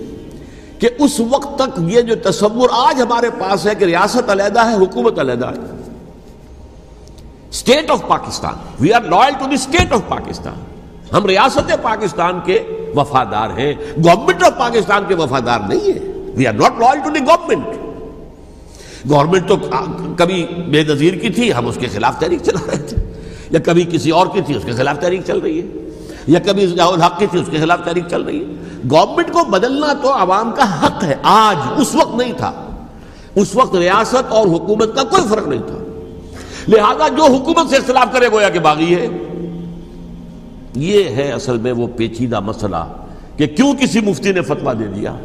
کہ 0.79 0.89
اس 0.99 1.19
وقت 1.19 1.55
تک 1.55 1.79
یہ 1.87 2.01
جو 2.01 2.15
تصور 2.15 2.69
آج 2.71 3.01
ہمارے 3.01 3.29
پاس 3.29 3.67
ہے 3.67 3.75
کہ 3.75 3.85
ریاست 3.85 4.29
علیحدہ 4.29 4.69
ہے، 4.69 4.75
حکومت 4.75 5.19
علیحدہ 5.19 5.47
ہے۔ 5.47 5.79
State 7.49 7.91
of 7.91 8.01
Pakistan 8.07 8.53
we 8.79 8.93
are 8.93 9.01
loyal 9.01 9.33
to 9.39 9.45
the 9.45 9.53
state 9.53 9.93
of 9.93 10.01
Pakistan 10.07 10.53
ہم 11.15 11.25
ریاست 11.25 11.71
پاکستان 11.81 12.39
کے 12.45 12.78
وفادار 12.95 13.49
ہیں۔ 13.49 13.73
گورنمنٹ 14.03 14.43
آف 14.43 14.57
پاکستان 14.57 15.03
کے 15.07 15.15
وفادار 15.15 15.59
نہیں 15.67 15.87
ہے 15.87 16.21
we 16.35 16.47
are 16.47 16.53
not 16.53 16.79
loyal 16.79 16.99
to 17.03 17.09
the 17.09 17.19
government 17.19 17.65
government 19.09 19.47
تو 19.47 19.55
کبھی 20.17 20.45
بے 20.67 20.83
نظیر 20.83 21.13
کی 21.13 21.29
تھی، 21.29 21.53
ہم 21.53 21.67
اس 21.67 21.77
کے 21.81 21.87
خلاف 21.87 22.19
تحریک 22.19 22.39
چلا 22.43 22.71
رہے 22.71 22.81
تھے۔ 22.81 22.97
یا 23.49 23.59
کبھی 23.65 23.85
کسی 23.91 24.11
اور 24.11 24.27
کی 24.27 24.41
تھی، 24.41 24.55
اس 24.55 24.63
کے 24.65 24.71
خلاف 24.71 24.99
تحریک 24.99 25.21
چل 25.27 25.39
رہی 25.39 25.61
ہے۔ 25.61 25.65
یا 26.27 26.39
کبھی 26.45 26.79
الحق 26.79 27.19
کی 27.19 27.27
تھی، 27.31 27.39
اس 27.39 27.47
کے 27.51 27.57
خلاف 27.57 27.79
تحریک 27.85 28.03
چل 28.09 28.21
رہی 28.21 28.39
ہے۔ 28.39 28.53
گورنمنٹ 28.91 29.31
کو 29.31 29.43
بدلنا 29.43 29.93
تو 30.01 30.13
عوام 30.13 30.51
کا 30.51 30.85
حق 30.85 31.03
ہے۔ 31.03 31.15
آج 31.23 31.81
اس 31.81 31.95
وقت 31.95 32.15
نہیں 32.15 32.33
تھا۔ 32.37 32.51
اس 33.35 33.55
وقت 33.55 33.75
ریاست 33.75 34.31
اور 34.31 34.47
حکومت 34.47 34.95
کا 34.95 35.03
کوئی 35.03 35.23
فرق 35.29 35.47
نہیں 35.47 35.61
تھا۔ 35.67 35.77
لہذا 36.67 37.07
جو 37.07 37.23
حکومت 37.23 37.69
سے 37.69 37.77
اختلاف 37.77 38.07
کرے، 38.13 38.27
گویا 38.31 38.49
کہ 38.49 38.59
باغی 38.59 38.95
ہے۔ 38.95 39.07
یہ 40.75 41.03
ہے 41.03 41.31
اصل 41.31 41.57
میں 41.57 41.71
وہ 41.71 41.87
پیچیدہ 41.95 42.39
مسئلہ 42.39 43.05
کہ 43.37 43.47
کیوں 43.47 43.73
کسی 43.73 43.99
مفتی 43.99 44.31
نے 44.31 44.41
فتوا 44.41 44.73
دے 44.73 44.87
دیا؟ 44.87 45.15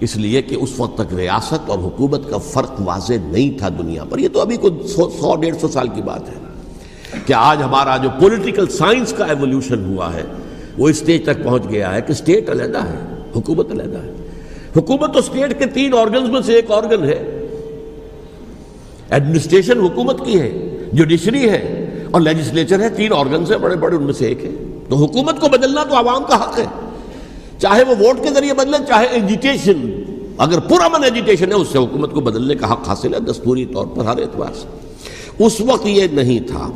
اس 0.00 0.16
لیے 0.16 0.42
کہ 0.42 0.54
اس 0.54 0.68
وقت 0.78 0.98
تک 0.98 1.14
ریاست 1.14 1.70
اور 1.70 1.78
حکومت 1.78 2.30
کا 2.30 2.38
فرق 2.38 2.72
واضح 2.78 3.12
نہیں 3.22 3.58
تھا 3.58 3.68
دنیا 3.68 4.04
پر۔ 4.04 4.18
یہ 4.18 4.28
تو 4.32 4.40
ابھی 4.40 4.56
کوئی 4.56 4.88
سو 4.88 5.36
ڈیڑھ 5.40 5.56
سو 5.60 5.68
سال 5.68 5.88
کی 5.88 6.02
بات 6.02 6.28
ہے 6.28 6.34
کہ 7.26 7.32
آج 7.32 7.62
ہمارا 7.62 7.96
جو 7.96 8.08
پولیٹیکل 8.20 8.66
سائنس 8.66 9.12
کا 9.12 9.24
ایولیوشن 9.24 9.84
ہوا 9.84 10.14
ہے، 10.14 10.22
وہ 10.78 10.88
اسٹیج 10.88 11.24
تک 11.24 11.44
پہنچ 11.44 11.62
گیا 11.68 11.94
ہے 11.94 12.00
کہ 12.00 12.12
اسٹیٹ 12.12 12.50
علیحدہ 12.50 12.78
ہے، 12.78 13.14
حکومت 13.36 13.70
علیحدہ 13.70 13.98
ہے۔ 13.98 14.12
حکومت 14.76 15.12
تو 15.12 15.18
اسٹیٹ 15.18 15.58
کے 15.58 15.66
تین 15.66 15.94
آرگنز 15.94 16.28
میں 16.28 16.40
سے 16.40 16.52
ایک 16.52 16.70
آرگن 16.70 17.04
ہے۔ 17.04 17.46
ایڈمنسٹریشن 19.10 19.80
حکومت 19.80 20.24
کی 20.24 20.40
ہے 20.40 20.78
جوڈیشری 20.92 21.50
ہے۔ 21.50 21.79
اور 22.10 22.20
لیجسلیچر 22.20 22.80
ہے، 22.80 22.88
تین 22.88 23.12
آرگنز 23.12 23.52
ہیں، 23.52 23.58
بڑے 23.58 23.76
بڑے، 23.76 23.96
ان 23.96 24.02
میں 24.02 24.12
سے 24.12 24.26
ایک 24.26 24.44
ہے۔ 24.44 24.50
تو 24.88 24.96
حکومت 24.96 25.40
کو 25.40 25.48
بدلنا 25.48 25.84
تو 25.84 25.96
عوام 25.96 26.24
کا 26.28 26.42
حق 26.42 26.58
ہے۔ 26.58 26.66
چاہے 27.58 27.84
وہ 27.84 27.94
ووٹ 28.00 28.22
کے 28.22 28.30
ذریعے 28.34 28.54
بدلے، 28.54 28.78
چاہے 28.88 29.06
ایجیٹیشن 29.06 30.02
اگر 30.38 30.60
پورا 30.60 30.88
من 30.88 31.04
ایجیٹیشن 31.04 31.52
ہے، 31.52 31.56
اس 31.56 31.68
سے 31.68 31.78
حکومت 31.78 32.12
کو 32.12 32.20
بدلنے 32.20 32.54
کا 32.54 32.72
حق 32.72 32.88
حاصل 32.88 33.14
ہے، 33.14 33.20
دستوری 33.20 33.64
طور 33.64 33.86
پر، 33.86 34.04
ہر 34.04 34.18
اعتبار 34.18 34.52
سے۔ 34.54 34.66
اس 35.44 35.60
وقت 35.60 35.86
یہ 35.86 36.06
نہیں 36.12 36.40
تھا۔ 36.40 36.70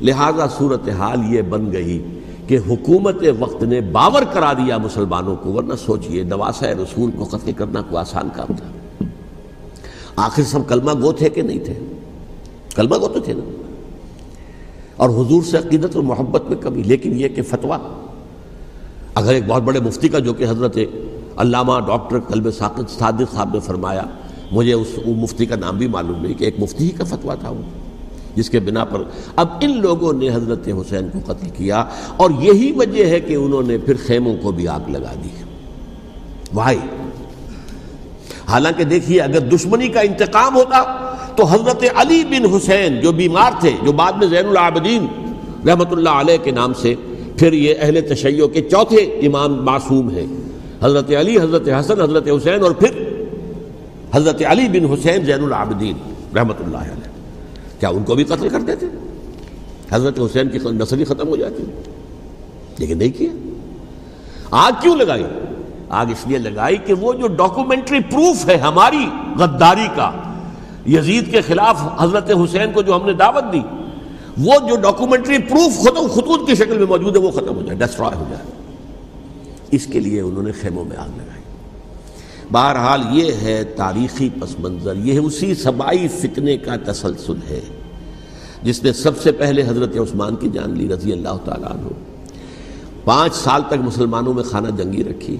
لہذا 0.00 0.48
صورتحال 0.58 1.34
یہ 1.34 1.42
بن 1.42 1.72
گئی 1.72 2.02
کہ 2.46 2.58
حکومت 2.68 3.16
وقت 3.38 3.62
نے 3.62 3.80
باور 3.80 4.22
کرا 4.22 4.52
دیا 4.52 4.78
مسلمانوں 4.78 5.36
کو، 5.36 5.52
ورنہ 5.52 5.74
سوچئے 5.74 6.22
نواسہ 6.22 6.64
رسول 6.64 7.10
کو 7.10 7.24
قتل 7.24 7.52
کرنا 7.52 7.80
کوئی 7.80 7.96
آسان 7.96 8.28
کام 8.36 8.54
تھا۔ 8.56 9.04
آخر 10.16 10.42
سب 10.42 10.58
کلمہ 10.68 10.92
گو 11.02 11.12
تھے 11.12 11.28
کہ 11.28 11.42
نہیں 11.42 11.58
تھے؟ 11.58 11.74
کلمہ 12.74 12.96
گو 12.96 13.08
تو 13.08 13.20
تھے 13.20 13.32
نا۔ 13.32 13.63
اور 14.96 15.10
حضور 15.10 15.42
سے 15.42 15.56
عقیدت 15.58 15.96
اور 15.96 16.04
محبت 16.04 16.42
میں 16.48 16.56
کبھی 16.60 16.82
لیکن 16.82 17.18
یہ 17.20 17.28
کہ 17.28 17.42
فتویٰ۔ 17.42 17.78
اگر 19.14 19.32
ایک 19.34 19.46
بہت 19.46 19.62
بڑے 19.62 19.80
مفتی 19.80 20.08
کا، 20.08 20.18
جو 20.18 20.32
کہ 20.32 20.44
حضرت 20.48 20.78
علامہ 21.36 21.78
ڈاکٹر 21.86 22.20
قلب 22.28 22.48
صادق 22.54 22.90
صاحب 22.90 23.54
نے 23.54 23.60
فرمایا، 23.60 24.02
مجھے 24.52 24.72
اس 24.72 24.98
مفتی 25.06 25.46
کا 25.46 25.56
نام 25.56 25.78
بھی 25.78 25.86
معلوم 25.88 26.22
نہیں 26.22 26.34
کہ 26.34 26.44
ایک 26.44 26.60
مفتی 26.60 26.84
ہی 26.84 26.90
کا 26.90 27.04
فتویٰ 27.04 27.34
تھا 27.40 27.50
وہ، 27.50 27.62
جس 28.36 28.50
کے 28.50 28.60
بنا 28.60 28.84
پر 28.84 29.02
اب 29.36 29.48
ان 29.60 29.80
لوگوں 29.80 30.12
نے 30.12 30.28
حضرت 30.30 30.68
حسین 30.80 31.08
کو 31.08 31.18
قتل 31.26 31.48
کیا، 31.48 31.84
اور 32.16 32.30
یہی 32.40 32.72
وجہ 32.72 33.04
ہے 33.06 33.20
کہ 33.20 33.34
انہوں 33.34 33.62
نے 33.62 33.78
پھر 33.78 33.96
خیموں 34.06 34.34
کو 34.42 34.52
بھی 34.52 34.68
آگ 34.68 34.88
لگا 34.88 35.14
دی۔ 35.24 35.28
وائی 36.54 36.78
حالانکہ 38.48 38.84
دیکھیے، 38.84 39.20
اگر 39.20 39.48
دشمنی 39.48 39.88
کا 39.88 40.00
انتقام 40.00 40.56
ہوتا 40.56 40.82
تو 41.36 41.44
حضرت 41.44 41.84
علی 41.94 42.24
بن 42.24 42.54
حسین 42.54 43.00
جو 43.00 43.12
بیمار 43.12 43.50
تھے، 43.60 43.72
جو 43.84 43.92
بعد 43.92 44.12
میں 44.12 44.26
زین 44.26 44.46
العابدین 44.46 45.06
رحمت 45.68 45.92
اللہ 45.92 46.08
علیہ 46.08 46.36
کے 46.44 46.50
نام 46.50 46.72
سے، 46.74 46.94
پھر 47.38 47.52
یہ 47.52 47.74
اہل 47.78 48.00
تشیع 48.00 48.46
کے 48.46 48.60
چوتھے 48.60 48.96
امام 48.96 49.64
معصوم 49.64 50.10
ہیں۔ 50.10 50.26
حضرت 50.82 51.12
علی، 51.20 51.38
حضرت 51.38 51.68
حسن، 51.80 52.00
حضرت 52.00 52.28
حسین 52.36 52.62
اور 52.62 52.70
پھر 52.70 53.14
حضرت 54.14 54.42
علی 54.46 54.68
بن 54.68 54.92
حسین 54.92 55.24
زین 55.24 55.44
العابدین 55.44 55.96
رحمت 56.36 56.56
اللہ 56.60 56.76
علیہ۔ 56.76 57.08
کیا 57.80 57.88
ان 57.88 58.04
کو 58.04 58.14
بھی 58.14 58.24
قتل 58.24 58.48
کر 58.48 58.60
دیتے؟ 58.60 58.86
حضرت 59.90 60.20
حسین 60.20 60.48
کی 60.48 60.58
نسلی 60.64 61.04
ختم 61.04 61.28
ہو 61.28 61.36
جاتی۔ 61.36 61.62
لیکن 62.78 62.98
نہیں 62.98 63.18
کیا۔ 63.18 63.36
آگ 64.50 64.72
کیوں 64.82 64.96
لگائی؟ 64.96 65.24
آگ 65.88 66.06
اس 66.06 66.26
لیے 66.26 66.38
لگائی 66.38 66.76
کہ 66.76 66.94
وہ 66.94 67.12
جو 67.12 67.26
ڈاکومنٹری 67.26 68.00
پروف 68.00 68.48
ہے 68.48 68.56
ہماری 68.56 69.06
غداری 69.38 69.86
کا 69.96 70.10
یزید 70.86 71.30
کے 71.30 71.40
خلاف 71.40 72.02
حضرت 72.02 72.30
حسین 72.30 72.72
کو 72.72 72.82
جو 72.82 72.96
ہم 72.96 73.06
نے 73.06 73.12
دعوت 73.12 73.52
دی، 73.52 73.60
وہ 74.38 74.68
جو 74.68 74.76
ڈاکومنٹری 74.76 75.38
پروف 75.38 75.80
ختم 75.80 76.06
خطوط 76.06 76.46
کی 76.46 76.54
شکل 76.54 76.78
میں 76.78 76.86
موجود 76.86 77.16
ہے، 77.16 77.20
وہ 77.20 77.30
ختم 77.30 77.56
ہو 77.56 77.62
جائے 77.62 77.78
ڈسٹرائے 77.78 78.16
ہو 78.16 78.24
جائے۔ 78.30 78.44
اس 79.70 79.86
کے 79.86 80.00
لیے 80.00 80.20
انہوں 80.20 80.42
نے 80.42 80.52
خیموں 80.52 80.84
میں 80.84 80.96
آگ 80.96 81.08
لگائی۔ 81.08 81.42
بہرحال 82.52 83.00
یہ 83.12 83.32
ہے 83.42 83.64
تاریخی 83.64 84.28
پس 84.40 84.60
منظر، 84.60 84.96
یہ 84.96 85.18
اسی 85.18 85.54
سبائی 85.54 86.08
فتنے 86.08 86.56
کا 86.56 86.92
تسلسل 86.92 87.34
ہے، 87.50 87.60
جس 88.62 88.82
نے 88.82 88.92
سب 88.92 89.22
سے 89.22 89.32
پہلے 89.32 89.62
حضرت 89.62 89.96
عثمان 89.96 90.36
کی 90.36 90.48
جان 90.48 90.70
لی، 90.70 90.88
رضی 90.88 91.12
اللہ 91.12 91.36
تعالیٰ 91.44 91.70
عنہ۔ 91.70 91.88
پانچ 93.04 93.34
سال 93.34 93.62
تک 93.68 93.74
مسلمانوں 93.74 94.34
میں 94.34 94.42
خانہ 94.42 94.68
جنگی 94.68 95.04
رکھی۔ 95.04 95.36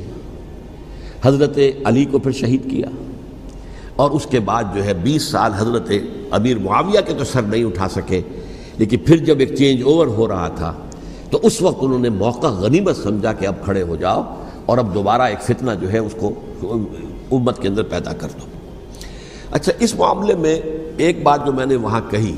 حضرت 1.22 1.58
علی 1.84 2.04
کو 2.04 2.18
پھر 2.18 2.32
شہید 2.32 2.70
کیا۔ 2.70 2.86
اور 3.96 4.10
اس 4.10 4.26
کے 4.26 4.40
بعد 4.40 4.64
جو 4.74 4.84
ہے 4.84 4.94
بیس 4.94 5.22
سال 5.22 5.52
حضرت 5.52 5.90
امیر 6.30 6.58
معاویہ 6.58 7.00
کے 7.06 7.12
تو 7.18 7.24
سر 7.24 7.42
نہیں 7.42 7.64
اٹھا 7.64 7.88
سکے۔ 7.88 8.20
لیکن 8.78 8.98
پھر 8.98 9.16
جب 9.16 9.38
ایک 9.38 9.54
چینج 9.54 9.82
اوور 9.82 10.06
ہو 10.06 10.28
رہا 10.28 10.48
تھا، 10.48 10.72
تو 11.30 11.38
اس 11.42 11.62
وقت 11.62 11.78
انہوں 11.80 11.98
نے 11.98 12.08
موقع 12.08 12.46
غنیمت 12.46 12.96
سمجھا 12.96 13.32
کہ 13.32 13.46
اب 13.46 13.54
کھڑے 13.64 13.82
ہو 13.82 13.96
جاؤ 13.96 14.22
اور 14.66 14.78
اب 14.78 14.94
دوبارہ 14.94 15.22
ایک 15.22 15.42
فتنہ 15.42 15.70
جو 15.80 15.92
ہے 15.92 15.98
اس 15.98 16.14
کو 16.20 16.32
امت 17.32 17.62
کے 17.62 17.68
اندر 17.68 17.82
پیدا 17.82 18.12
کر 18.12 18.28
دو۔ 18.28 18.46
اچھا 19.50 19.72
اس 19.78 19.94
معاملے 19.94 20.34
میں 20.34 20.60
ایک 20.96 21.22
بات 21.22 21.46
جو 21.46 21.52
میں 21.52 21.66
نے 21.66 21.76
وہاں 21.76 22.00
کہی 22.10 22.34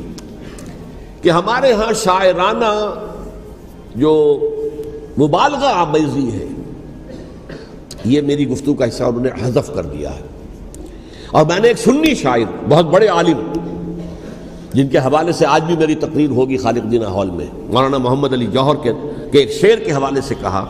کہ 1.22 1.30
ہمارے 1.30 1.72
ہاں 1.72 1.92
شاعرانہ 1.92 2.94
جو 3.94 4.40
مبالغہ 5.18 5.72
آمیزی 5.74 6.32
ہے، 6.32 6.46
یہ 8.04 8.20
میری 8.20 8.48
گفتگو 8.48 8.74
کا 8.74 8.88
حصہ 8.88 9.02
انہوں 9.02 9.22
نے 9.22 9.30
حذف 9.42 9.70
کر 9.74 9.86
دیا 9.86 10.10
ہے۔ 10.10 10.35
اور 11.30 11.46
میں 11.46 11.60
نے 11.60 11.68
ایک 11.68 11.78
سنی 11.78 12.14
شاعر، 12.14 12.66
بہت 12.68 12.84
بڑے 12.84 13.06
عالم، 13.06 13.52
جن 14.72 14.88
کے 14.88 14.98
حوالے 14.98 15.32
سے 15.32 15.46
آج 15.46 15.64
بھی 15.64 15.76
میری 15.76 15.94
تقریر 15.94 16.30
ہوگی 16.30 16.56
خالق 16.56 16.90
دینا 16.90 17.08
ہال 17.08 17.30
میں۔ 17.30 17.46
مولانا 17.72 17.98
محمد 17.98 18.32
علی 18.32 18.46
جوہر 18.46 18.74
کے 18.82 18.92
ایک 19.38 19.52
شعر 19.52 19.76
کے 19.76 19.92
حوالے 19.92 20.20
سے 20.20 20.34
کہا 20.40 20.64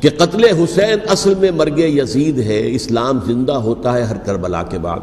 کہ 0.00 0.10
قتل 0.16 0.44
حسین 0.44 0.98
اصل 1.08 1.34
میں 1.34 1.50
مرگ 1.50 1.78
یزید 1.78 2.38
ہے، 2.38 2.74
اسلام 2.74 3.18
زندہ 3.26 3.52
ہوتا 3.52 3.92
ہے 3.92 4.02
ہر 4.02 4.16
کربلا 4.16 4.62
کے 4.62 4.78
بعد 4.78 5.00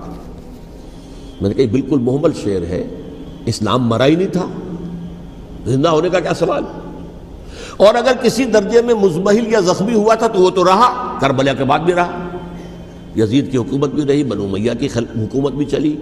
میں 1.41 1.49
نے 1.49 1.55
کہا 1.55 1.71
بالکل 1.71 1.99
محمل 1.99 2.31
شعر 2.43 2.61
ہے، 2.61 2.83
اسلام 3.45 3.87
مرا 3.87 4.05
ہی 4.05 4.15
نہیں 4.15 4.27
تھا۔ 4.27 4.45
زندہ 5.65 5.89
ہونے 5.89 6.09
کا 6.09 6.19
کیا 6.19 6.33
سوال؟ 6.33 6.63
اور 7.77 7.95
اگر 7.95 8.11
کسی 8.21 8.45
درجے 8.45 8.81
میں 8.81 8.95
مزمحل 8.95 9.47
یا 9.47 9.59
زخمی 9.59 9.93
ہوا 9.93 10.15
تھا 10.15 10.27
تو 10.27 10.41
وہ 10.41 10.49
تو 10.49 10.65
رہا، 10.65 11.17
کربلا 11.21 11.53
کے 11.53 11.63
بعد 11.63 11.79
بھی 11.79 11.93
رہا۔ 11.93 12.22
یزید 13.15 13.51
کی 13.51 13.57
حکومت 13.57 13.89
بھی 13.89 14.03
رہی، 14.03 14.23
بنو 14.23 14.47
میاں 14.47 14.75
کی 14.79 14.87
حکومت 14.97 15.53
بھی 15.53 15.65
چلی۔ 15.65 15.97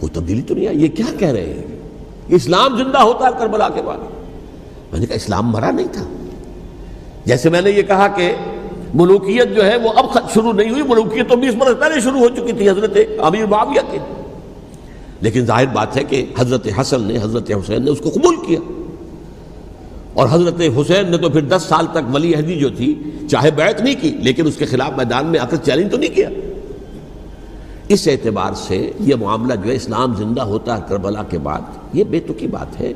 کوئی 0.00 0.12
تبدیلی 0.12 0.42
تو 0.42 0.54
نہیں 0.54 0.68
آئی؟ 0.68 0.82
یہ 0.82 0.88
کیا 0.88 1.06
کہہ 1.18 1.28
رہے 1.28 1.54
ہیں؟ 1.54 1.66
اسلام 2.28 2.76
زندہ 2.76 2.98
ہوتا 2.98 3.26
ہے 3.26 3.30
کربلا 3.38 3.68
کے 3.68 3.82
بعد۔ 3.82 3.98
میں 4.92 5.00
نے 5.00 5.06
کہا 5.06 5.16
اسلام 5.16 5.50
مرا 5.50 5.70
نہیں 5.70 5.86
تھا۔ 5.92 6.04
جیسے 7.24 7.50
میں 7.50 7.62
نے 7.62 7.70
یہ 7.70 7.82
کہا 7.82 8.08
کہ 8.08 8.32
ملوکیت 8.94 9.56
جو 9.56 9.64
ہے 9.64 9.76
وہ 9.76 9.88
اب 9.96 10.04
شروع 10.34 10.52
نہیں 10.52 10.70
ہوئی۔ 10.70 10.82
ملوکیت 10.82 11.28
تو 11.28 11.36
بیس 11.36 11.54
برس 11.54 11.80
پہلے 11.80 12.00
شروع 12.00 12.18
ہو 12.18 12.28
چکی 12.28 12.52
تھی 12.52 12.70
حضرت 12.70 12.96
امیر 13.18 13.46
معاویہ 13.46 13.92
کے۔ 13.92 13.98
لیکن 15.20 15.46
ظاہر 15.46 15.66
بات 15.66 15.96
ہے 15.96 16.04
کہ 16.04 16.26
حضرت 16.38 16.68
حسن 16.80 17.02
نے، 17.02 17.18
حضرت 17.22 17.50
حسین 17.50 17.84
نے 17.84 17.90
اس 17.90 17.98
کو 17.98 18.10
قبول 18.10 18.36
کیا۔ 18.46 18.60
اور 20.14 20.28
حضرت 20.32 20.60
حسین 20.76 21.10
نے 21.10 21.16
تو 21.16 21.30
پھر 21.30 21.40
دس 21.40 21.62
سال 21.68 21.86
تک 21.92 22.14
ولی 22.14 22.34
عہدی 22.34 22.54
جو 22.54 22.70
تھی، 22.70 23.02
چاہے 23.30 23.50
بیعت 23.50 23.80
نہیں 23.80 23.94
کی، 24.00 24.08
لیکن 24.08 24.46
اس 24.46 24.56
کے 24.56 24.64
خلاف 24.64 24.90
میدان 24.96 25.26
میں 25.26 25.40
آ 25.40 25.44
کر 25.44 25.56
چیلنج 25.56 25.90
تو 25.90 25.96
نہیں 25.96 26.14
کیا۔ 26.14 26.28
اس 27.88 28.08
اعتبار 28.08 28.52
سے 28.54 28.90
یہ 29.00 29.14
معاملہ 29.14 29.54
جو 29.54 29.70
ہے، 29.70 29.76
اسلام 29.76 30.14
زندہ 30.14 30.42
ہوتا 30.42 30.76
ہے 30.76 30.82
کربلا 30.88 31.22
کے 31.22 31.38
بعد، 31.38 31.60
یہ 31.92 32.04
بے 32.04 32.20
تکی 32.20 32.46
بات 32.46 32.80
ہے۔ 32.80 32.92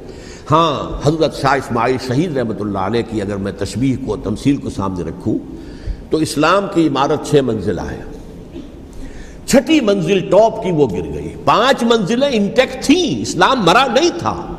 ہاں 0.51 1.01
حضرت 1.05 1.41
شاہ 1.41 1.53
اسماعیل 1.53 1.97
شہید 2.09 2.37
رحمۃ 2.37 2.61
اللہ 2.61 2.79
علیہ 2.79 3.03
کی 3.11 3.23
اگر 3.23 3.37
میں 3.37 3.53
تشبیح 3.59 3.97
کو، 4.07 4.17
تمثیل 4.17 4.57
کو 4.57 4.71
سامنے 4.71 5.05
رکھوں، 5.05 5.39
تو 6.11 6.17
اسلام 6.17 6.67
کی 6.75 6.87
عمارت 6.87 7.27
چھ 7.27 7.35
منزل 7.35 7.79
ہے 7.79 8.03
چھٹی 9.47 9.81
منزل 9.81 10.21
ٹاپ 10.21 10.63
کی 10.63 10.73
وہ 10.73 10.87
گر 10.87 11.15
گئی۔ 11.15 11.35
پانچ 11.45 11.83
منزلیں 11.83 12.29
انٹیکٹ 12.33 12.85
تھیں، 12.85 13.23
اسلام 13.23 13.65
مرا 13.65 13.87
نہیں 13.87 14.11
تھا۔ 14.19 14.52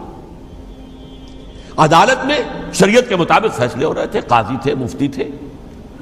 عدالت 1.78 2.26
میں 2.26 2.38
شریعت 2.74 3.10
کے 3.10 3.16
مطابق 3.16 3.58
فیصلے 3.58 3.86
ہو 3.86 3.96
رہے 3.96 4.08
تھے، 4.08 4.22
قاضی 4.22 4.56
تھے، 4.62 4.76
مفتی 4.76 5.08
تھے۔ 5.08 5.30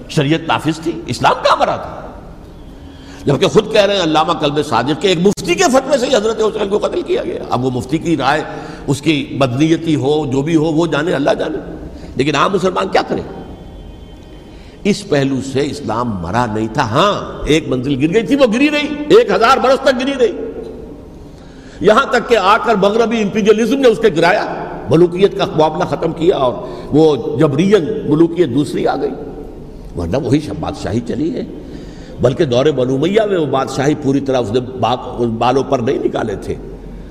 شریعت 0.09 0.47
نافذ 0.47 0.80
تھی، 0.80 1.01
اسلام 1.07 1.34
کیا 1.43 1.55
مرا 1.55 1.76
تھا۔ 1.76 2.07
جبکہ 3.26 3.47
خود 3.47 3.74
کہہ 3.74 3.82
رہے 3.82 3.95
ہیں، 3.95 4.03
علامہ 4.03 4.34
قلب 4.34 4.65
صادق 4.65 5.01
کے 5.01 5.07
ایک 5.07 5.17
مفتی 5.17 5.55
کے 5.55 5.63
فتوے 5.63 5.97
سے 5.97 6.15
حضرت 6.15 6.39
حسین 6.39 6.69
کو 6.69 6.78
قتل 6.78 7.01
کیا 7.01 7.24
گیا۔ 7.24 7.39
اب 7.49 7.65
وہ 7.65 7.72
مفتی 7.72 7.97
کی 7.97 8.17
رائے، 8.17 8.41
اس 8.88 9.01
کی 9.01 9.38
بدنیتی 9.39 9.95
ہو، 9.95 10.26
جو 10.26 10.41
بھی 10.41 10.55
ہو، 10.55 10.63
وہ 10.63 10.88
جانے، 10.88 11.13
اللہ 11.13 11.32
جانے۔ 11.32 11.57
لیکن 12.15 12.36
عام 12.36 12.53
مسلمان 12.53 12.88
کیا 12.88 13.01
کریں؟ 13.01 13.24
اس 14.84 15.09
پہلو 15.09 15.36
سے 15.53 15.61
اسلام 15.65 16.09
مرا 16.09 16.45
نہیں 16.45 16.67
تھا۔ 16.74 16.84
ہاں 16.84 17.43
ایک 17.47 17.67
منزل 17.67 18.09
گر 18.09 18.13
گئی 18.13 18.28
تھی، 18.28 18.36
وہ 18.36 18.45
گری 18.53 18.69
رہی۔ 18.69 19.15
ایک 19.15 19.32
ہزار 19.32 19.57
برس 19.57 19.80
تک 19.80 19.95
گری 20.01 20.13
رہی۔ 20.19 20.32
یہاں 21.82 22.05
تک 22.05 22.30
کہ 22.30 22.38
آ 22.38 22.57
کر 22.57 22.76
مغربی 22.76 23.22
امپیجلزم 23.22 23.80
نے 23.80 23.88
اس 23.88 23.97
کے 23.97 24.09
گرایا۔ 24.17 24.63
ملوکیت 24.91 25.37
کا 25.37 25.45
معاملہ 25.55 25.83
ختم 25.83 26.11
کیا 26.11 26.37
اور 26.37 26.53
وہ 26.91 27.37
جبرین 27.39 27.85
ملوکیت 28.07 28.49
دوسری 28.49 28.87
آ 28.87 28.95
گئی۔ 28.95 29.11
ورنہ 29.97 30.17
وہی 30.17 30.39
بادشاہی 30.59 30.99
چلی 31.07 31.35
ہے۔ 31.35 31.43
بلکہ 32.21 32.45
دور 32.45 32.65
بنومیہ 32.65 33.21
میں 33.21 33.37
وہ 33.37 33.45
بادشاہی 33.45 33.95
پوری 34.03 34.19
طرح 34.19 34.37
اس 34.37 34.51
نے 34.51 34.59
بالوں 35.25 35.63
پر 35.63 35.79
نہیں 35.79 35.97
نکالے 36.05 36.35
تھے۔ 36.35 36.55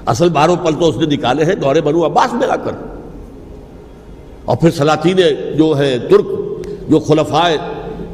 اصل 0.06 0.28
باروں 0.28 0.56
پل 0.56 0.72
تو 0.72 0.88
اس 0.88 0.96
نے 0.96 1.06
نکالے 1.06 1.44
ہیں 1.44 1.54
دور 1.54 1.76
بنو 1.84 2.06
عباس 2.06 2.34
میں 2.34 2.48
آ 2.48 2.56
کر۔ 2.56 2.72
اور 4.44 4.56
پھر 4.56 4.70
سلاطین 4.70 5.20
جو 5.56 5.78
ہے 5.78 5.98
ترک، 5.98 6.26
جو 6.90 6.98
خلفاء 6.98 7.50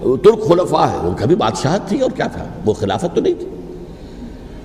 ترک 0.00 0.48
خلفاء 0.48 0.86
ہے 0.86 0.96
ان 1.08 1.14
کا 1.16 1.26
بھی 1.26 1.36
بادشاہت 1.36 1.88
تھی 1.88 2.00
اور 2.00 2.10
کیا 2.10 2.26
تھا؟ 2.26 2.44
وہ 2.64 2.72
خلافت 2.72 3.14
تو 3.14 3.20
نہیں 3.20 3.34
تھی۔ 3.34 3.46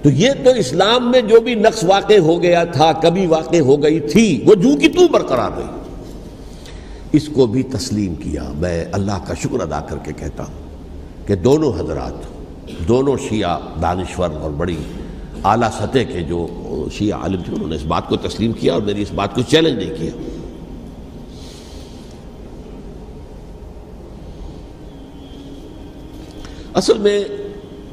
تو 0.03 0.09
یہ 0.09 0.31
تو 0.43 0.49
اسلام 0.49 1.11
میں 1.11 1.21
جو 1.21 1.41
بھی 1.41 1.55
نقص 1.55 1.83
واقع 1.83 2.17
ہو 2.17 2.43
گیا 2.43 2.63
تھا، 2.63 2.91
کبھی 2.91 3.25
واقع 3.25 3.57
ہو 3.57 3.83
گئی 3.83 3.99
تھی، 3.99 4.43
وہ 4.45 4.55
جو 4.55 4.77
کی 4.77 4.89
تو 4.89 5.07
برقرار 5.07 5.51
رہی۔ 5.57 5.65
اس 7.11 7.29
کو 7.33 7.45
بھی 7.45 7.63
تسلیم 7.63 8.15
کیا۔ 8.15 8.43
میں 8.55 8.85
اللہ 8.91 9.17
کا 9.27 9.33
شکر 9.33 9.61
ادا 9.61 9.79
کر 9.79 9.97
کے 9.97 10.13
کہتا 10.13 10.43
ہوں 10.43 11.27
کہ 11.27 11.35
دونوں 11.35 11.73
حضرات، 11.73 12.13
دونوں 12.87 13.17
شیعہ 13.29 13.57
دانشور 13.81 14.29
اور 14.29 14.51
بڑی 14.51 14.77
اعلیٰ 15.43 15.69
سطح 15.71 15.99
کے 16.13 16.21
جو 16.21 16.47
شیعہ 16.91 17.19
عالم 17.19 17.41
تھے، 17.41 17.53
انہوں 17.53 17.67
نے 17.67 17.75
اس 17.75 17.83
بات 17.83 18.09
کو 18.09 18.15
تسلیم 18.15 18.51
کیا 18.51 18.73
اور 18.73 18.81
میری 18.81 19.01
اس 19.01 19.11
بات 19.11 19.35
کو 19.35 19.41
چیلنج 19.41 19.83
نہیں 19.83 19.97
کیا۔ 19.97 20.11
اصل 26.73 26.97
میں 26.97 27.23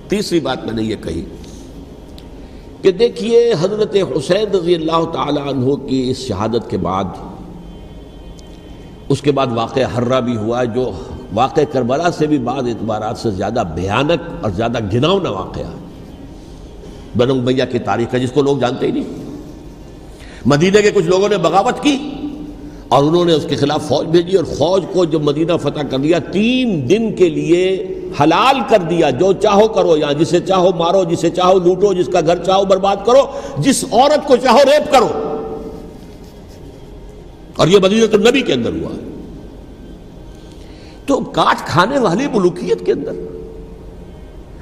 تیسری 0.08 0.40
بات 0.40 0.64
میں 0.64 0.74
نے 0.74 0.82
یہ 0.82 0.96
کہی 1.04 1.24
کہ 2.82 2.90
دیکھیے 2.90 3.54
حضرت 3.60 3.96
حسین 4.16 4.54
رضی 4.54 4.74
اللہ 4.74 5.04
تعالی 5.12 5.40
عنہ 5.50 5.74
کی 5.74 6.10
اس 6.10 6.18
شہادت 6.18 6.70
کے 6.70 6.76
بعد، 6.76 7.04
اس 9.08 9.22
کے 9.22 9.32
بعد 9.32 9.46
واقع 9.54 9.80
حرہ 9.98 10.20
بھی 10.20 10.36
ہوا 10.36 10.64
جو 10.64 10.90
واقع 11.34 11.60
کربلا 11.72 12.10
سے 12.10 12.26
بھی 12.26 12.38
بعض 12.38 12.66
اعتبارات 12.66 13.18
سے 13.18 13.30
زیادہ 13.30 13.62
بھیانک 13.74 14.44
اور 14.44 14.50
زیادہ 14.50 14.78
گناؤنا 14.94 15.30
واقعہ 15.30 15.64
ہے۔ 15.64 15.76
بنگ 17.16 17.40
بھیا 17.40 17.64
کی 17.64 17.78
تاریخ 17.78 18.14
ہے، 18.14 18.20
جس 18.20 18.32
کو 18.32 18.42
لوگ 18.42 18.58
جانتے 18.58 18.86
ہی 18.86 18.92
نہیں۔ 18.92 19.24
مدینہ 20.46 20.78
کے 20.78 20.90
کچھ 20.90 21.06
لوگوں 21.06 21.28
نے 21.28 21.36
بغاوت 21.36 21.82
کی 21.82 21.96
اور 22.88 23.04
انہوں 23.04 23.24
نے 23.24 23.32
اس 23.32 23.46
کے 23.48 23.56
خلاف 23.56 23.88
فوج 23.88 24.06
بھیجی 24.06 24.36
اور 24.36 24.44
فوج 24.44 24.84
کو 24.92 25.04
جب 25.04 25.22
مدینہ 25.22 25.52
فتح 25.62 25.80
کر 25.90 25.98
دیا، 25.98 26.18
تین 26.18 26.88
دن 26.88 27.14
کے 27.16 27.28
لیے 27.28 27.86
حلال 28.20 28.56
کر 28.68 28.78
دیا، 28.78 29.10
جو 29.10 29.32
چاہو 29.32 29.68
کرو، 29.68 29.96
یہاں 29.96 30.12
جسے 30.12 30.40
چاہو 30.40 30.70
مارو، 30.76 31.04
جسے 31.04 31.30
چاہو 31.30 31.58
لوٹو، 31.58 31.92
جس 31.92 32.06
کا 32.12 32.20
گھر 32.20 32.44
چاہو 32.44 32.64
برباد 32.64 32.96
کرو، 33.06 33.40
جس 33.58 33.84
عورت 33.92 34.28
کو 34.28 34.36
چاہو 34.36 34.58
ریپ 34.64 34.92
کرو۔ 34.92 35.08
اور 37.56 37.68
یہ 37.68 37.78
مدینہ 37.82 38.04
النبی 38.12 38.40
کے 38.40 38.52
اندر 38.52 38.70
ہوا۔ 38.72 38.90
تو 41.06 41.20
کاٹ 41.20 41.56
کھانے 41.58 41.98
والی 41.98 42.26
ملوکیت 42.32 42.86
کے 42.86 42.92
اندر 42.92 43.12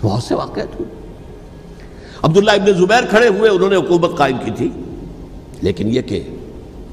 بہت 0.02 0.22
سے 0.22 0.34
واقعات 0.34 0.80
ہوئے۔ 0.80 0.94
عبداللہ 2.22 2.50
ابن 2.50 2.72
زبیر 2.72 3.04
کھڑے 3.10 3.28
ہوئے، 3.28 3.50
انہوں 3.50 3.70
نے 3.70 3.76
حکومت 3.76 4.16
قائم 4.16 4.36
کی 4.44 4.50
تھی۔ 4.56 4.68
لیکن 5.60 5.88
یہ 5.88 6.02
کہ 6.02 6.22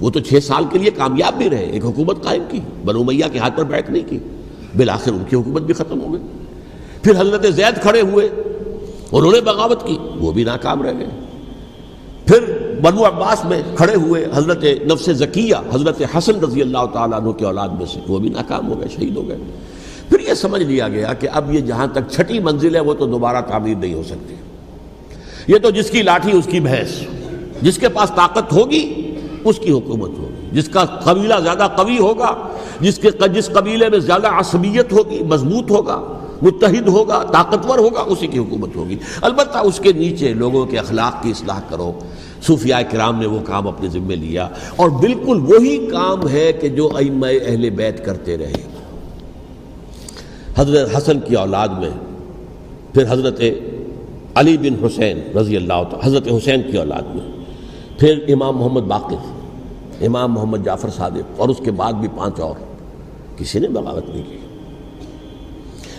وہ 0.02 0.10
تو 0.10 0.20
چھ 0.20 0.34
سال 0.44 0.64
کے 0.72 0.78
لیے 0.78 0.92
کامیاب 0.92 1.34
بھی 1.34 1.50
رہے، 1.50 1.66
ایک 1.66 1.86
حکومت 1.86 2.24
قائم 2.24 2.44
کی، 2.50 2.60
بنو 2.86 3.04
میاں 3.04 3.30
کے 3.30 3.40
ہاتھ 3.40 3.58
پر 3.58 3.64
بیٹھ 3.64 3.92
نہیں 3.92 4.10
کی، 4.10 4.20
بالآخر 4.78 5.12
ان 5.12 5.24
کی 5.30 5.36
حکومت 5.36 5.62
بھی 5.62 5.74
ختم 5.74 6.02
ہو 6.02 6.14
گئی۔ 6.14 6.43
پھر 7.04 7.22
حضرت 7.22 7.46
زید 7.54 7.82
کھڑے 7.82 8.02
ہوئے، 8.02 8.30
انہوں 9.12 9.32
نے 9.32 9.42
بغاوت 9.42 9.88
کی، 9.88 9.98
وہ 10.16 10.32
بھی 10.32 10.44
ناکام 10.44 10.82
رہ 10.82 10.92
گئے۔ 11.00 11.08
پھر 12.26 12.58
بنو 12.82 13.06
عباس 13.06 13.46
میں 13.46 13.62
کھڑے 13.76 13.96
ہوئے 13.96 14.28
حضرت 14.34 14.64
نفس 14.64 15.10
ذکیہ 15.10 15.56
حضرت 15.74 16.02
حسن 16.18 16.40
رضی 16.40 16.62
اللہ 16.62 16.86
تعالیٰ 16.94 17.22
عنہ 17.22 17.32
کے 17.32 17.46
اولاد 17.46 17.70
میں 17.70 17.86
سے، 17.86 18.00
وہ 18.08 18.20
بھی 18.20 18.30
ناکام 18.30 18.68
ہو 18.68 18.80
گئے، 18.80 18.88
شہید 18.96 19.18
ہو 19.18 19.28
گئے۔ 19.28 19.38
پھر 20.10 20.20
یہ 20.20 20.34
سمجھ 20.34 20.62
لیا 20.62 20.88
گیا 20.88 21.14
کہ 21.14 21.28
اب 21.34 21.54
یہ 21.54 21.60
جہاں 21.60 21.88
تک 21.88 22.12
چھٹی 22.12 22.40
منزل 22.40 22.76
ہے، 22.76 22.80
وہ 22.80 22.94
تو 22.94 23.06
دوبارہ 23.06 23.42
تعمیر 23.42 23.76
نہیں 23.76 23.94
ہو 23.94 24.04
سکتی۔ 24.04 24.36
یہ 25.48 25.58
تو 25.58 25.70
جس 25.70 25.90
کی 25.90 26.02
لاٹھی، 26.02 26.38
اس 26.38 26.46
کی 26.46 26.60
بھینس، 26.60 27.04
جس 27.62 27.78
کے 27.78 27.90
پاس 27.90 28.12
طاقت 28.16 28.54
ہوگی، 28.54 29.16
اس 29.44 29.60
کی 29.60 29.72
حکومت 29.72 30.10
ہوگی۔ 30.10 30.48
جس 30.52 30.70
کا 30.70 30.86
قبیلہ 30.86 31.34
زیادہ 31.44 31.68
قوی 31.76 31.98
ہوگا، 31.98 32.48
جس 32.80 32.98
کے 32.98 33.28
جس 33.34 33.50
قبیلے 33.50 33.90
میں 33.90 34.00
زیادہ 34.00 34.28
عصبیت 34.28 34.94
ہوگی، 34.94 35.24
مضبوط 35.24 35.72
ہوگا 35.72 36.13
متحد 36.42 36.88
ہوگا، 36.88 37.24
طاقتور 37.24 37.80
ہوگا، 37.80 38.00
اسی 38.00 38.28
کی 38.28 38.38
حکومت 38.38 38.76
ہوگی۔ 38.76 38.98
البتہ 39.22 39.58
اس 39.58 39.80
کے 39.80 39.92
نیچے 39.92 40.34
لوگوں 40.34 40.66
کے 40.66 40.80
اخلاق 40.80 41.24
کی 41.24 41.30
اصلاح 41.30 41.60
کرو۔ 41.70 41.94
صوفیاء 42.48 42.80
کرام 42.92 43.20
نے 43.20 43.26
وہ 43.26 43.40
کام 43.44 43.68
اپنے 43.68 43.90
ذمے 43.90 44.16
لیا۔ 44.16 44.48
اور 44.76 44.90
بالکل 44.90 45.46
وہی 45.48 45.88
کام 45.88 46.30
ہے 46.30 46.54
کہ 46.54 46.70
جو 46.70 46.90
ائمہ 46.96 47.26
اہل 47.26 47.70
بیت 47.70 48.06
کرتے 48.06 48.38
رہے۔ 48.38 48.64
حضرت 50.56 50.98
حسن 50.98 51.20
کی 51.20 51.36
اولاد 51.36 51.68
میں، 51.68 51.90
پھر 52.94 53.04
حضرت 53.10 53.42
علی 54.36 54.58
بن 54.58 54.86
حسین 54.86 55.38
رضی 55.38 55.56
اللہ 55.56 55.74
تعالی 55.74 56.10
حضرت 56.10 56.28
حسین 56.28 56.62
کی 56.72 56.78
اولاد 56.78 57.16
میں، 57.16 57.32
پھر 58.00 58.24
امام 58.28 58.58
محمد 58.58 58.82
باقر، 58.82 59.34
امام 60.06 60.34
محمد 60.34 60.58
جعفر 60.66 60.90
صادق، 60.90 61.40
اور 61.40 61.50
اس 61.50 61.58
کے 61.66 61.72
بعد 61.72 61.94
بھی 61.94 62.08
پانچ 62.18 62.40
اور۔ 62.40 62.56
کسی 63.38 63.60
نے 63.60 63.68
بغاوت 63.68 64.10
نہیں 64.10 64.24
کی۔ 64.30 64.38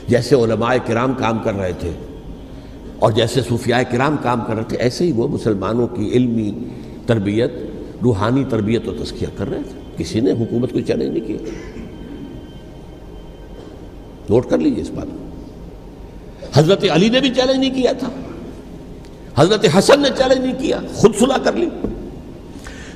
جیسے 0.08 0.34
علماء 0.34 0.74
کرام 0.86 1.12
کام 1.12 1.38
کر 1.38 1.54
رہے 1.54 1.72
تھے 1.80 1.90
اور 2.98 3.12
جیسے 3.12 3.40
صوفیاء 3.48 3.80
کرام 3.90 4.16
کام 4.22 4.40
کر 4.46 4.54
رہے 4.54 4.62
تھے، 4.68 4.76
ایسے 4.76 5.04
ہی 5.04 5.12
وہ 5.12 5.28
مسلمانوں 5.28 5.86
کی 5.86 6.08
علمی 6.08 6.52
تربیت، 7.06 7.52
روحانی 8.02 8.44
تربیت 8.50 8.88
و 8.88 9.04
تذکیہ 9.04 9.28
کر 9.36 9.50
رہے 9.50 9.62
تھے۔ 9.62 9.80
کسی 9.96 10.20
نے 10.20 10.30
حکومت 10.30 10.72
کو 10.72 10.80
چیلنج 10.80 11.18
نہیں 11.18 11.28
کیا۔ 11.28 11.36
نوٹ 14.30 14.50
کر 14.50 14.58
لیجیے 14.58 14.82
اس 14.82 14.90
بات 14.90 15.06
حضرت 16.58 16.84
علی 16.90 17.08
نے 17.08 17.20
بھی 17.20 17.30
چیلنج 17.30 17.58
نہیں 17.58 17.74
کیا 17.74 17.92
تھا۔ 17.92 18.08
حضرت 19.36 19.66
حسن 19.78 20.00
نے 20.00 20.08
چیلنج 20.18 20.46
نہیں 20.46 20.58
کیا۔ 20.58 20.80
خود 20.94 21.14
صلح 21.18 21.36
کر 21.44 21.52
لی۔ 21.52 21.68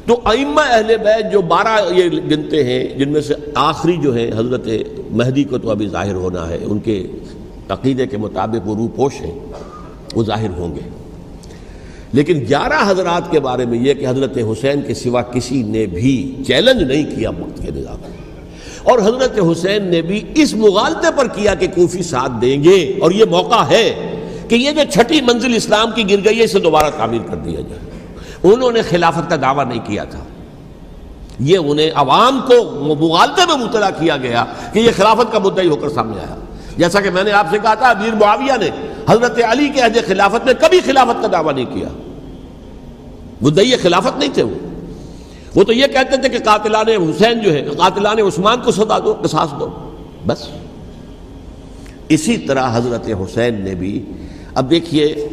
تو 0.09 0.21
ائمہ 0.25 0.61
اہل 0.61 0.97
بیت 1.05 1.33
جو 1.33 1.41
بارہ 1.41 1.95
یہ 1.95 2.05
گنتے 2.31 2.65
ہیں، 2.65 2.99
جن 2.99 3.09
میں 3.09 3.21
سے 3.21 3.35
آخری 3.55 3.97
جو 4.03 4.15
ہے 4.15 4.31
حضرت 4.37 4.69
مہدی 5.11 5.45
کو 5.45 5.59
تو 5.59 5.71
ابھی 5.71 5.89
ظاہر 5.89 6.15
ہونا 6.15 6.49
ہے، 6.49 6.59
ان 6.65 6.79
کے 6.79 7.07
عقیدے 7.69 8.07
کے 8.07 8.17
مطابق 8.17 8.69
وہ 8.69 8.75
روح 8.75 8.89
پوش 8.97 9.13
ہیں، 9.21 9.39
وہ 10.15 10.25
ظاہر 10.25 10.51
ہوں 10.51 10.75
گے۔ 10.75 10.81
لیکن 12.13 12.41
گیارہ 12.49 12.91
حضرات 12.91 13.31
کے 13.31 13.41
بارے 13.41 13.65
میں 13.65 13.79
یہ 13.79 13.95
کہ 13.95 14.07
حضرت 14.09 14.39
حسین 14.39 14.83
کے 14.83 14.95
سوا 14.95 15.23
کسی 15.23 15.63
نے 15.63 15.87
بھی 15.87 16.35
چیلنج 16.47 16.83
نہیں 16.83 17.17
کیا 17.17 17.31
وقت 17.31 17.67
کے 17.67 17.71
نظام 17.75 17.97
اور 18.83 18.99
حضرت 18.99 19.39
حسین 19.53 19.85
نے 19.85 20.03
بھی 20.03 20.25
اس 20.35 20.55
مغالطے 20.55 21.09
پر 21.17 21.29
کیا 21.29 21.55
کہ 21.55 21.67
کوفی 21.75 22.03
ساتھ 22.03 22.33
دیں 22.41 22.63
گے۔ 22.65 22.99
اور 23.01 23.11
یہ 23.11 23.25
موقع 23.31 23.65
ہے 23.71 23.95
کہ 24.49 24.55
یہ 24.55 24.71
جو 24.71 24.81
چھٹی 24.91 25.21
منزل 25.21 25.55
اسلام 25.55 25.91
کی 25.95 26.11
گر 26.11 26.25
گئی 26.25 26.39
ہے، 26.39 26.45
اسے 26.45 26.59
دوبارہ 26.59 26.91
تعمیر 26.97 27.21
کر 27.31 27.37
دیا 27.37 27.61
جائے۔ 27.61 27.88
انہوں 28.43 28.73
نے 28.73 28.83
خلافت 28.83 29.31
کا 29.31 29.37
دعویٰ 29.37 29.67
نہیں 29.67 29.81
کیا 29.85 30.05
تھا۔ 30.05 30.21
یہ 31.41 31.59
انہیں 31.59 31.91
عوام 31.95 32.41
کو 32.47 32.85
مغالطے 33.01 33.43
میں 33.47 33.67
مطلع 33.67 33.91
کیا 33.91 34.17
گیا 34.17 34.45
کہ 34.73 34.79
یہ 34.79 34.91
خلافت 34.97 35.33
کا 35.33 35.39
مدعی 35.39 35.69
ہو 35.69 35.77
کر 35.77 35.89
سامنے 35.89 36.17
آیا۔ 36.17 36.37
جیسا 36.77 37.01
کہ 37.01 37.11
میں 37.11 37.25
نے 37.25 37.33
آپ 37.33 37.47
سے 37.51 37.59
کہا 37.59 37.75
تھا، 37.75 37.91
امیر 37.91 38.15
معاویہ 38.15 38.53
نے 38.61 38.71
حضرت 39.09 39.39
علی 39.49 39.69
کے 39.69 39.81
عہد 39.81 39.99
خلافت 40.07 40.47
میں 40.47 40.55
کبھی 40.61 40.81
خلافت 40.81 41.23
کا 41.23 41.29
دعویٰ 41.33 41.55
نہیں 41.55 41.65
کیا۔ 41.65 41.89
مدعی 43.41 43.77
خلافت 43.77 44.19
نہیں 44.19 44.35
تھے 44.35 44.43
وہ۔ 44.43 44.55
وہ 45.55 45.65
تو 45.65 45.73
یہ 45.73 45.87
کہتے 45.87 46.17
تھے 46.17 46.29
کہ 46.29 46.39
قاتلان 46.45 46.89
حسین 46.89 47.41
جو 47.41 47.53
ہے 47.53 47.69
قاتلان 47.79 48.19
عثمان 48.19 48.61
کو 48.61 48.71
سدا 48.71 48.99
دو، 48.99 49.15
قصاص 49.23 49.61
دو۔ 49.61 49.69
بس۔ 50.27 50.49
اسی 52.09 52.37
طرح 52.37 52.77
حضرت 52.77 53.09
حسین 53.09 53.65
نے 53.65 53.75
بھی، 53.75 54.13
اب 54.55 54.71
دیکھیے 54.71 55.29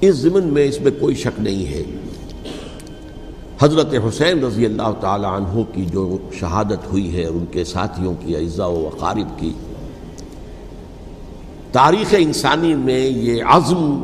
اس 0.00 0.16
ضمن 0.16 0.44
میں 0.44 0.64
اس 0.64 0.80
میں 0.80 0.92
کوئی 1.00 1.14
شک 1.14 1.40
نہیں 1.40 1.66
ہے۔ 1.66 1.82
حضرت 3.60 3.94
حسین 4.08 4.44
رضی 4.44 4.64
اللہ 4.64 4.92
تعالی 5.00 5.26
عنہ 5.26 5.62
کی 5.74 5.84
جو 5.84 6.16
شہادت 6.32 6.92
ہوئی 6.92 7.16
ہے 7.16 7.24
ان 7.24 7.44
کے 7.50 7.64
ساتھیوں 7.64 8.14
کی، 8.20 8.36
اعزاء 8.36 8.66
و 8.66 8.90
اقارب 8.92 9.38
کی، 9.38 9.52
تاریخ 11.72 12.14
انسانی 12.18 12.74
میں 12.74 13.06
یہ 13.06 13.44
عزم، 13.44 14.02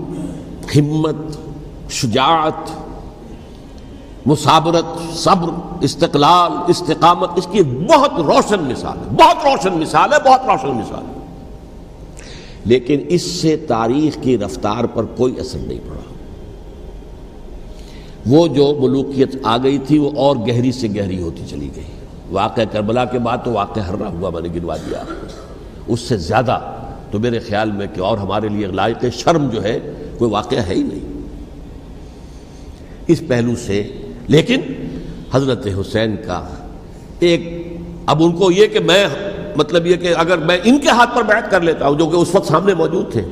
ہمت، 0.76 1.36
شجاعت 1.90 2.70
مسابرت 4.26 5.16
صبر، 5.16 5.50
استقلال، 5.80 6.52
استقامت، 6.68 7.30
اس 7.36 7.48
کی 7.52 7.62
بہت 7.62 8.12
روشن 8.16 8.64
مثال 8.64 8.98
ہے۔ 8.98 9.16
بہت 9.16 9.36
روشن 9.44 9.80
مثال 9.80 10.12
ہے، 10.12 10.18
بہت 10.18 10.40
روشن 10.46 10.68
مثال 10.68 11.04
ہے۔ 11.04 11.25
لیکن 12.66 13.00
اس 13.08 13.22
سے 13.22 13.56
تاریخ 13.56 14.18
کی 14.22 14.38
رفتار 14.38 14.84
پر 14.84 15.04
کوئی 15.04 15.40
اثر 15.40 15.58
نہیں 15.58 15.78
پڑا۔ 15.78 16.14
وہ 18.26 18.48
جو 18.48 18.78
ملوکیت 18.80 19.36
آ 19.42 19.56
گئی 19.56 19.78
تھی 19.78 19.98
وہ 19.98 20.10
اور 20.16 20.36
گہری 20.36 20.72
سے 20.72 20.88
گہری 20.96 21.22
ہوتی 21.22 21.42
چلی 21.50 21.68
گئی۔ 21.76 21.84
واقع 22.30 22.60
کربلا 22.72 23.04
کے 23.04 23.18
بعد 23.18 23.38
تو 23.44 23.52
واقع 23.52 23.80
ہرا 23.80 24.08
ہوا، 24.08 24.30
میں 24.30 24.42
نے 24.42 24.48
گنوا 24.48 24.76
دیا 24.76 25.02
اس 25.86 26.00
سے 26.00 26.16
زیادہ 26.16 26.60
تو 27.10 27.18
میرے 27.18 27.38
خیال 27.38 27.72
میں 27.72 27.86
کہ 27.94 28.00
اور 28.00 28.18
ہمارے 28.18 28.48
لیے 28.48 28.66
لائق 28.66 29.04
شرم 29.12 29.48
جو 29.48 29.62
ہے، 29.62 29.78
کوئی 30.18 30.30
واقعہ 30.30 30.58
ہے 30.58 30.74
ہی 30.74 30.82
نہیں۔ 30.82 31.20
اس 33.06 33.22
پہلو 33.28 33.54
سے، 33.66 33.92
لیکن 34.28 34.60
حضرت 35.32 35.66
حسین 35.80 36.16
کا 36.26 36.48
ایک، 37.18 37.68
اب 38.06 38.22
ان 38.22 38.32
کو 38.32 38.50
یہ 38.50 38.66
کہ 38.66 38.80
میں 38.80 39.06
مطلب 39.56 39.86
یہ 39.86 39.96
کہ 39.96 40.14
اگر 40.18 40.38
میں 40.48 40.58
ان 40.64 40.78
کے 40.78 40.88
ہاتھ 40.90 41.14
پر 41.14 41.22
بیعت 41.24 41.50
کر 41.50 41.60
لیتا 41.60 41.88
ہوں 41.88 41.98
جو 41.98 42.06
کہ 42.06 42.16
اس 42.16 42.34
وقت 42.34 42.46
سامنے 42.48 42.74
موجود 42.74 43.12
تھے 43.12 43.22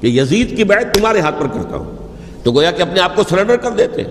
کہ 0.00 0.06
یزید 0.08 0.56
کی 0.56 0.64
بیعت 0.64 0.94
تمہارے 0.94 1.20
ہاتھ 1.20 1.40
پر 1.40 1.46
کرتا 1.54 1.76
ہوں، 1.76 1.96
تو 2.44 2.52
گویا 2.52 2.70
کہ 2.70 2.82
اپنے 2.82 3.00
آپ 3.00 3.16
کو 3.16 3.22
سرنڈر 3.30 3.56
کر 3.62 3.70
دیتے 3.78 4.02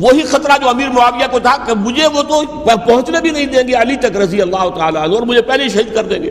وہی 0.00 0.22
خطرہ 0.30 0.56
جو 0.62 0.68
امیر 0.68 0.88
معاویہ 0.94 1.26
کو 1.30 1.38
تھا 1.38 1.56
کہ 1.66 1.74
مجھے 1.78 2.06
وہ 2.14 2.22
تو 2.22 2.40
پہنچنے 2.66 3.20
بھی 3.20 3.30
نہیں 3.30 3.46
دیں 3.46 3.66
گے 3.68 3.74
علی 3.74 3.96
تک 4.02 4.16
رضی 4.16 4.40
اللہ 4.42 4.68
تعالیٰ 4.76 5.02
عنہ، 5.02 5.14
اور 5.14 5.22
مجھے 5.22 5.42
پہلے 5.42 5.68
شہید 5.68 5.94
کر 5.94 6.04
دیں 6.10 6.22
گے۔ 6.22 6.30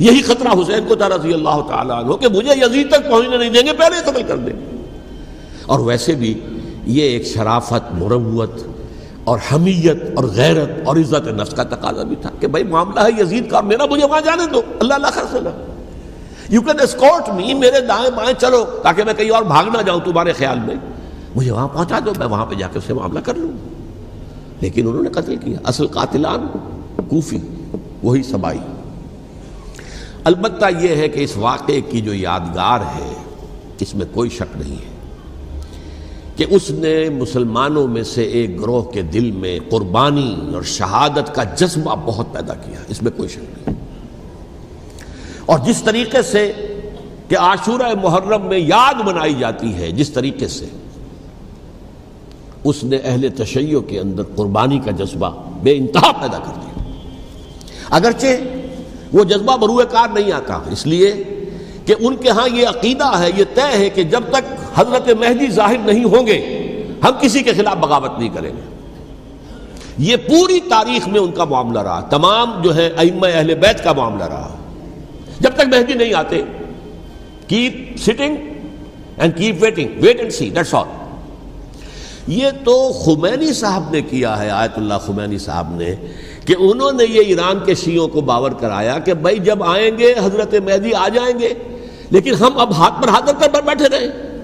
یہی 0.00 0.22
خطرہ 0.22 0.60
حسین 0.60 0.88
کو 0.88 0.94
تھا 0.94 1.08
رضی 1.08 1.32
اللہ 1.32 1.60
تعالیٰ 1.68 2.02
عنہ 2.02 2.16
کہ 2.20 2.28
مجھے 2.34 2.54
یزید 2.56 2.90
تک 2.90 3.08
پہنچنے 3.10 3.36
نہیں 3.36 3.50
دیں 3.50 3.66
گے، 3.66 3.72
پہلے 3.78 4.00
قتل 4.04 4.22
کر 4.28 4.36
دیں۔ 4.36 4.52
گے 4.52 4.80
اور 5.66 5.80
ویسے 5.86 6.14
بھی 6.14 6.32
یہ 6.86 7.02
ایک 7.02 7.26
شرافت 7.26 7.92
مروت 7.94 8.62
اور 9.24 9.38
حمیت 9.52 10.02
اور 10.16 10.24
غیرت 10.24 10.68
اور 10.84 10.96
عزت 10.96 11.28
نفس 11.28 11.54
کا 11.54 11.62
تقاضا 11.62 12.02
بھی 12.02 12.16
تھا 12.16 12.30
کہ 12.40 12.46
بھائی 12.46 12.64
معاملہ 12.64 13.00
ہے، 13.00 13.22
یزید 13.22 13.50
کا، 13.50 13.60
میرا 13.60 13.86
مجھے 13.90 14.06
وہاں 14.06 14.20
جانے 14.20 14.46
دو۔ 14.52 14.62
اللہ 14.80 14.94
اللہ 14.94 15.06
خرچ 15.06 15.36
یو 16.48 16.62
کین 16.62 16.80
اسکورٹ 16.80 17.28
می 17.28 17.54
میرے 17.54 17.80
دائیں 17.80 18.10
بائیں 18.10 18.40
چلو، 18.40 18.64
تاکہ 18.82 19.04
میں 19.04 19.14
کہیں 19.14 19.30
اور 19.30 19.42
بھاگ 19.42 19.64
نہ 19.64 19.82
جاؤں 19.82 20.00
تمہارے 20.04 20.32
خیال 20.32 20.58
میں۔ 20.66 20.74
مجھے 21.36 21.50
وہاں 21.50 21.68
پہنچا 21.68 21.98
دو، 22.06 22.12
میں 22.18 22.26
وہاں 22.26 22.46
پہ 22.46 22.54
جا 22.54 22.68
کے 22.72 22.78
اسے 22.78 22.94
معاملہ 22.94 23.20
کر 23.20 23.34
لوں۔ 23.34 23.52
لیکن 24.60 24.88
انہوں 24.88 25.02
نے 25.02 25.08
قتل 25.08 25.36
کیا، 25.36 25.58
اصل 25.64 25.86
قاتلان 25.86 26.46
کوفی، 27.08 27.38
وہی 28.02 28.22
سبائی۔ 28.22 28.58
البتہ 30.24 30.64
یہ 30.80 30.96
ہے 30.96 31.08
کہ 31.08 31.24
اس 31.24 31.36
واقعے 31.36 31.80
کی 31.80 32.00
جو 32.00 32.14
یادگار 32.14 32.80
ہے، 32.80 33.14
اس 33.80 33.94
میں 33.94 34.06
کوئی 34.12 34.30
شک 34.30 34.56
نہیں 34.56 34.76
ہے۔ 34.76 34.91
کہ 36.42 36.54
اس 36.54 36.70
نے 36.70 37.08
مسلمانوں 37.08 37.88
میں 37.88 38.02
سے 38.02 38.22
ایک 38.22 38.60
گروہ 38.60 38.82
کے 38.82 39.02
دل 39.02 39.30
میں 39.30 39.58
قربانی 39.70 40.36
اور 40.54 40.62
شہادت 40.62 41.34
کا 41.34 41.44
جذبہ 41.44 41.94
بہت 42.04 42.32
پیدا 42.32 42.54
کیا 42.54 42.80
اس 42.88 43.02
میں 43.02 43.12
کوئی 43.16 43.28
شک 43.28 43.38
نہیں۔ 43.38 43.74
اور 45.46 45.58
جس 45.58 45.82
طریقے 45.82 46.22
سے 46.22 46.52
کہ 47.28 47.38
عاشورہ 47.38 47.94
محرم 48.02 48.46
میں 48.46 48.58
یاد 48.58 48.94
منائی 49.04 49.34
جاتی 49.34 49.74
ہے، 49.74 49.90
جس 49.90 50.10
طریقے 50.10 50.48
سے 50.48 50.66
اس 52.64 52.84
نے 52.84 52.96
اہل 52.96 53.28
تشیع 53.36 53.80
کے 53.80 54.00
اندر 54.00 54.22
قربانی 54.36 54.78
کا 54.78 54.90
جذبہ 54.90 55.30
بے 55.62 55.76
انتہا 55.76 56.12
پیدا 56.12 56.38
کر 56.38 56.52
دیا۔ 56.62 56.82
اگرچہ 57.90 58.26
وہ 59.12 59.24
جذبہ 59.24 59.56
بروئے 59.56 59.86
کار 59.90 60.08
نہیں 60.14 60.32
آتا، 60.32 60.58
اس 60.70 60.86
لیے 60.86 61.24
کہ 61.86 61.94
ان 61.98 62.16
کے 62.16 62.30
ہاں 62.30 62.48
یہ 62.48 62.68
عقیدہ 62.68 63.10
ہے، 63.18 63.30
یہ 63.36 63.44
طے 63.54 63.76
ہے 63.78 63.90
کہ 63.90 64.02
جب 64.02 64.22
تک 64.30 64.52
حضرت 64.74 65.08
مہدی 65.20 65.50
ظاہر 65.50 65.78
نہیں 65.84 66.04
ہوں 66.04 66.26
گے، 66.26 66.38
ہم 67.04 67.12
کسی 67.20 67.42
کے 67.42 67.52
خلاف 67.52 67.76
بغاوت 67.76 68.18
نہیں 68.18 68.28
کریں 68.28 68.50
گے۔ 68.50 68.70
یہ 69.98 70.16
پوری 70.16 70.60
تاریخ 70.60 71.08
میں 71.08 71.20
ان 71.20 71.30
کا 71.30 71.44
معاملہ 71.44 71.78
رہا، 71.78 72.00
تمام 72.00 72.60
جو 72.62 72.74
ہے 72.76 72.88
ائمہ 72.96 73.26
اہل 73.26 73.54
بیت 73.54 73.84
کا 73.84 73.92
معاملہ 73.92 74.24
رہا۔ 74.24 74.56
جب 75.40 75.54
تک 75.54 75.68
مہدی 75.72 75.94
نہیں 75.94 76.14
آتے 76.14 76.42
keep 77.46 77.98
sitting 78.00 78.36
and 79.16 79.36
keep 79.36 79.62
waiting 79.62 79.88
wait 80.02 80.20
and 80.20 80.32
see 80.32 80.50
that's 80.50 80.74
all 80.74 81.00
یہ 82.26 82.50
تو 82.64 82.92
خمینی 82.92 83.52
صاحب 83.52 83.90
نے 83.90 84.00
کیا 84.02 84.38
ہے، 84.42 84.48
آیت 84.50 84.78
اللہ 84.78 84.98
خمینی 85.06 85.38
صاحب 85.38 85.74
نے، 85.76 85.94
کہ 86.46 86.54
انہوں 86.58 86.92
نے 86.92 87.04
یہ 87.04 87.20
ایران 87.20 87.58
کے 87.66 87.74
شیعوں 87.74 88.08
کو 88.08 88.20
باور 88.20 88.50
کرایا 88.50 88.98
کہ 88.98 89.14
بھائی 89.14 89.38
جب 89.38 89.62
آئیں 89.64 89.98
گے، 89.98 90.12
حضرت 90.24 90.54
مہدی 90.64 90.94
آ 90.94 91.08
جائیں 91.08 91.38
گے۔ 91.38 91.52
لیکن 92.12 92.34
ہم 92.34 92.58
اب 92.58 92.76
ہاتھ 92.76 93.02
پر 93.02 93.08
ہاتھ 93.08 93.30
کر 93.40 93.62
بیٹھے 93.62 93.88
رہے 93.88 94.38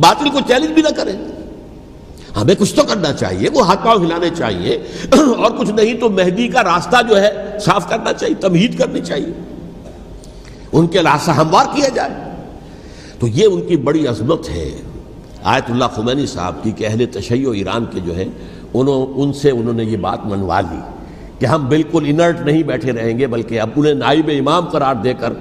باطل 0.00 0.30
کو 0.30 0.38
چیلنج 0.46 0.70
بھی 0.70 0.82
نہ 0.82 0.88
کریں 0.96 1.12
ہمیں 2.36 2.54
کچھ 2.58 2.74
تو 2.74 2.82
کرنا 2.82 3.12
چاہیے، 3.12 3.48
وہ 3.54 3.66
ہاتھ 3.66 3.84
پاؤں 3.84 4.04
ہلانے 4.04 4.30
چاہیے۔ 4.36 4.78
اور 5.12 5.50
کچھ 5.58 5.70
نہیں 5.70 5.94
تو 5.94 6.10
مہدی 6.10 6.48
کا 6.48 6.64
راستہ 6.64 6.96
جو 7.08 7.22
ہے 7.22 7.58
صاف 7.60 7.88
کرنا 7.88 8.12
چاہیے، 8.12 8.34
تمہید 8.34 8.78
کرنی 8.78 9.00
چاہیے۔ 9.00 9.32
ان 10.72 10.86
کے 10.86 11.00
راستہ 11.00 11.30
ہموار 11.30 11.64
کیا 11.74 11.88
جائے۔ 11.88 12.10
تو 13.18 13.26
یہ 13.26 13.46
ان 13.46 13.66
کی 13.66 13.76
بڑی 13.76 14.06
عظمت 14.06 14.48
ہے۔ 14.48 14.70
آیت 15.42 15.70
اللہ 15.70 15.84
خمینی 15.94 16.26
صاحب 16.26 16.54
کی 16.62 16.70
کہ 16.70 16.86
اہل 16.86 17.06
تشیع 17.06 17.50
ایران 17.50 17.84
کے 17.84 18.00
جو 18.00 18.16
ہے 18.16 18.24
انہوں، 18.74 19.22
ان 19.22 19.32
سے 19.32 19.50
انہوں 19.50 19.74
نے 19.74 19.84
یہ 19.84 19.96
بات 19.96 20.18
منوا 20.24 20.60
لی 20.60 20.80
کہ 21.38 21.46
ہم 21.46 21.68
بالکل 21.68 22.04
انرٹ 22.06 22.40
نہیں 22.40 22.62
بیٹھے 22.62 22.92
رہیں 22.92 23.18
گے، 23.18 23.26
بلکہ 23.26 23.60
اب 23.60 23.68
انہیں 23.76 23.94
نائب 23.94 24.30
امام 24.40 24.64
قرار 24.64 24.94
دے 24.94 25.14
کر 25.14 25.32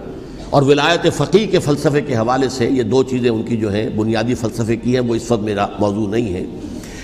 اور 0.54 0.62
ولایت 0.62 1.14
فقی 1.14 1.48
کے 1.48 1.60
فلسفے 1.60 2.02
کے 2.02 2.16
حوالے 2.16 2.50
سے 2.50 2.66
یہ 2.66 2.84
دو 2.84 3.04
چیزیں 3.04 3.30
ان 3.30 3.44
کی 3.44 3.58
جو 3.58 3.74
ہیں، 3.74 3.90
بنیادی 3.90 4.36
فلسفے 4.36 4.76
کی 4.76 4.94
ہیں، 4.94 5.00
وہ 5.00 5.16
اس 5.16 5.32
وقت 5.32 5.42
میرا 5.42 5.68
موضوع 5.80 6.08
نہیں 6.08 6.34
ہے۔ 6.34 6.46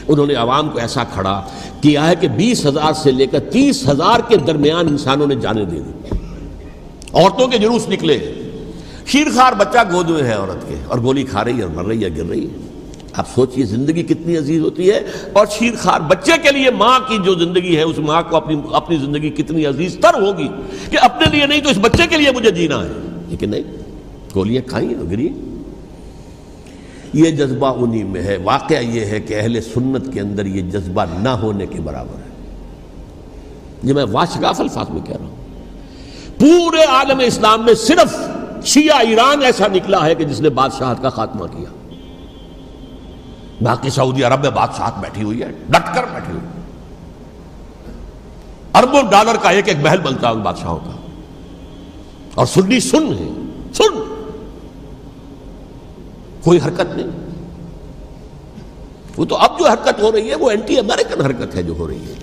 انہوں 0.07 0.27
نے 0.27 0.33
عوام 0.33 0.69
کو 0.69 0.79
ایسا 0.79 1.03
کھڑا 1.03 1.41
کیا 1.81 2.09
ہے 2.09 2.15
کہ 2.15 2.27
بیس 2.27 2.65
ہزار 2.65 2.93
سے 2.93 3.11
لے 3.11 3.25
کر 3.25 3.39
تیس 3.39 3.89
ہزار 3.89 4.19
کے 4.27 4.37
درمیان 4.37 4.87
انسانوں 4.87 5.27
نے 5.27 5.35
جانے 5.35 5.65
دے 5.65 5.79
دی۔ 5.79 6.15
عورتوں 7.13 7.47
کے 7.47 7.57
جلوس 7.57 7.89
نکلے۔ 7.89 8.33
شیرخار 9.05 9.53
بچہ 9.53 9.77
گود 9.91 10.09
میں 10.09 10.23
ہے 10.23 10.33
عورت 10.33 10.69
کے، 10.69 10.75
اور 10.87 10.99
گولی 10.99 11.23
کھا 11.23 11.45
رہی 11.45 11.57
ہے 11.57 11.63
اور 11.63 11.71
مر 11.71 11.85
رہی 11.85 12.03
ہے 12.03 12.09
گر 12.17 12.25
رہی 12.25 12.43
ہے۔ 12.43 12.57
آپ 13.13 13.25
سوچئے 13.35 13.63
زندگی 13.63 14.03
کتنی 14.03 14.37
عزیز 14.37 14.61
ہوتی 14.61 14.91
ہے۔ 14.91 15.01
اور 15.33 15.45
شیر 15.51 15.71
خار 15.79 15.99
بچے 15.99 16.31
کے 16.43 16.51
لیے 16.51 16.71
ماں 16.71 16.99
کی 16.99 17.17
جو 17.25 17.33
زندگی 17.33 17.77
ہے، 17.77 17.81
اس 17.81 17.97
ماں 17.97 18.21
کو 18.29 18.35
اپنی 18.35 18.61
اپنی 18.71 18.97
زندگی 18.97 19.29
کتنی 19.29 19.65
عزیز 19.65 19.97
تر 20.01 20.21
ہوگی 20.21 20.47
کہ 20.91 20.97
اپنے 21.01 21.37
لیے 21.37 21.45
نہیں 21.45 21.61
تو 21.61 21.69
اس 21.69 21.77
بچے 21.81 22.07
کے 22.09 22.17
لیے 22.17 22.31
مجھے 22.31 22.51
جینا 22.51 22.83
ہے۔ 22.83 23.09
لیکن 23.30 23.49
نہیں، 23.49 23.63
گولیاں 24.36 24.69
کھائیں 24.69 24.89
گری 25.11 25.30
یہ 27.13 27.32
جذبہ 27.32 27.84
انہی 27.84 28.03
میں 28.03 28.23
ہے۔ 28.23 28.38
واقعہ 28.43 28.77
یہ 28.77 29.05
ہے 29.05 29.19
کہ 29.19 29.39
اہل 29.39 29.61
سنت 29.61 30.13
کے 30.13 30.19
اندر 30.19 30.45
یہ 30.45 30.61
جذبہ 30.61 31.05
نہ 31.19 31.30
ہونے 31.30 31.65
کے 31.65 31.82
برابر 31.82 32.15
ہے۔ 32.15 32.30
یہ 33.84 33.93
میں 33.93 34.05
واشگاف 34.11 34.61
الفاظ 34.61 34.89
میں 34.89 35.01
کہہ 35.01 35.15
رہا 35.19 35.25
ہوں۔ 35.25 35.36
پورے 36.39 36.84
عالم 36.84 37.19
اسلام 37.19 37.65
میں 37.65 37.73
صرف 37.73 38.15
شیعہ 38.65 38.97
ایران 38.97 39.41
ایسا 39.43 39.67
نکلا 39.67 40.05
ہے 40.05 40.15
کہ 40.15 40.23
جس 40.23 40.41
نے 40.41 40.49
بادشاہت 40.49 41.01
کا 41.01 41.09
خاتمہ 41.09 41.45
کیا۔ 41.45 41.73
باقی 43.61 43.89
سعودی 43.89 44.23
عرب 44.23 44.41
میں 44.41 44.49
بادشاہت 44.49 44.99
بیٹھی 44.99 45.23
ہوئی 45.23 45.41
ہے، 45.41 45.51
ڈٹ 45.69 45.95
کر 45.95 46.03
بیٹھی 46.13 46.34
ہوئی 46.34 46.45
اربوں 48.73 49.01
ڈالر 49.11 49.36
کا 49.41 49.49
ایک 49.49 49.67
ایک 49.67 49.77
محل 49.84 49.97
بنتا 49.97 50.27
ہے 50.27 50.34
ان 50.34 50.39
بادشاہوں 50.39 50.77
کا۔ 50.77 50.98
اور 52.39 52.47
سنی 52.47 52.79
سن 52.79 53.07
ہے، 53.07 53.27
سن۔ 53.73 54.03
کوئی 56.43 56.59
حرکت 56.65 56.95
نہیں۔ 56.95 57.07
وہ 59.17 59.25
تو 59.25 59.35
اب 59.35 59.59
جو 59.59 59.65
حرکت 59.65 60.01
ہو 60.01 60.11
رہی 60.11 60.29
ہے، 60.29 60.35
وہ 60.35 60.49
اینٹی 60.49 60.79
امریکن 60.79 61.21
حرکت 61.21 61.55
ہے 61.55 61.63
جو 61.63 61.73
ہو 61.79 61.87
رہی 61.87 61.97
ہے۔ 61.97 62.13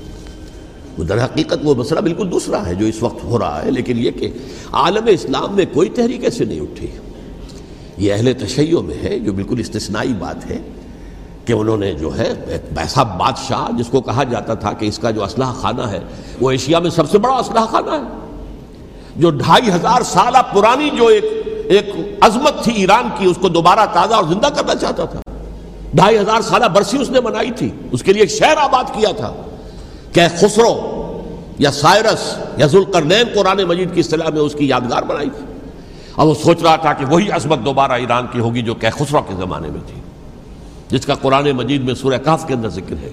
وہ 0.99 1.05
در 1.05 1.25
حقیقت 1.25 1.59
وہ 1.63 1.75
مسئلہ 1.75 2.01
بالکل 2.01 2.31
دوسرا 2.31 2.67
ہے 2.67 2.75
جو 2.75 2.87
اس 2.87 3.03
وقت 3.03 3.25
ہو 3.25 3.39
رہا 3.39 3.65
ہے، 3.65 3.71
لیکن 3.71 3.99
یہ 3.99 4.11
کہ 4.11 4.31
عالم 4.73 5.05
اسلام 5.07 5.55
میں 5.55 5.65
کوئی 5.73 5.89
تحریک 5.89 6.25
ایسے 6.25 6.45
نہیں 6.45 6.61
اٹھی۔ 6.61 6.87
یہ 7.99 8.15
اہل 8.15 8.33
تشیعوں 8.33 8.83
میں 8.83 8.97
ہے، 9.05 9.19
جو 9.19 9.33
بالکل 9.33 9.61
استثنائی 9.61 10.13
بات 10.19 10.51
ہے 10.51 10.59
کہ 11.45 11.53
انہوں 11.53 11.77
نے 11.77 11.93
جو 11.93 12.19
ہے 12.19 12.33
ایسا 12.77 13.03
بادشاہ 13.03 13.77
جس 13.79 13.87
کو 13.87 14.01
کہا 14.01 14.25
جاتا 14.25 14.55
تھا 14.55 14.73
کہ 14.73 14.87
اس 14.87 14.99
کا 14.99 15.11
جو 15.11 15.25
اسلحہ 15.25 15.53
خانہ 15.53 15.83
ہے، 15.83 16.01
وہ 16.41 16.51
ایشیا 16.51 16.79
میں 16.79 16.91
سب 16.91 17.11
سے 17.11 17.19
بڑا 17.19 17.35
اسلحہ 17.35 17.67
خانہ 17.67 17.91
ہے۔ 17.91 18.26
جو 19.17 19.31
ڈھائی 19.31 19.71
ہزار 19.71 20.03
سالہ 20.03 20.39
پرانی 20.55 20.91
جو 20.97 21.07
ایک 21.07 21.25
ایک 21.65 21.93
عظمت 22.21 22.65
تھی 22.65 22.73
ایران 22.73 23.09
کی، 23.19 23.27
اس 23.27 23.37
کو 23.41 23.49
دوبارہ 23.49 23.81
تازہ 23.93 24.15
اور 24.15 24.25
زندہ 24.25 24.47
کرنا 24.47 24.75
چاہتا 24.75 25.05
تھا۔ 25.05 25.21
ڈھائی 25.95 26.19
ہزار 26.19 26.41
سالہ 26.41 26.65
برسی 26.65 26.99
اس 26.99 27.11
نے 27.11 27.21
منائی 27.21 27.51
تھی۔ 27.51 27.71
اس 27.93 28.03
کے 28.03 28.13
لیے 28.13 28.23
ایک 28.23 28.31
شہر 28.31 28.57
آباد 28.57 28.85
کیا 28.85 29.09
تھا۔ 29.17 29.35
کہ 30.13 30.23
خسرو 30.41 31.03
یا 31.59 31.73
سائرس 31.73 32.39
یا 32.57 32.67
ذوالقرنین 32.67 33.25
قرآن 33.35 33.63
مجید 33.63 33.95
کی 33.95 34.01
اصطلاح 34.01 34.29
میں 34.29 34.41
اس 34.41 34.53
کی 34.53 34.69
یادگار 34.69 35.03
بنائی 35.03 35.31
تھی۔ 35.31 35.47
اور 36.15 36.27
وہ 36.27 36.35
سوچ 36.35 36.63
رہا 36.63 36.77
تھا 36.77 36.93
کہ 36.93 37.05
وہی 37.07 37.31
عظمت 37.31 37.59
دوبارہ 37.65 37.93
ایران 37.93 38.27
کی 38.33 38.41
ہوگی 38.41 38.63
جو 38.63 38.75
کہ 38.75 38.91
خسرو 38.91 39.23
کے 39.23 39.35
زمانے 39.35 39.69
میں 39.69 39.81
تھی۔ 39.87 40.01
جس 40.89 41.07
کا 41.07 41.15
قرآن 41.15 41.51
مجید 41.51 41.85
میں 41.85 41.95
سورہ 41.95 42.17
کاف 42.17 42.47
کے 42.47 42.55
اندر 42.55 42.69
ذکر 42.69 42.95
ہے۔ 43.03 43.11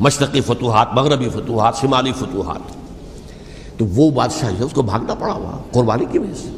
مشرقی 0.00 0.40
فتوحات، 0.40 0.94
مغربی 0.94 1.28
فتوحات، 1.28 1.76
شمالی 1.76 2.12
فتوحات۔ 2.12 2.75
تو 3.76 3.84
وہ 3.84 4.10
بادشاہ 4.10 4.50
ہے 4.58 4.64
اس 4.64 4.72
کو 4.72 4.82
بھاگنا 4.82 5.14
پڑا 5.14 5.32
ہوا 5.32 5.58
قربانی 5.72 6.04
کی 6.12 6.18
وجہ 6.18 6.34
سے۔ 6.34 6.48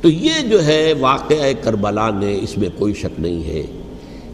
تو 0.00 0.08
یہ 0.08 0.32
جو 0.50 0.66
ہے 0.66 0.92
واقعہ 1.00 1.52
کربلا 1.62 2.10
نے 2.10 2.38
اس 2.42 2.58
میں 2.58 2.68
کوئی 2.78 2.94
شک 2.94 3.20
نہیں 3.20 3.42
ہے 3.42 3.62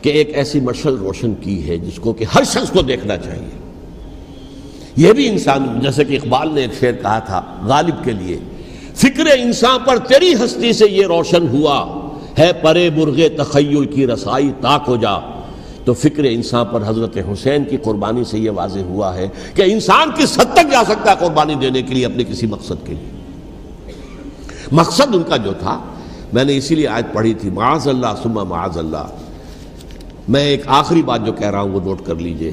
کہ 0.02 0.08
ایک 0.08 0.30
ایسی 0.34 0.60
مشل 0.60 0.96
روشن 0.96 1.34
کی 1.34 1.68
ہے 1.68 1.76
جس 1.76 1.98
کو 1.98 2.12
کہ 2.12 2.24
ہر 2.34 2.44
شخص 2.44 2.70
کو 2.70 2.82
دیکھنا 2.82 3.16
چاہیے۔ 3.16 3.60
یہ 4.96 5.12
بھی 5.12 5.28
انسان، 5.28 5.80
جیسے 5.82 6.04
کہ 6.04 6.14
اقبال 6.14 6.54
نے 6.54 6.60
ایک 6.60 6.70
شعر 6.80 6.92
کہا 6.92 7.18
تھا، 7.18 7.42
غالب 7.66 8.04
کے 8.04 8.12
لیے، 8.12 8.38
فکر 8.94 9.26
انسان 9.38 9.78
پر 9.86 9.98
تیری 9.98 10.34
ہستی 10.34 10.72
سے 10.72 10.86
یہ 10.90 11.06
روشن 11.06 11.48
ہوا 11.48 12.10
ہے، 12.38 12.52
پرے 12.62 12.90
مرغے 12.96 13.28
تخیل 13.28 13.84
کی 13.84 14.06
رسائی 14.06 14.50
تاک 14.60 14.84
ہو 14.88 14.96
جا۔ 14.96 15.39
تو 15.84 15.94
فکر 15.94 16.24
انسان 16.24 16.66
پر 16.72 16.82
حضرت 16.86 17.18
حسین 17.32 17.64
کی 17.64 17.76
قربانی 17.76 18.24
سے 18.24 18.38
یہ 18.38 18.50
واضح 18.50 18.78
ہوا 18.80 19.16
ہے 19.16 19.28
کہ 19.54 19.62
انسان 19.62 20.10
کس 20.18 20.40
حد 20.40 20.44
تک 20.44 20.72
جا 20.72 20.82
سکتا 20.84 21.10
ہے 21.10 21.16
قربانی 21.18 21.54
دینے 21.54 21.82
کے 21.82 21.94
لیے 21.94 22.06
اپنے 22.06 22.24
کسی 22.24 22.46
مقصد 22.46 22.86
کے 22.86 22.94
لیے؟ 22.94 23.20
مقصد 24.72 25.14
ان 25.14 25.22
کا 25.28 25.36
جو 25.36 25.52
تھا، 25.58 25.80
میں 26.32 26.44
نے 26.44 26.56
اسی 26.56 26.74
لیے 26.74 26.88
آیت 26.88 27.06
پڑھی 27.12 27.34
تھی، 27.34 27.50
معاذ 27.50 27.88
اللہ 27.88 28.06
سما 28.22 28.42
معاذ 28.42 28.78
اللہ۔ 28.78 29.06
میں 30.28 30.44
ایک 30.44 30.62
آخری 30.66 31.02
بات 31.02 31.26
جو 31.26 31.32
کہہ 31.32 31.50
رہا 31.50 31.60
ہوں 31.60 31.70
وہ 31.70 31.80
نوٹ 31.84 32.06
کر 32.06 32.14
لیجیے۔ 32.14 32.52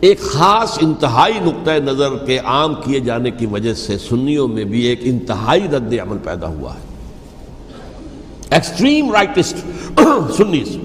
ایک 0.00 0.20
خاص 0.20 0.78
انتہائی 0.80 1.38
نقطۂ 1.42 1.70
نظر 1.70 2.16
کے 2.16 2.38
عام 2.38 2.74
کیے 2.74 3.00
جانے 3.00 3.30
کی 3.30 3.46
وجہ 3.46 3.74
سے 3.74 3.98
سنیوں 3.98 4.48
میں 4.48 4.64
بھی 4.64 4.82
ایک 4.82 5.00
انتہائی 5.02 5.68
رد 5.68 5.94
عمل 6.02 6.16
پیدا 6.24 6.46
ہوا 6.46 6.74
ہے۔ 6.74 6.88
Extreme 8.50 9.12
rightist 9.12 9.56
سنیز۔ 10.36 10.78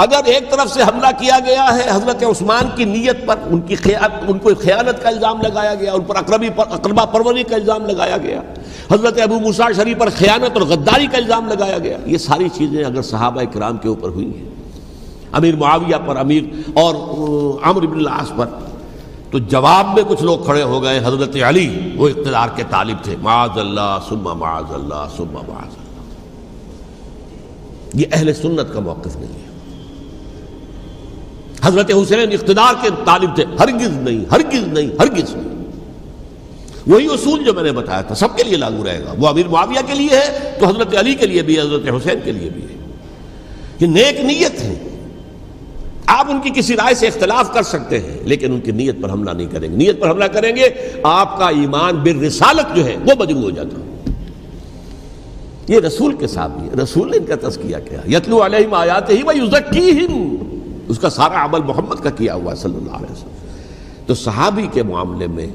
اگر 0.00 0.24
ایک 0.24 0.50
طرف 0.50 0.70
سے 0.70 0.82
حملہ 0.82 1.06
کیا 1.18 1.38
گیا 1.46 1.66
ہے، 1.76 1.90
حضرت 1.90 2.22
عثمان 2.22 2.68
کی 2.76 2.84
نیت 2.84 3.26
پر، 3.26 3.36
ان 3.46 3.60
کی 3.60 3.76
ان 4.28 4.38
کو 4.38 4.50
خیانت 4.62 5.02
کا 5.02 5.08
الزام 5.08 5.42
لگایا 5.42 5.74
گیا، 5.74 5.92
ان 5.92 6.00
پر 6.00 6.16
اقربی 6.16 6.48
پر، 6.50 6.64
اقربا 6.70 7.04
پروری 7.04 7.42
کا 7.42 7.56
الزام 7.56 7.86
لگایا 7.86 8.16
گیا۔ 8.18 8.40
حضرت 8.92 9.20
ابو 9.22 9.40
مسا 9.40 9.64
شریف 9.76 9.98
پر 9.98 10.08
خیانت 10.16 10.58
اور 10.58 10.66
غداری 10.66 11.06
کا 11.06 11.18
الزام 11.18 11.48
لگایا 11.48 11.78
گیا۔ 11.78 11.96
یہ 12.06 12.18
ساری 12.18 12.48
چیزیں 12.48 12.84
اگر 12.84 13.02
صحابہ 13.02 13.42
کرام 13.52 13.76
کے 13.76 13.88
اوپر 13.88 14.08
ہوئی 14.08 14.38
ہیں، 14.38 14.48
امیر 15.32 15.56
معاویہ 15.56 15.96
پر، 16.06 16.16
امیر 16.16 16.42
اور 16.74 16.94
عمر 17.62 17.86
بن 17.86 17.98
العاص 17.98 18.32
پر، 18.36 18.46
تو 19.30 19.38
جواب 19.38 19.86
میں 19.94 20.02
کچھ 20.08 20.22
لوگ 20.22 20.38
کھڑے 20.38 20.62
ہو 20.62 20.82
گئے۔ 20.82 20.98
حضرت 20.98 21.36
علی، 21.48 21.92
وہ 21.96 22.08
اقتدار 22.08 22.48
کے 22.56 22.62
طالب 22.70 22.96
تھے۔ 23.02 23.16
معاذ 23.22 23.58
اللہ 23.58 23.98
سما 24.08 24.32
معاذ 24.32 24.74
اللہ 24.74 25.06
سما 25.16 25.40
معاذ 25.48 25.74
اللہ۔ 25.74 26.00
یہ 27.94 28.06
اہل 28.12 28.34
سنت 28.34 28.74
کا 28.74 28.80
موقف 28.80 29.16
نہیں 29.16 29.34
ہے۔ 29.44 29.49
حضرت 31.62 31.90
حسین 31.90 32.32
اقتدار 32.32 32.74
کے 32.82 32.88
طالب 33.04 33.34
تھے، 33.34 33.44
ہرگز 33.60 33.86
نہیں 33.86 34.24
ہرگز 34.30 34.78
نہیں 34.78 34.90
ہرگز 34.98 35.34
نہیں۔ 35.34 35.60
وہی 36.86 37.06
اصول 37.06 37.44
جو 37.44 37.54
میں 37.54 37.62
نے 37.62 37.72
بتایا 37.72 38.00
تھا، 38.00 38.14
سب 38.14 38.36
کے 38.36 38.42
لیے 38.42 38.56
لاگو 38.56 38.84
رہے 38.84 39.04
گا۔ 39.04 39.14
وہ 39.18 39.28
امیر 39.28 39.48
معاویہ 39.48 39.78
کے 39.86 39.94
لیے 39.94 40.08
ہے، 40.12 40.56
تو 40.60 40.66
حضرت 40.66 40.96
علی 40.98 41.14
کے 41.14 41.26
لیے 41.26 41.42
بھی 41.42 41.56
ہے، 41.56 41.60
حضرت 41.60 41.82
حسین 41.88 42.18
کے 42.24 42.32
لیے 42.32 42.50
بھی 42.50 42.62
ہے۔ 42.62 42.76
یہ 43.80 43.86
نیک 43.86 44.20
نیت 44.20 44.62
ہے۔ 44.62 44.74
آپ 46.06 46.30
ان 46.30 46.40
کی 46.40 46.50
کسی 46.54 46.76
رائے 46.76 46.94
سے 46.94 47.06
اختلاف 47.06 47.54
کر 47.54 47.62
سکتے 47.62 47.98
ہیں، 47.98 48.18
لیکن 48.22 48.52
ان 48.52 48.60
کی 48.60 48.70
نیت 48.70 49.02
پر 49.02 49.10
حملہ 49.10 49.30
نہیں 49.30 49.46
کریں 49.46 49.70
گے۔ 49.70 49.76
نیت 49.76 50.00
پر 50.00 50.10
حملہ 50.10 50.24
کریں 50.24 50.56
گے، 50.56 50.68
آپ 51.02 51.38
کا 51.38 51.48
ایمان 51.48 51.94
بر 51.94 52.22
رسالت 52.22 52.76
جو 52.76 52.84
ہے، 52.84 52.96
وہ 53.06 53.12
مجبور 53.18 53.42
ہو 53.42 53.50
جاتا 53.50 53.80
یہ 55.68 55.78
رسول 55.78 56.16
کے 56.16 56.26
ساتھ 56.26 56.52
بھی 56.52 56.68
ہے۔ 56.68 56.82
رسول 56.82 57.10
نے 57.10 57.16
ان 57.16 57.24
کا 57.24 57.48
تذکیہ 57.48 57.76
کیا۔ 57.88 58.16
یتلو 58.16 58.46
علیہم 58.46 58.74
آیات 58.74 59.10
ہی 59.10 59.22
وَيُزَكِّيهِمْ 59.22 60.49
اس 60.90 60.98
کا 60.98 61.10
سارا 61.10 61.44
عمل 61.44 61.60
محمد 61.62 62.02
کا 62.02 62.10
کیا 62.10 62.34
ہوا 62.34 62.52
ہے 62.52 62.56
صلی 62.56 62.74
اللہ 62.74 62.90
علیہ 62.90 63.12
وسلم۔ 63.12 63.30
تو 64.06 64.14
صحابی 64.14 64.66
کے 64.72 64.82
معاملے 64.82 65.26
میں 65.26 65.46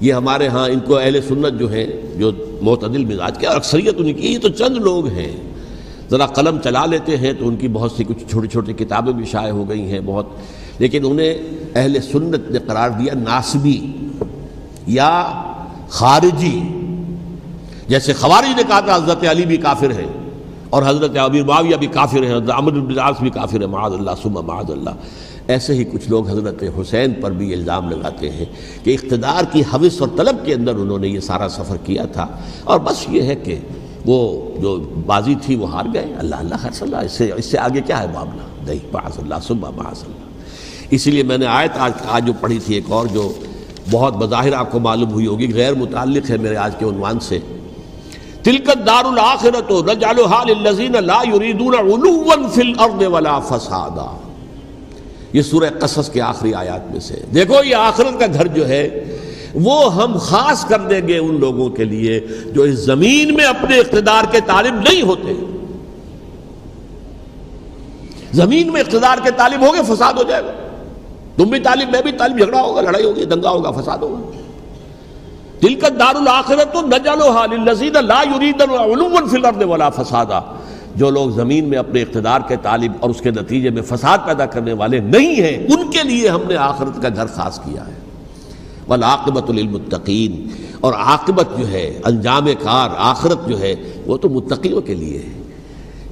یہ 0.00 0.12
ہمارے 0.12 0.48
ہاں 0.48 0.68
ان 0.68 0.80
کو 0.80 0.96
اہل 0.96 1.20
سنت 1.28 1.58
جو 1.58 1.72
ہیں، 1.72 1.86
جو 2.16 2.30
معتدل 2.62 3.04
مزاج 3.04 3.38
کے، 3.38 3.46
اور 3.46 3.56
اکثریت 3.56 3.94
ان 3.96 4.12
کی، 4.12 4.32
یہ 4.32 4.38
تو 4.38 4.48
چند 4.48 4.76
لوگ 4.76 5.06
ہیں۔ 5.06 5.36
ذرا 6.10 6.26
قلم 6.26 6.58
چلا 6.64 6.86
لیتے 6.86 7.16
ہیں 7.16 7.32
تو 7.32 7.48
ان 7.48 7.56
کی 7.56 7.68
بہت 7.68 7.92
سی 7.92 8.04
کچھ 8.04 8.30
چھوٹی 8.30 8.48
چھوٹی 8.48 8.72
کتابیں 8.72 9.12
بھی 9.12 9.24
شائع 9.24 9.52
ہو 9.52 9.68
گئی 9.68 9.80
ہیں، 9.80 10.00
بہت۔ 10.04 10.26
لیکن 10.78 11.04
انہیں 11.04 11.34
اہل 11.74 11.96
سنت 12.12 12.50
نے 12.50 12.58
قرار 12.58 12.90
دیا 12.90 13.14
ناسبی 13.14 13.96
یا 14.86 15.32
خارجی۔ 15.88 16.60
جیسے 17.88 18.12
خواری 18.12 18.54
نے 18.56 18.62
کہا 18.68 18.80
تھا، 18.80 18.96
حضرت 18.96 19.24
علی 19.30 19.46
بھی 19.46 19.56
کافر 19.56 19.90
ہے 19.90 20.06
اور 20.70 20.82
حضرت 20.86 21.16
عبیر 21.16 21.44
معاویہ 21.44 21.76
بھی 21.76 21.86
کافر 21.86 22.22
ہیں، 22.22 22.36
حضرت 22.36 22.50
عمر 22.50 22.72
بن 22.72 22.90
العاص 22.90 23.20
بھی 23.20 23.30
کافر 23.30 23.60
ہیں، 23.60 23.66
معاذ 23.66 23.92
اللہ 23.92 24.10
سمہ 24.22 24.40
معاذ 24.40 24.70
اللہ۔ 24.70 24.90
ایسے 25.46 25.74
ہی 25.74 25.84
کچھ 25.84 26.08
لوگ 26.08 26.28
حضرت 26.28 26.64
حسین 26.80 27.12
پر 27.20 27.30
بھی 27.30 27.54
الزام 27.54 27.90
لگاتے 27.90 28.30
ہیں 28.30 28.44
کہ 28.84 28.96
اقتدار 29.02 29.44
کی 29.52 29.60
حوث 29.60 30.00
اور 30.00 30.08
طلب 30.16 30.46
کے 30.46 30.54
اندر 30.54 30.74
انہوں 30.74 30.98
نے 30.98 31.08
یہ 31.08 31.20
سارا 31.20 31.48
سفر 31.48 31.76
کیا 31.84 32.04
تھا۔ 32.04 32.26
اور 32.64 32.80
بس 32.80 33.06
یہ 33.08 33.22
ہے 33.22 33.34
کہ 33.34 33.58
وہ 34.06 34.50
جو 34.60 34.90
بازی 35.06 35.34
تھی 35.42 35.56
وہ 35.56 35.70
ہار 35.72 35.84
گئے۔ 35.94 36.14
اللہ 36.18 36.36
اللہ، 36.36 36.54
خیر، 36.60 36.70
صلی 36.70 36.88
اللہ۔ 36.88 37.04
اس 37.04 37.12
سے 37.12 37.30
اس 37.36 37.44
سے 37.44 37.58
آگے 37.58 37.80
کیا 37.80 38.02
ہے 38.02 38.06
معاملہ؟ 38.14 38.66
نہیں، 38.66 38.78
معاذ 38.92 39.18
اللہ 39.18 39.34
صبح 39.42 39.70
معاذ 39.70 40.02
اللہ۔ 40.04 40.26
اسی 40.90 41.10
لیے 41.10 41.22
میں 41.22 41.38
نے 41.38 41.46
آیت 41.46 41.70
آج 41.78 41.92
آج 42.08 42.26
جو 42.26 42.32
پڑھی 42.40 42.58
تھی 42.66 42.74
ایک 42.74 42.84
اور 42.88 43.06
جو 43.06 43.32
بہت 43.90 44.16
بظاہر 44.16 44.52
آپ 44.52 44.72
کو 44.72 44.78
معلوم 44.78 45.10
ہوئی 45.10 45.26
ہوگی، 45.26 45.54
غیر 45.54 45.74
متعلق 45.74 46.30
ہے 46.30 46.36
میرے 46.36 46.56
آج 46.56 46.76
کے 46.78 46.84
عنوان 46.84 47.20
سے۔ 47.20 47.38
تلکت 48.46 48.86
دار 48.86 49.04
الاخرت 49.04 49.70
نجعلها 49.70 50.44
للذین 50.48 50.92
لا 50.92 51.22
يريدون 51.34 51.74
علوا 51.74 52.48
فی 52.54 52.60
الارض 52.60 53.06
ولا 53.06 53.38
فسادا۔ 53.38 54.18
یہ 55.32 55.42
سورہ 55.42 55.70
قصص 55.80 56.10
کے 56.10 56.20
آخری 56.20 56.54
آیات 56.54 56.90
میں 56.90 57.00
سے۔ 57.00 57.14
دیکھو، 57.34 57.54
یہ 57.64 57.76
آخرت 57.76 58.20
کا 58.20 58.26
گھر 58.34 58.46
جو 58.46 58.68
ہے، 58.68 59.04
وہ 59.54 59.94
ہم 59.94 60.16
خاص 60.18 60.64
کر 60.64 60.80
دیں 60.80 61.08
گے 61.08 61.18
ان 61.18 61.40
لوگوں 61.40 61.70
کے 61.70 61.84
لیے 61.84 62.26
جو 62.54 62.62
اس 62.62 62.74
زمین 62.74 63.34
میں 63.34 63.44
اپنے 63.44 63.78
اقتدار 63.78 64.24
کے 64.30 64.38
طالب 64.46 64.74
نہیں 64.74 65.02
ہوتے۔ 65.02 65.32
زمین 68.32 68.72
میں 68.72 68.80
اقتدار 68.80 69.18
کے 69.24 69.30
طالب 69.36 69.66
ہو 69.66 69.74
گے، 69.74 69.94
فساد 69.94 70.14
ہو 70.14 70.22
جائے 70.22 70.42
گا۔ 70.42 70.52
تم 71.36 71.44
بھی 71.44 71.60
طالب، 71.60 71.90
میں 71.90 72.02
بھی 72.02 72.12
طالب، 72.12 72.38
جھگڑا 72.38 72.62
ہوگا، 72.62 72.80
لڑائی 72.80 73.04
ہوگی، 73.04 73.24
دنگا 73.24 73.50
ہوگا، 73.50 73.70
فساد 73.70 73.98
ہوگا۔ 73.98 74.35
دل 75.62 75.74
دار 75.80 76.14
الآخرت 76.14 76.72
تو 76.72 76.80
نہ 76.80 76.94
جانو 77.04 77.32
ولا 79.68 79.90
فسادا 79.90 80.40
جو 80.94 81.10
لوگ 81.10 81.30
زمین 81.30 81.68
میں 81.68 81.78
اپنے 81.78 82.02
اقتدار 82.02 82.40
کے 82.48 82.56
طالب 82.62 82.92
اور 83.00 83.10
اس 83.10 83.20
کے 83.20 83.30
نتیجے 83.30 83.70
میں 83.70 83.82
فساد 83.82 84.18
پیدا 84.26 84.46
کرنے 84.46 84.72
والے 84.72 84.98
نہیں 84.98 85.34
ہیں، 85.34 85.66
ان 85.66 85.90
کے 85.90 86.02
لیے 86.02 86.28
ہم 86.28 86.40
نے 86.48 86.56
آخرت 86.56 87.02
کا 87.02 87.08
گھر 87.08 87.26
خاص 87.26 87.58
کیا 87.58 87.86
ہے۔ 87.86 87.92
والعاقبت 88.88 89.50
للمتقین۔ 89.50 90.48
اور 90.80 90.92
عاقبت 90.92 91.46
جو 91.58 91.68
ہے، 91.68 92.00
انجام 92.04 92.44
کار، 92.44 92.88
آخرت 92.96 93.48
جو 93.48 93.60
ہے، 93.60 93.74
وہ 94.06 94.16
تو 94.16 94.28
متقیوں 94.28 94.80
کے 94.80 94.94
لیے 94.94 95.18
ہے۔ 95.18 95.42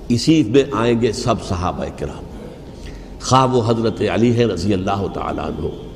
اسی 0.09 0.43
میں 0.43 0.65
آئیں 0.73 1.01
گے 1.01 1.13
سب 1.13 1.35
صحابہ 1.49 1.85
کرام۔ 1.99 2.25
خواہ 3.23 3.47
وہ 3.47 3.63
حضرت 3.67 4.03
علی 4.13 4.37
ہے 4.37 4.45
رضی 4.45 4.75
اللہ 4.75 5.07
تعالیٰ 5.15 5.45
عنہ۔ 5.45 5.94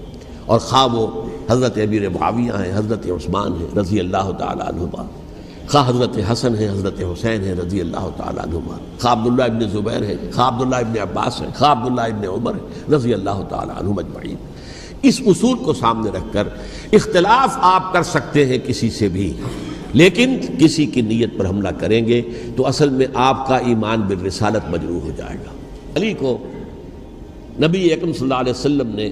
اور 0.49 0.59
خواہ 0.59 0.95
وہ 0.95 1.07
حضرت 1.51 1.79
ابیر 1.79 2.09
معاویہ 2.09 2.53
ہیں، 2.53 2.73
حضرت 2.75 3.07
عثمان 3.07 3.53
ہیں، 3.53 3.79
رضی 3.79 4.01
اللہ 4.01 4.31
تعالیٰ 4.39 4.69
عنہ 4.69 5.03
خواہ 5.71 5.89
حضرت 5.89 6.19
حسن 6.33 6.55
ہے 6.57 6.69
حضرت 6.69 7.01
حسین 7.13 7.45
ہے 7.45 7.53
رضی 7.53 7.81
اللہ 7.81 8.09
تعالیٰ 8.17 8.45
عنہ 8.45 8.59
خواہ 9.01 9.13
عبداللہ 9.13 9.43
ابن 9.43 9.69
زبیر 9.69 10.03
ہے 10.03 10.17
خواہ 10.35 10.49
عبداللہ 10.49 10.77
ابن 10.77 10.99
عباس 11.03 11.41
ہے 11.41 11.47
خواہ 11.59 11.73
عبداللہ 11.73 12.01
ابن 12.01 12.27
عمر 12.29 12.55
ہے 12.55 12.95
رضی 12.95 13.15
اللہ 13.15 13.43
تعالیٰ 13.49 13.77
عنہ 13.77 13.89
مجمعین 13.89 14.37
اس 15.03 15.21
اصول 15.27 15.59
کو 15.59 15.73
سامنے 15.73 16.11
رکھ 16.11 16.33
کر 16.33 16.49
اختلاف 16.93 17.59
آپ 17.61 17.93
کر 17.93 18.03
سکتے 18.03 18.47
ہیں 18.47 18.59
کسی 18.67 18.91
سے 18.91 19.09
بھی۔ 19.09 19.33
لیکن 19.93 20.39
کسی 20.59 20.87
کی 20.87 21.01
نیت 21.01 21.39
پر 21.39 21.49
حملہ 21.49 21.69
کریں 21.69 22.07
گے 22.07 22.23
تو 22.57 22.67
اصل 22.67 22.89
میں 22.89 23.07
آپ 23.15 23.49
کا 23.49 23.57
ایمان 23.57 24.01
بالرسالت 24.01 24.71
مجروح 24.71 25.01
ہو 25.01 25.11
جائے 25.17 25.37
گا۔ 25.37 25.51
علی 25.97 26.13
کو 26.13 26.39
نبی 27.63 27.93
اکم 27.93 28.13
صلی 28.13 28.23
اللہ 28.23 28.35
علیہ 28.35 28.53
وسلم 28.53 28.89
نے 28.95 29.11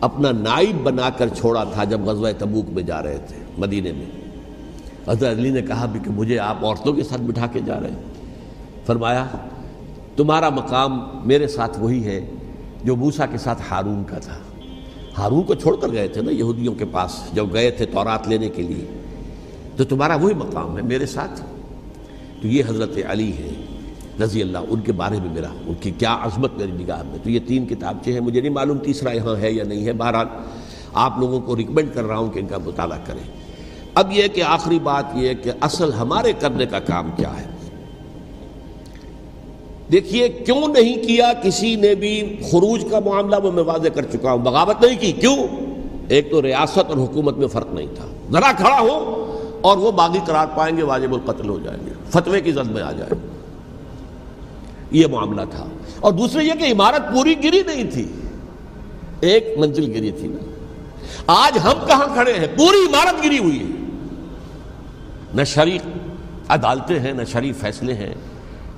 اپنا 0.00 0.32
نائب 0.32 0.82
بنا 0.82 1.10
کر 1.10 1.28
چھوڑا 1.28 1.64
تھا 1.64 1.84
جب 1.84 2.00
غزوہ 2.00 2.28
تبوک 2.38 2.64
میں 2.68 2.82
جا 2.82 3.02
رہے 3.02 3.18
تھے 3.28 3.36
مدینے 3.58 3.92
میں۔ 3.92 4.06
حضرت 5.08 5.38
علی 5.38 5.50
نے 5.50 5.62
کہا 5.62 5.86
بھی 5.86 6.00
کہ 6.04 6.10
مجھے 6.10 6.38
آپ 6.38 6.64
عورتوں 6.64 6.92
کے 6.92 7.02
ساتھ 7.02 7.22
بٹھا 7.22 7.46
کے 7.46 7.60
جا 7.66 7.80
رہے 7.80 7.90
ہیں۔ 7.90 8.02
فرمایا، 8.86 9.26
تمہارا 10.16 10.48
مقام 10.48 11.08
میرے 11.24 11.46
ساتھ 11.46 11.78
وہی 11.80 12.04
ہے 12.04 12.30
جو 12.84 12.96
موسا 12.96 13.26
کے 13.26 13.38
ساتھ 13.38 13.62
ہارون 13.70 14.04
کا 14.04 14.18
تھا۔ 14.18 14.38
ہارون 15.18 15.42
کو 15.42 15.54
چھوڑ 15.54 15.76
کر 15.76 15.92
گئے 15.92 16.08
تھے 16.08 16.20
نا 16.20 16.30
یہودیوں 16.30 16.74
کے 16.74 16.84
پاس 16.84 17.22
جب 17.32 17.52
گئے 17.52 17.70
تھے 17.70 17.86
تورات 17.86 18.28
لینے 18.28 18.48
کے 18.48 18.62
لیے۔ 18.62 18.84
تو 19.76 19.84
تمہارا 19.84 20.16
وہی 20.16 20.34
مقام 20.34 20.76
ہے 20.76 20.82
میرے 20.82 21.06
ساتھ۔ 21.06 21.42
تو 22.42 22.48
یہ 22.48 22.62
حضرت 22.68 22.98
علی 23.08 23.32
ہے 23.32 23.67
رضی 24.22 24.42
اللہ، 24.42 24.58
ان 24.68 24.80
کے 24.80 24.92
بارے 24.92 25.18
میں 25.24 25.34
میرا، 25.34 25.48
ان 25.66 25.74
کی 25.80 25.90
کیا 25.90 26.18
عظمت 26.20 26.50
میری 26.56 26.72
نگاہ 26.72 27.02
میں۔ 27.02 27.18
تو 27.22 27.30
یہ 27.30 27.38
تین 27.46 27.66
کتابچے 27.66 28.12
ہیں، 28.12 28.20
مجھے 28.20 28.40
نہیں 28.40 28.52
معلوم 28.52 28.78
تیسرا 28.78 29.12
یہاں 29.12 29.36
ہے 29.36 29.52
یا 29.52 29.64
نہیں 29.64 29.86
ہے۔ 29.86 29.92
بہرحال، 29.92 30.26
آپ 30.94 31.18
لوگوں 31.18 31.40
کو 31.40 31.56
ریکمینڈ 31.56 31.94
کر 31.94 32.04
رہا 32.04 32.18
ہوں 32.18 32.30
کہ 32.30 32.38
ان 32.38 32.46
کا 32.46 32.58
مطالعہ 32.64 32.98
کریں۔ 33.04 33.22
اب 33.94 34.12
یہ 34.12 34.28
کہ 34.28 34.42
آخری 34.42 34.78
بات 34.78 35.04
یہ 35.14 35.34
کہ 35.42 35.50
اصل 35.60 35.92
ہمارے 35.92 36.32
کرنے 36.40 36.66
کا 36.66 36.78
کام 36.78 37.10
کیا 37.16 37.40
ہے۔ 37.40 37.46
دیکھیے، 39.92 40.28
کیوں 40.28 40.68
نہیں 40.68 41.04
کیا 41.04 41.32
کسی 41.42 41.74
نے 41.74 41.94
بھی 41.94 42.36
خروج 42.50 42.84
کا 42.90 43.00
معاملہ؟ 43.00 43.36
وہ 43.42 43.52
میں 43.52 43.62
واضح 43.62 43.88
کر 43.88 44.02
چکا 44.02 44.32
ہوں۔ 44.32 44.38
بغاوت 44.38 44.84
نہیں 44.84 45.00
کی۔ 45.00 45.12
کیوں؟ 45.12 45.36
ایک 46.08 46.30
تو 46.30 46.42
ریاست 46.42 46.78
اور 46.78 46.96
حکومت 46.96 47.36
میں 47.36 47.46
فرق 47.46 47.72
نہیں 47.72 47.86
تھا۔ 47.94 48.04
ذرا 48.32 48.52
کھڑا 48.52 48.80
ہو 48.80 49.24
اور 49.60 49.76
وہ 49.76 49.92
باغی 49.92 50.18
قرار 50.26 50.46
پائیں 50.54 50.76
گے، 50.76 50.82
واجب 50.82 51.14
القتل 51.14 51.48
ہو 51.48 51.58
جائیں 51.64 51.86
گے 51.86 51.90
فتوے 52.08 52.40
کی 52.40 52.52
زد 52.52 52.70
میں 52.70 52.82
آ 52.82 52.92
جائے 52.92 53.27
یہ 54.90 55.06
معاملہ 55.06 55.40
تھا۔ 55.50 55.66
اور 56.00 56.12
دوسرے 56.12 56.44
یہ 56.44 56.52
کہ 56.52 56.72
عمارت 56.72 57.14
پوری 57.14 57.44
گری 57.44 57.62
نہیں 57.66 57.90
تھی۔ 57.90 58.12
ایک 59.20 59.58
منزل 59.58 59.90
گری 59.90 60.10
تھی 60.10 60.28
نا۔ 60.28 60.48
آج 61.26 61.58
ہم 61.64 61.86
کہاں 61.86 62.06
کھڑے 62.14 62.32
ہیں؟ 62.32 62.46
پوری 62.56 62.76
عمارت 62.76 63.24
گری 63.24 63.38
ہوئی 63.38 63.60
ہے۔ 63.60 63.84
نہ 65.34 65.44
شریف 65.44 65.82
عدالتیں 66.48 67.00
ہیں، 67.00 67.12
نہ 67.12 67.24
شریف 67.24 67.60
فیصلے 67.60 67.94
ہیں، 67.94 68.14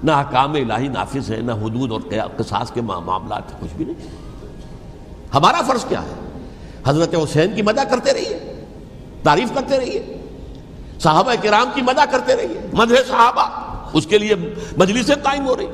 نہ 0.04 0.12
حکام 0.12 0.52
الہی 0.52 0.88
نافذ 0.88 1.30
ہے 1.30 1.36
نہ 1.36 1.52
حدود 1.52 1.92
اور 1.92 2.00
قصاص 2.36 2.72
کے 2.72 2.80
معاملات 2.80 3.60
کچھ 3.60 3.76
بھی 3.76 3.84
نہیں۔ 3.84 4.06
ہمارا 5.34 5.60
فرض 5.62 5.84
کیا 5.84 6.02
ہے؟ 6.02 6.38
حضرت 6.86 7.14
حسین 7.14 7.54
کی 7.54 7.62
مدہ 7.62 7.80
کرتے 7.90 8.12
رہیے۔ 8.12 8.64
تعریف 9.22 9.48
کرتے 9.54 9.78
رہیے۔ 9.78 10.16
صحابہ 11.00 11.32
کرام 11.42 11.66
کی 11.74 11.82
مدہ 11.82 12.02
کرتے 12.10 12.36
رہیے۔ 12.36 12.60
مدح 12.72 12.94
صحابہ، 13.08 13.48
اس 13.92 14.06
کے 14.06 14.18
لیے 14.18 14.34
مجلسیں 14.76 15.14
قائم 15.22 15.46
ہو 15.46 15.56
رہی۔ 15.56 15.66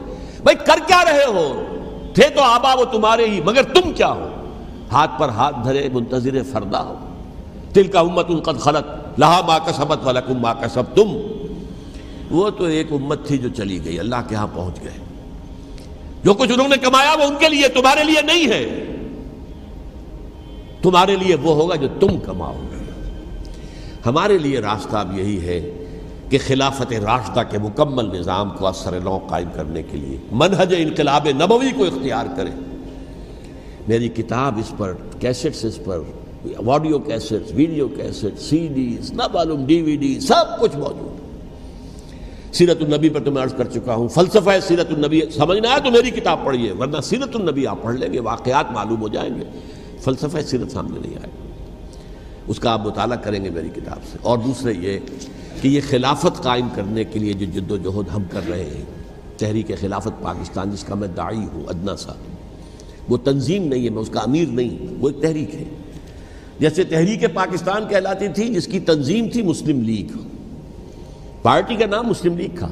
بھائی 0.47 0.67
کر 0.67 0.79
کیا 0.87 1.05
رہے 1.05 1.25
ہو؟ 1.27 1.63
تھے 2.15 2.29
تو 2.29 2.43
آبا 2.43 2.75
وہ 2.75 2.85
تمہارے 2.85 3.25
ہی، 3.25 3.41
مگر 3.45 3.63
تم 3.63 3.93
کیا 3.93 4.09
ہو؟ 4.09 4.29
ہاتھ 4.93 5.11
پر 5.19 5.29
ہاتھ 5.29 5.57
دھرے 5.65 5.89
منتظر 5.93 6.43
فردا 6.53 6.83
ہو۔ 6.83 6.95
دل 7.75 7.87
کا 7.87 8.01
امت 8.01 8.27
ان 8.29 8.41
قد 8.41 8.61
خلط 8.61 9.19
لہا 9.19 9.41
ماں 9.47 9.59
کا 9.67 9.73
سبت 9.73 9.99
والا 10.03 10.21
کم 10.21 10.47
سب 10.73 10.83
تم 10.95 11.17
وہ 12.31 12.51
تو 12.51 12.65
ایک 12.65 12.93
امت 12.93 13.27
تھی 13.27 13.39
جو 13.39 13.49
چلی 13.49 13.85
گئی، 13.85 13.99
اللہ 13.99 14.17
کے 14.29 14.35
ہاں 14.35 14.47
پہنچ 14.55 14.83
گئے۔ 14.83 14.99
جو 16.25 16.35
کچھ 16.35 16.53
انہوں 16.53 16.69
نے 16.69 16.77
کمایا 16.77 17.15
وہ 17.19 17.25
ان 17.25 17.35
کے 17.39 17.49
لیے، 17.49 17.69
تمہارے 17.69 18.05
لیے 18.05 18.23
نہیں 18.23 18.49
ہے۔ 18.49 18.85
تمہارے 20.83 21.17
لیے 21.17 21.35
وہ 21.35 21.55
ہوگا 21.55 21.75
جو 21.75 21.89
تم 22.01 22.19
کماؤ 22.19 22.57
گے۔ 22.71 22.77
ہمارے 24.07 24.39
لیے 24.39 24.61
راستہ 24.61 24.97
اب 24.97 25.19
یہی 25.19 25.47
ہے 25.47 25.86
کہ 26.31 26.39
خلافت 26.47 26.93
راشدہ 26.93 27.41
کے 27.51 27.59
مکمل 27.59 28.19
نظام 28.19 28.51
کو 28.51 28.67
اثر 28.67 29.01
نو 29.01 29.19
قائم 29.19 29.49
کرنے 29.55 29.83
کے 29.83 29.97
لیے 29.97 30.19
منہج 30.33 30.75
انقلاب 30.79 31.29
نبوی 31.29 31.71
کو 31.77 31.85
اختیار 31.85 32.27
کریں 32.37 32.53
میری 33.89 34.09
کتاب 34.09 34.59
اس 34.59 34.73
پر، 34.77 34.93
کیسٹس 35.21 35.65
اس 35.65 35.79
پر، 35.85 36.01
audio 36.67 36.99
cassettes, 36.99 37.53
video 37.55 37.89
cassette 37.89 38.41
CDs, 38.75 39.13
نہ 39.13 39.23
معلوم 39.35 39.67
ڈی 39.67 39.83
وی 39.83 39.97
ڈی، 39.97 40.21
سب 40.21 40.61
کچھ 40.61 40.77
موجود۔ 40.77 41.27
سیرت 42.55 42.83
النبی 42.83 43.09
پر 43.09 43.21
تو 43.25 43.31
میں 43.31 43.43
عرض 43.43 43.55
کر 43.55 43.65
چکا 43.65 43.95
ہوں، 43.95 44.09
فلسفہ 44.09 44.51
سیرت 44.63 44.91
النبی 44.91 45.21
سمجھنا 45.37 45.69
ہے 45.71 45.81
تو 45.85 45.91
میری 45.91 46.11
کتاب 46.11 46.39
پڑھیے 46.45 46.73
ورنہ 46.73 47.01
سیرت 47.03 47.37
النبی 47.37 47.67
آپ 47.67 47.83
پڑھ 47.83 47.95
لیں 47.95 48.13
گے، 48.13 48.21
واقعات 48.21 48.73
معلوم 48.73 49.01
ہو 49.01 49.09
جائیں 49.09 49.35
گے۔ 49.35 49.45
فلسفہ 50.01 50.39
سیرت 50.47 50.71
سامنے 50.73 50.99
نہیں 51.01 51.17
آئے۔ 51.17 51.53
اس 52.47 52.61
کا 52.61 52.73
آپ 52.73 52.87
مطالعہ 52.87 53.17
کریں 53.17 53.45
گے 53.45 53.51
میری 53.51 53.69
کتاب 53.69 53.99
سے۔ 54.13 54.19
اور 54.23 54.39
دوسرے 54.39 54.73
یہ 54.81 54.99
کہ 55.61 55.69
یہ 55.69 55.81
خلافت 55.91 56.43
قائم 56.43 56.69
کرنے 56.75 57.05
کے 57.05 57.19
لیے 57.19 57.33
جو 57.33 57.47
جد 57.47 57.71
و 57.71 57.77
جہد 57.77 58.15
ہم 58.15 58.23
کر 58.31 58.41
رہے 58.49 58.65
ہیں، 58.65 58.85
تحریک 59.37 59.71
خلافت 59.81 60.23
پاکستان، 60.23 60.71
جس 60.71 60.85
کا 60.85 60.95
میں 60.95 61.09
داعی 61.09 61.45
ہوں، 61.53 61.65
ادنا 61.69 61.97
سا 61.97 62.13
وہ 63.09 63.17
تنظیم 63.17 63.65
نہیں 63.65 63.85
ہے، 63.85 63.91
میں 63.91 64.03
اس 64.03 64.11
کا 64.11 64.21
امیر 64.21 64.49
نہیں 64.49 64.95
وہ 65.01 65.09
ایک 65.09 65.23
تحریک 65.23 65.55
ہے۔ 65.55 65.65
جیسے 66.59 66.85
تحریک 66.85 67.35
پاکستان 67.35 67.89
کہلاتی 67.89 68.29
تھی، 68.29 68.49
جس 68.49 68.67
کی 68.67 68.81
تنظیم 68.81 69.29
تھی 69.33 69.43
مسلم 69.43 69.83
لیگ۔ 69.83 70.17
پارٹی 71.43 71.77
کا 71.77 71.87
نام 71.87 72.07
مسلم 72.07 72.39
لیگ 72.39 72.59
تھا، 72.59 72.69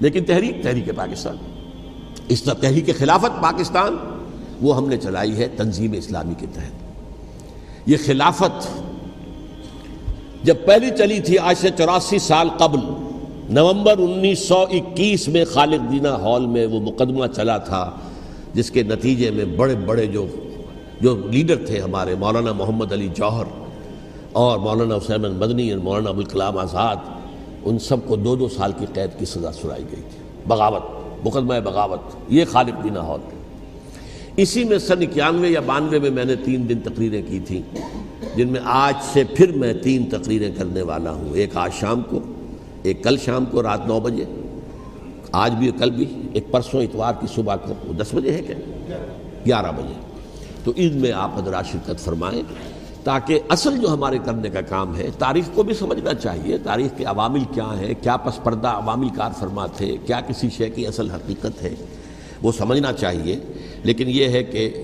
لیکن 0.00 0.24
تحریک 0.24 0.62
تحریک 0.62 0.90
پاکستان۔ 0.96 1.36
اس 2.28 2.42
طرح 2.42 2.54
تحریک 2.54 2.98
خلافت 2.98 3.42
پاکستان 3.42 3.96
وہ 4.60 4.76
ہم 4.76 4.88
نے 4.88 4.96
چلائی 4.96 5.36
ہے 5.36 5.48
تنظیم 5.56 5.92
اسلامی 5.92 6.34
کے 6.38 6.46
تحت۔ 6.54 6.72
یہ 7.86 7.96
خلافت 8.04 8.68
جب 10.48 10.56
پہلی 10.64 10.90
چلی 10.98 11.20
تھی 11.20 11.38
آج 11.38 11.56
سے 11.58 11.68
چوراسی 11.78 12.18
سال 12.18 12.48
قبل، 12.58 12.78
نومبر 13.50 13.98
انیس 13.98 14.38
سو 14.38 14.58
اکیس 14.70 15.28
میں 15.28 15.44
خالد 15.44 15.92
دینا 15.92 16.14
ہال 16.14 16.46
میں 16.46 16.66
وہ 16.66 16.80
مقدمہ 16.80 17.26
چلا 17.26 17.58
تھا، 17.58 17.90
جس 18.54 18.70
کے 18.70 18.82
نتیجے 18.82 19.30
میں 19.30 19.44
بڑے 19.44 19.74
بڑے 19.74 20.06
جو 20.06 20.26
جو 21.00 21.16
لیڈر 21.30 21.56
تھے 21.66 21.80
ہمارے، 21.80 22.14
مولانا 22.14 22.52
محمد 22.52 22.92
علی 22.92 23.08
جوہر 23.14 23.44
اور 24.32 24.58
مولانا 24.58 24.96
حسین 24.96 25.20
مدنی 25.20 25.70
اور 25.70 25.78
مولانا 25.78 26.10
ابوالکلام 26.10 26.58
آزاد، 26.58 26.96
ان 27.64 27.78
سب 27.78 27.96
کو 28.06 28.16
دو 28.16 28.36
دو 28.36 28.48
سال 28.48 28.72
کی 28.78 28.86
قید 28.94 29.18
کی 29.18 29.24
سزا 29.24 29.52
سنائی 29.52 29.84
گئی 29.92 30.02
تھی۔ 30.10 30.18
بغاوت، 30.46 30.82
مقدمہ 31.26 31.60
بغاوت، 31.64 32.00
یہ 32.28 32.44
خالد 32.44 32.84
دینا 32.84 33.00
ہال۔ 33.00 33.20
اسی 34.36 34.64
میں 34.64 34.78
سن 34.78 35.02
اکیانوے 35.02 35.48
یا 35.48 35.60
بانوے 35.66 35.98
میں 35.98 36.10
میں 36.10 36.24
نے 36.24 36.34
تین 36.34 36.68
دن 36.68 36.78
تقریریں 36.80 37.22
کی 37.30 37.38
تھیں۔ 37.38 37.62
جن 38.38 38.48
میں 38.48 38.60
آج 38.64 38.94
سے 39.12 39.24
پھر 39.24 39.52
میں 39.52 39.72
تین 39.72 40.06
تقریریں 40.10 40.50
کرنے 40.58 40.82
والا 40.82 41.10
ہوں۔ 41.10 41.34
ایک 41.34 41.56
آج 41.56 41.70
شام 41.72 42.00
کو، 42.00 42.20
ایک 42.82 43.04
کل 43.04 43.16
شام 43.24 43.44
کو 43.44 43.62
رات 43.62 43.86
نو 43.86 44.00
بجے۔ 44.00 44.24
آج 45.32 45.52
بھی 45.52 45.70
کل 45.78 45.90
بھی، 45.90 46.22
ایک 46.32 46.44
پرسوں 46.50 46.82
اتوار 46.82 47.12
کی 47.20 47.26
صبح 47.34 47.56
کو۔ 47.56 47.92
دس 47.92 48.14
بجے 48.14 48.32
ہے 48.32 48.40
کیا؟ 48.46 48.56
گیارہ 49.46 49.72
بجے۔ 49.72 49.94
تو 50.64 50.72
عید 50.76 50.94
میں 50.94 51.12
آپ 51.12 51.30
حضرات 51.36 51.66
شرکت 51.66 52.00
فرمائیں، 52.00 52.42
تاکہ 53.04 53.40
اصل 53.48 53.78
جو 53.78 53.92
ہمارے 53.92 54.18
کرنے 54.24 54.50
کا 54.50 54.60
کام 54.60 54.96
ہے، 54.96 55.10
تاریخ 55.18 55.44
کو 55.54 55.62
بھی 55.62 55.74
سمجھنا 55.74 56.14
چاہیے۔ 56.14 56.58
تاریخ 56.58 56.98
کے 56.98 57.04
عوامل 57.04 57.44
کیا 57.54 57.80
ہیں؟ 57.80 57.94
کیا 58.02 58.16
پس 58.16 58.44
پردہ 58.44 58.68
عوامل 58.68 59.08
کار 59.08 59.30
فرما 59.38 59.66
تھے؟ 59.66 59.96
کیا 60.06 60.20
کسی 60.20 60.50
شے 60.50 60.70
کی 60.70 60.86
اصل 60.86 61.10
حقیقت 61.10 61.62
ہے؟ 61.62 61.74
وہ 62.42 62.52
سمجھنا 62.52 62.92
چاہیے۔ 62.92 63.38
لیکن 63.82 64.04
یہ 64.08 64.28
ہے 64.28 64.44
کہ 64.44 64.82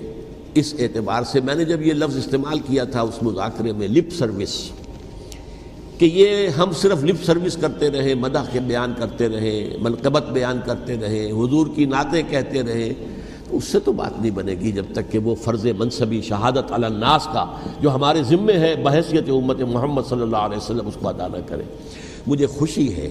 اس 0.55 0.73
اعتبار 0.79 1.23
سے 1.23 1.39
میں 1.41 1.55
نے 1.55 1.65
جب 1.65 1.81
یہ 1.81 1.93
لفظ 1.93 2.17
استعمال 2.17 2.59
کیا 2.59 2.83
تھا 2.83 3.01
اس 3.01 3.21
مذاکرے 3.23 3.71
میں 3.71 3.87
لپ 3.87 4.13
سروس، 4.13 4.53
کہ 5.97 6.05
یہ 6.05 6.47
ہم 6.47 6.71
صرف 6.71 7.03
لپ 7.03 7.23
سروس 7.23 7.57
کرتے 7.57 7.89
رہے 7.91 8.13
مدح 8.13 8.51
کے 8.51 8.59
بیان 8.59 8.93
کرتے 8.97 9.27
رہے 9.29 9.77
ملکبت 9.81 10.29
بیان 10.33 10.59
کرتے 10.65 10.95
رہے، 11.01 11.25
حضور 11.31 11.67
کی 11.75 11.85
نعتیں 11.85 12.21
کہتے 12.29 12.61
رہے، 12.63 12.91
تو 13.49 13.57
اس 13.57 13.63
سے 13.63 13.79
تو 13.79 13.91
بات 13.91 14.19
نہیں 14.19 14.31
بنے 14.31 14.55
گی 14.61 14.71
جب 14.71 14.85
تک 14.93 15.11
کہ 15.11 15.19
وہ 15.19 15.35
فرض 15.35 15.65
منصبی 15.77 16.21
شہادت 16.21 16.71
علی 16.71 16.85
الناس 16.85 17.27
کا 17.33 17.45
جو 17.81 17.93
ہمارے 17.95 18.23
ذمے 18.23 18.53
ہے 18.53 18.75
بحثیت 18.75 19.29
امت 19.29 19.61
محمد 19.61 20.09
صلی 20.09 20.21
اللہ 20.21 20.47
علیہ 20.47 20.57
وسلم 20.57 20.87
اس 20.87 20.97
کو 20.99 21.07
ادا 21.07 21.27
نہ 21.27 21.47
کرے۔ 21.47 21.63
مجھے 22.27 22.45
خوشی 22.47 22.93
ہے 22.95 23.09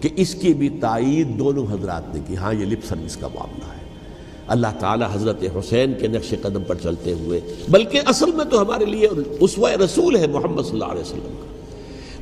کہ 0.00 0.08
اس 0.16 0.34
کی 0.34 0.54
بھی 0.54 0.68
تائید 0.80 1.38
دونوں 1.38 1.66
حضرات 1.70 2.14
نے 2.14 2.20
کی۔ 2.26 2.36
ہاں 2.36 2.54
یہ 2.54 2.64
لپ 2.64 2.84
سروس 2.84 3.16
کا 3.16 3.28
معاملہ 3.34 3.72
ہے۔ 3.72 3.75
اللہ 4.48 4.66
تعالی 4.78 5.04
حضرت 5.12 5.44
حسین 5.58 5.94
کے 6.00 6.08
نقش 6.08 6.34
قدم 6.42 6.64
پر 6.64 6.74
چلتے 6.74 7.12
ہوئے، 7.12 7.40
بلکہ 7.68 8.00
اصل 8.06 8.32
میں 8.32 8.44
تو 8.44 8.62
ہمارے 8.62 8.84
لیے 8.84 9.08
اسوہ 9.40 9.70
رسول 9.70 10.16
ہے 10.16 10.26
محمد 10.26 10.62
صلی 10.62 10.70
اللہ 10.70 10.84
علیہ 10.84 11.00
وسلم 11.00 11.34
کا۔ 11.40 11.46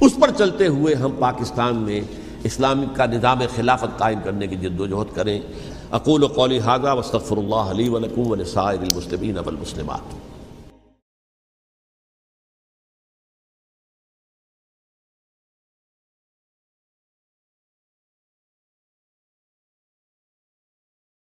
اس 0.01 0.13
پر 0.21 0.31
چلتے 0.39 0.67
ہوئے 0.67 0.95
ہم 0.95 1.11
پاکستان 1.19 1.77
میں 1.77 2.01
اسلام 2.45 2.85
کا 2.95 3.07
نظام 3.07 3.39
خلافت 3.57 3.99
قائم 3.99 4.19
کرنے 4.25 4.47
کی 4.47 4.57
جد 4.57 4.81
و 4.81 4.87
جہد 4.87 5.17
کریں۔ 5.17 5.41
اقول 5.91 6.23
و 6.23 6.27
قولی 6.27 6.59
حاضہ 6.59 6.95
وصطفر 6.99 7.37
اللہ 7.37 7.55
علیہ 7.55 7.91
ولکم 7.91 8.27
ولسائر 8.27 8.79
المسلمین 8.79 9.39
والمسلمات۔ 9.39 10.34